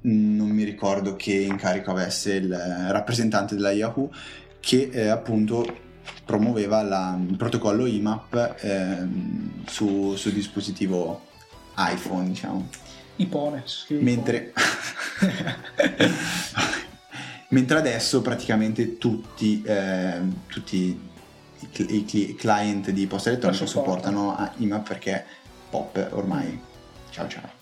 non 0.00 0.48
mi 0.48 0.64
ricordo 0.64 1.14
che 1.14 1.34
incarico 1.34 1.92
avesse 1.92 2.34
il 2.34 2.52
rappresentante 2.90 3.54
della 3.54 3.70
Yahoo, 3.70 4.10
che 4.58 4.90
eh, 4.92 5.06
appunto 5.06 5.86
promuoveva 6.24 6.82
la, 6.82 7.18
il 7.28 7.36
protocollo 7.36 7.86
IMAP 7.86 8.56
ehm, 8.60 9.64
su, 9.66 10.14
sul 10.16 10.32
dispositivo 10.32 11.26
iPhone, 11.76 12.28
diciamo. 12.28 12.68
Ipone. 13.18 13.64
Mentre... 13.88 14.52
Mentre 17.50 17.78
adesso 17.78 18.20
praticamente 18.20 18.98
tutti, 18.98 19.62
eh, 19.62 20.20
tutti 20.48 21.00
i, 21.76 22.06
i, 22.12 22.34
client 22.34 22.90
di 22.90 23.06
posta 23.06 23.30
elettronica 23.30 23.64
supportano 23.64 24.52
IMAP 24.58 24.86
perché 24.86 25.24
POP 25.70 26.08
ormai 26.12 26.60
ciao 27.10 27.26
ciao. 27.26 27.56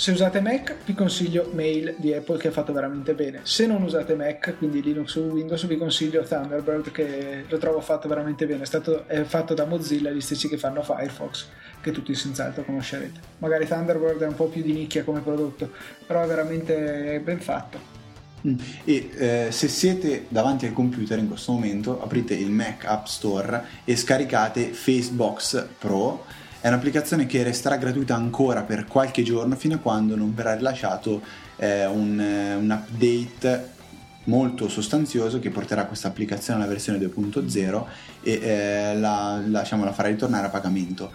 Se 0.00 0.12
usate 0.12 0.40
Mac 0.40 0.76
vi 0.86 0.94
consiglio 0.94 1.50
Mail 1.52 1.94
di 1.98 2.14
Apple 2.14 2.38
che 2.38 2.48
è 2.48 2.50
fatto 2.50 2.72
veramente 2.72 3.12
bene. 3.12 3.40
Se 3.42 3.66
non 3.66 3.82
usate 3.82 4.14
Mac, 4.14 4.54
quindi 4.56 4.82
Linux 4.82 5.16
o 5.16 5.24
Windows, 5.24 5.66
vi 5.66 5.76
consiglio 5.76 6.22
Thunderbird 6.22 6.90
che 6.90 7.44
lo 7.46 7.58
trovo 7.58 7.80
fatto 7.80 8.08
veramente 8.08 8.46
bene. 8.46 8.62
È, 8.62 8.66
stato, 8.66 9.06
è 9.06 9.24
fatto 9.24 9.52
da 9.52 9.66
Mozilla, 9.66 10.10
gli 10.10 10.22
stessi 10.22 10.48
che 10.48 10.56
fanno 10.56 10.82
Firefox, 10.82 11.48
che 11.80 11.92
tutti 11.92 12.14
senz'altro 12.14 12.64
conoscerete. 12.64 13.20
Magari 13.38 13.66
Thunderbird 13.66 14.22
è 14.22 14.26
un 14.26 14.34
po' 14.34 14.46
più 14.46 14.62
di 14.62 14.72
nicchia 14.72 15.04
come 15.04 15.20
prodotto, 15.20 15.70
però 16.06 16.22
è 16.22 16.26
veramente 16.26 17.20
ben 17.24 17.40
fatto. 17.40 17.98
Mm. 18.46 18.54
E 18.84 19.10
eh, 19.16 19.48
se 19.50 19.68
siete 19.68 20.26
davanti 20.28 20.66
al 20.66 20.72
computer 20.72 21.18
in 21.18 21.28
questo 21.28 21.52
momento, 21.52 22.02
aprite 22.02 22.34
il 22.34 22.50
Mac 22.50 22.84
App 22.86 23.06
Store 23.06 23.64
e 23.84 23.96
scaricate 23.96 24.72
Facebox 24.72 25.66
Pro 25.78 26.24
è 26.60 26.68
un'applicazione 26.68 27.24
che 27.24 27.42
resterà 27.42 27.76
gratuita 27.76 28.14
ancora 28.14 28.62
per 28.62 28.84
qualche 28.84 29.22
giorno 29.22 29.56
fino 29.56 29.76
a 29.76 29.78
quando 29.78 30.14
non 30.14 30.34
verrà 30.34 30.54
rilasciato 30.54 31.22
eh, 31.56 31.86
un, 31.86 32.20
eh, 32.20 32.54
un, 32.54 32.70
update 32.70 33.78
molto 34.24 34.68
sostanzioso 34.68 35.38
che 35.38 35.48
porterà 35.48 35.86
questa 35.86 36.08
applicazione 36.08 36.60
alla 36.60 36.70
versione 36.70 36.98
2.0 36.98 37.84
e 38.22 38.32
eh, 38.32 38.98
la, 38.98 39.42
la, 39.46 39.60
diciamo, 39.60 39.84
la 39.84 39.92
farà 39.92 40.08
ritornare 40.08 40.46
a 40.46 40.50
pagamento. 40.50 41.10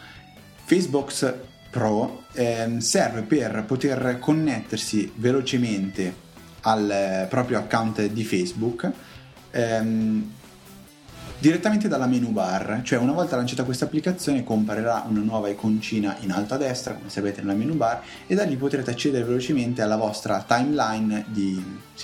Facebox 0.66 1.34
Pro 1.70 2.24
eh, 2.34 2.78
serve 2.80 3.22
per 3.22 3.64
poter 3.68 4.18
connettersi 4.20 5.12
velocemente 5.16 6.24
al 6.62 6.90
eh, 6.90 7.28
proprio 7.30 7.60
account 7.60 8.06
di 8.08 8.24
Facebook 8.24 8.92
ehm, 9.52 10.32
direttamente 11.38 11.88
dalla 11.88 12.08
menu 12.08 12.32
bar, 12.32 12.82
cioè 12.84 12.98
una 12.98 13.12
volta 13.12 13.36
lanciata 13.36 13.64
questa 13.64 13.86
applicazione 13.86 14.44
comparirà 14.44 15.06
una 15.08 15.20
nuova 15.20 15.50
iconcina 15.50 16.16
in 16.22 16.32
alto 16.32 16.56
a 16.56 16.58
destra, 16.58 16.94
come 16.94 17.10
sapete 17.10 17.42
nella 17.42 17.54
menu 17.54 17.76
bar, 17.76 18.02
e 18.26 18.34
da 18.34 18.44
lì 18.44 18.56
potrete 18.56 18.92
accedere 18.92 19.24
velocemente 19.24 19.82
alla 19.82 19.98
vostra 19.98 20.44
timeline 20.48 21.26
di, 21.28 21.64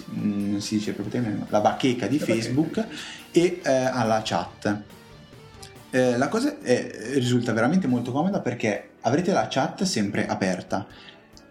non 0.10 0.62
si 0.62 0.76
dice 0.76 0.94
proprio 0.94 1.46
la 1.50 1.62
bacheca 1.62 2.08
di 2.08 2.20
Facebook 2.20 2.86
e 3.32 3.62
eh, 3.64 3.72
alla 3.72 4.22
chat. 4.24 5.00
Eh, 5.92 6.18
la 6.18 6.28
cosa 6.30 6.58
è- 6.62 6.90
risulta 7.14 7.54
veramente 7.54 7.88
molto 7.88 8.12
comoda 8.12 8.40
perché 8.40 8.92
avrete 9.02 9.32
la 9.32 9.48
chat 9.50 9.84
sempre 9.84 10.26
aperta. 10.28 10.86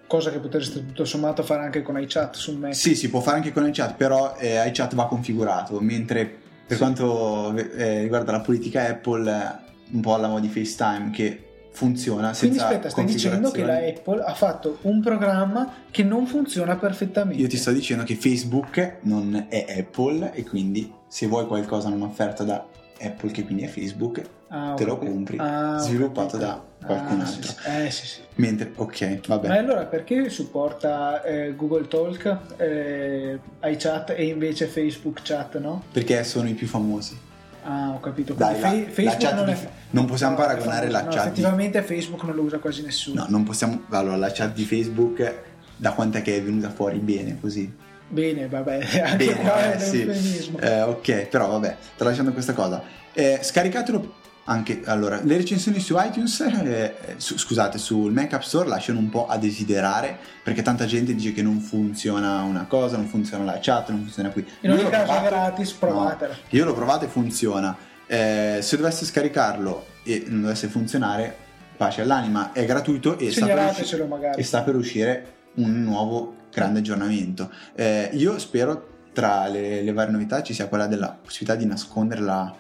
Cosa 0.07 0.31
che 0.33 0.39
potreste 0.41 0.85
tutto 0.85 1.05
sommato 1.05 1.43
fare 1.45 1.63
anche 1.63 1.83
con 1.83 2.01
iChat 2.01 2.35
su 2.35 2.57
Mac. 2.57 2.75
Sì, 2.75 2.97
si 2.97 3.09
può 3.11 3.21
fare 3.21 3.37
anche 3.37 3.53
con 3.53 3.67
iChat, 3.69 3.95
però 3.95 4.35
eh, 4.39 4.67
iChat 4.69 4.95
va 4.97 5.07
configurato, 5.07 5.79
mentre 5.81 6.25
per 6.67 6.77
Sì. 6.77 6.83
quanto 6.83 7.57
eh, 7.57 8.01
riguarda 8.03 8.33
la 8.33 8.41
politica 8.41 8.89
Apple, 8.89 9.31
eh, 9.31 9.69
un 9.93 10.01
po' 10.01 10.15
alla 10.15 10.27
moda 10.29 10.41
di 10.41 10.49
FaceTime 10.49 11.11
che 11.11 11.45
funziona 11.73 12.33
Quindi 12.33 12.59
senza 12.59 12.67
aspetta, 12.67 12.89
stai 12.91 13.05
dicendo 13.05 13.51
che 13.53 13.65
la. 13.65 13.77
Apple 13.77 14.23
ha 14.25 14.35
fatto 14.35 14.79
un 14.83 15.01
programma 15.01 15.73
che 15.93 16.03
non 16.03 16.27
funziona 16.27 16.77
perfettamente. 16.77 17.41
Io 17.41 17.49
ti 17.49 17.57
sto 17.57 17.71
dicendo 17.71 18.03
che 18.03 18.17
Facebook 18.17 18.97
non 19.03 19.47
è 19.49 19.65
Apple 19.79 20.33
e 20.35 20.43
quindi 20.45 20.93
se 21.07 21.27
vuoi 21.29 21.47
qualcosa 21.47 21.89
non 21.89 22.03
offerta 22.03 22.43
da 22.43 22.67
Apple, 23.01 23.31
che 23.31 23.45
quindi 23.45 23.63
è 23.63 23.67
Facebook, 23.69 24.23
Ah, 24.53 24.75
te 24.75 24.85
lo 24.85 24.99
compri, 24.99 25.37
Ah, 25.39 25.79
sviluppato 25.79 26.37
da 26.37 26.61
qualcun 26.85 27.21
Ah, 27.21 27.25
altro. 27.25 27.43
sì, 27.43 27.49
sì. 27.49 27.69
Eh 27.85 27.91
sì, 27.91 28.07
sì. 28.07 28.21
Mentre, 28.37 28.73
ok, 28.75 29.21
vabbè. 29.29 29.49
Ma 29.49 29.55
allora 29.59 29.85
perché 29.85 30.29
supporta 30.29 31.23
eh, 31.23 31.55
Google 31.55 31.87
Talk, 31.87 32.39
eh, 32.57 33.39
iChat 33.63 34.11
e 34.17 34.25
invece 34.27 34.67
Facebook 34.67 35.21
Chat, 35.23 35.59
no? 35.61 35.85
Perché 35.93 36.25
sono 36.25 36.49
i 36.49 36.55
più 36.55 36.67
famosi. 36.67 37.17
Ah, 37.63 37.91
ho 37.95 38.01
capito. 38.01 38.33
Dai, 38.35 38.59
la- 38.61 38.73
la 38.73 38.77
Facebook 38.91 39.19
chat 39.19 39.35
non, 39.35 39.45
di- 39.45 39.53
è... 39.53 39.69
non 39.91 40.07
possiamo 40.07 40.33
no, 40.35 40.41
paragonare 40.41 40.89
famoso. 40.91 40.93
la 40.93 41.03
No, 41.03 41.11
chat 41.11 41.25
di- 41.25 41.29
Effettivamente 41.31 41.83
Facebook 41.83 42.23
non 42.25 42.35
lo 42.35 42.43
usa 42.43 42.59
quasi 42.59 42.83
nessuno. 42.83 43.21
No, 43.23 43.27
non 43.29 43.43
possiamo. 43.45 43.83
Allora, 43.91 44.17
la 44.17 44.33
chat 44.33 44.53
di 44.55 44.65
Facebook, 44.65 45.35
da 45.77 45.93
quant'è 45.93 46.23
che 46.23 46.37
è 46.37 46.43
venuta 46.43 46.71
fuori 46.71 46.99
bene 46.99 47.39
così? 47.41 47.73
Bene, 48.13 48.49
vabbè, 48.49 48.75
anche 49.07 49.17
Bene, 49.25 49.41
qua 49.41 49.73
eh, 49.73 49.77
è 49.77 49.79
sì. 49.79 50.53
Eh, 50.61 50.83
ok, 50.83 51.27
però 51.29 51.49
vabbè, 51.49 51.77
tralasciando 51.97 52.33
questa 52.33 52.53
cosa. 52.55 52.83
Eh, 53.13 53.39
scaricatelo 53.41 54.15
anche. 54.45 54.83
Allora, 54.85 55.21
le 55.23 55.37
recensioni 55.37 55.79
su 55.79 55.95
iTunes, 55.97 56.41
eh, 56.41 56.95
su- 57.19 57.39
scusate, 57.39 57.79
sul 57.79 58.13
Mac 58.13 58.33
App 58.33 58.41
Store 58.43 58.69
lasciano 58.69 58.99
un 58.99 59.09
po' 59.11 59.29
a 59.29 59.37
desiderare 59.39 60.19
perché 60.43 60.61
tanta 60.63 60.87
gente 60.87 61.15
dice 61.15 61.33
che 61.33 61.41
non 61.43 61.61
funziona 61.61 62.43
una 62.43 62.65
cosa, 62.67 62.97
non 62.97 63.07
funziona 63.07 63.45
la 63.45 63.59
chat, 63.61 63.91
non 63.91 64.01
funziona 64.01 64.31
qui. 64.31 64.45
In 64.63 64.73
ogni 64.73 64.89
caso 64.89 65.05
provato- 65.05 65.29
gratis, 65.29 65.73
provatela. 65.73 66.33
No, 66.33 66.39
io 66.49 66.65
l'ho 66.65 66.75
provato 66.75 67.05
e 67.05 67.09
funziona. 67.09 67.77
Eh, 68.09 68.59
se 68.61 68.77
dovesse 68.77 69.05
scaricarlo 69.05 69.87
e 70.03 70.25
non 70.27 70.41
dovesse 70.43 70.67
funzionare, 70.67 71.33
pace 71.77 72.01
all'anima, 72.01 72.51
è 72.53 72.65
gratuito 72.65 73.17
e 73.19 73.31
sta, 73.31 73.47
per 73.47 73.75
usci- 73.81 73.97
e 74.37 74.43
sta 74.43 74.63
per 74.63 74.75
uscire 74.75 75.35
un 75.55 75.81
nuovo 75.85 76.35
grande 76.53 76.79
aggiornamento. 76.81 77.51
Eh, 77.75 78.11
io 78.13 78.39
spero 78.39 78.89
tra 79.13 79.47
le, 79.49 79.83
le 79.83 79.93
varie 79.93 80.13
novità 80.13 80.43
ci 80.43 80.55
sia 80.55 80.69
quella 80.69 80.87
della 80.87 81.17
possibilità 81.21 81.57
di 81.59 81.67
nascondere 81.67 82.21
la- 82.21 82.55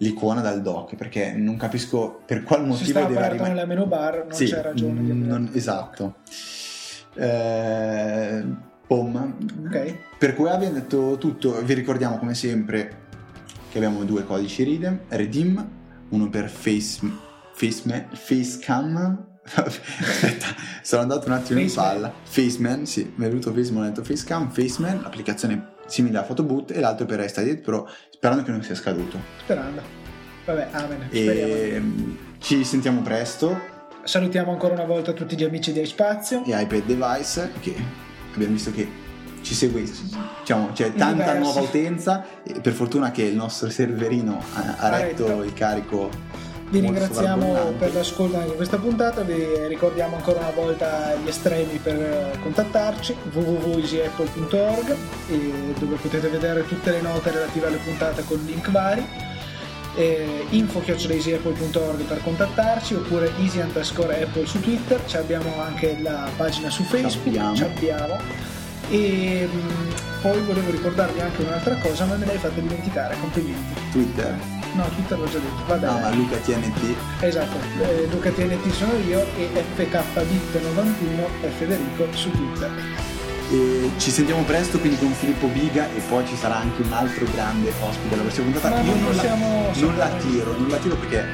l'icona 0.00 0.40
dal 0.40 0.62
dock 0.62 0.94
perché 0.94 1.32
non 1.32 1.56
capisco 1.56 2.20
per 2.24 2.44
qual 2.44 2.64
motivo 2.64 3.00
deve 3.00 3.14
rimanere 3.30 3.48
nella 3.48 3.66
menu 3.66 3.84
bar 3.86 4.18
non 4.26 4.32
Sì, 4.32 4.44
c'è 4.46 4.62
ragione 4.62 5.02
di 5.02 5.10
mm, 5.12 5.26
non- 5.26 5.50
esatto 5.52 6.18
eh, 7.14 8.44
bom. 8.86 9.36
Ok. 9.66 9.96
per 10.18 10.34
cui 10.34 10.48
abbiamo 10.48 10.74
detto 10.74 11.16
tutto 11.18 11.60
vi 11.62 11.74
ricordiamo 11.74 12.18
come 12.18 12.34
sempre 12.34 13.06
che 13.70 13.78
abbiamo 13.78 14.04
due 14.04 14.24
codici 14.24 14.62
redeem, 14.64 15.00
redeem 15.08 15.68
uno 16.10 16.30
per 16.30 16.48
face, 16.48 17.00
face 17.52 18.08
facecam 18.12 19.26
aspetta 19.54 20.46
sono 20.82 21.02
andato 21.02 21.26
un 21.26 21.32
attimo 21.32 21.60
in 21.60 21.68
Faceman. 21.68 22.00
palla 22.00 22.14
faceman 22.22 22.86
sì 22.86 23.12
mi 23.16 23.24
è 23.24 23.28
venuto 23.28 23.52
faceman 23.52 23.82
ho 23.82 23.86
detto 23.86 24.04
facecam 24.04 24.50
faceman 24.50 25.02
applicazione 25.04 25.72
simile 25.86 26.18
a 26.18 26.22
photoboot 26.22 26.70
e 26.72 26.80
l'altro 26.80 27.06
per 27.06 27.18
Resta 27.18 27.42
Pro 27.62 27.88
sperando 28.10 28.42
che 28.42 28.50
non 28.50 28.62
sia 28.62 28.74
scaduto 28.74 29.18
Sperando. 29.42 29.80
Vabbè, 30.44 30.68
amen. 30.72 31.06
E 31.10 31.76
mm, 31.78 32.16
ci 32.38 32.64
sentiamo 32.64 33.00
presto 33.02 33.76
Salutiamo 34.04 34.50
ancora 34.52 34.72
una 34.74 34.84
volta 34.84 35.12
tutti 35.12 35.36
gli 35.36 35.44
amici 35.44 35.72
di 35.72 35.80
iSpazio. 35.80 36.42
e 36.44 36.58
iPad 36.62 36.84
device 36.84 37.50
che 37.60 37.74
abbiamo 38.34 38.54
visto 38.54 38.70
che 38.72 38.88
ci 39.42 39.54
segue 39.54 39.82
diciamo 39.82 40.70
c'è 40.72 40.86
In 40.86 40.94
tanta 40.94 41.32
diversi. 41.34 41.40
nuova 41.42 41.60
utenza 41.60 42.24
e 42.42 42.60
per 42.60 42.72
fortuna 42.72 43.10
che 43.10 43.22
il 43.22 43.34
nostro 43.36 43.68
serverino 43.70 44.40
ha, 44.54 44.76
ha 44.78 44.88
retto. 44.88 45.42
il 45.42 45.52
carico 45.52 46.08
Vi 46.70 46.80
ringraziamo 46.80 47.72
per 47.78 47.94
l'ascolto 47.94 48.36
anche 48.36 48.50
di 48.50 48.56
questa 48.56 48.76
puntata, 48.76 49.22
vi 49.22 49.66
ricordiamo 49.68 50.16
ancora 50.16 50.40
una 50.40 50.50
volta 50.50 51.14
gli 51.14 51.28
estremi 51.28 51.78
per 51.78 52.38
contattarci 52.42 53.16
www.easyapple.org 53.32 54.96
dove 55.78 55.96
potete 55.96 56.28
vedere 56.28 56.66
tutte 56.66 56.90
le 56.90 57.00
note 57.00 57.30
relative 57.30 57.66
alle 57.68 57.78
puntate 57.78 58.22
con 58.24 58.38
link 58.44 58.70
vari 58.70 59.02
eh, 59.98 60.44
info.easyapple.org 60.50 62.02
per 62.02 62.22
contattarci 62.22 62.94
oppure 62.94 63.32
easy 63.38 63.60
underscore 63.60 64.22
apple 64.22 64.46
su 64.46 64.60
Twitter 64.60 65.04
ci 65.06 65.16
abbiamo 65.16 65.60
anche 65.60 65.98
la 66.00 66.28
pagina 66.36 66.70
su 66.70 66.84
Facebook 66.84 67.26
abbiamo. 67.26 67.56
ci 67.56 67.62
abbiamo. 67.64 68.56
E 68.90 69.48
mh, 69.52 70.20
poi 70.22 70.40
volevo 70.42 70.70
ricordarvi 70.70 71.20
anche 71.20 71.42
un'altra 71.42 71.74
cosa 71.76 72.04
ma 72.06 72.16
me 72.16 72.26
l'hai 72.26 72.38
fatta 72.38 72.60
dimenticare 72.60 73.16
complimenti. 73.20 73.80
Twitter. 73.92 74.36
No 74.74 74.84
Twitter 74.94 75.18
l'ho 75.18 75.28
già 75.28 75.38
detto 75.38 75.62
vabbè. 75.66 75.86
No 75.86 75.98
ma 75.98 76.10
Luca 76.10 76.36
TNT 76.36 76.94
Esatto, 77.20 77.56
eh, 77.82 78.06
Luca 78.10 78.30
TNT 78.30 78.70
sono 78.72 78.92
io 79.06 79.24
e 79.36 79.48
FKBit91 79.76 81.42
è 81.42 81.48
Federico 81.48 82.06
su 82.12 82.30
Twitter. 82.30 82.70
e 83.50 83.90
ci 83.96 84.10
sentiamo 84.10 84.42
presto 84.42 84.78
quindi 84.78 84.98
con 84.98 85.10
Filippo 85.12 85.46
Biga 85.46 85.86
e 85.94 86.00
poi 86.08 86.26
ci 86.26 86.36
sarà 86.36 86.56
anche 86.58 86.82
un 86.82 86.92
altro 86.92 87.24
grande 87.32 87.72
ospite 87.80 88.08
della 88.10 88.22
prossima 88.22 88.50
puntata. 88.50 88.74
Ma 88.74 88.80
io 88.82 88.94
non 88.94 89.16
la, 89.16 89.34
non 89.80 89.96
la 89.96 90.08
tiro 90.18 90.52
non 90.58 90.68
la 90.68 90.76
tiro 90.76 90.96
perché 90.96 91.24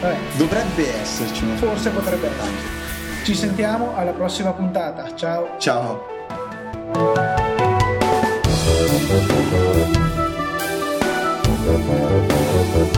Vabbè, 0.00 0.16
dovrebbe 0.36 1.00
esserci 1.00 1.44
uno 1.44 1.56
forse 1.56 1.90
potrebbe 1.90 2.26
essere. 2.28 2.82
Ci 3.24 3.34
sentiamo 3.34 3.96
alla 3.96 4.12
prossima 4.12 4.52
puntata. 4.52 5.14
Ciao. 5.16 5.56
ciao 5.58 6.12
Thank 11.86 12.88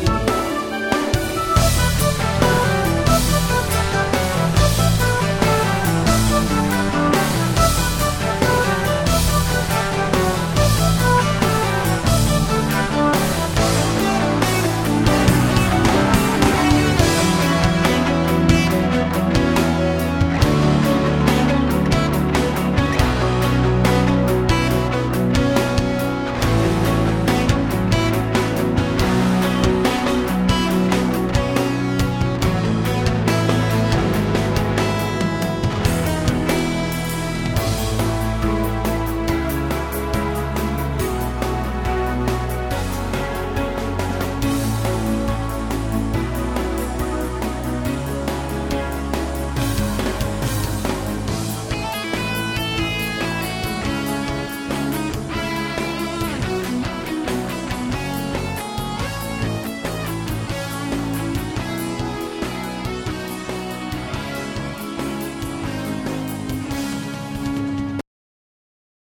you. 0.00 0.05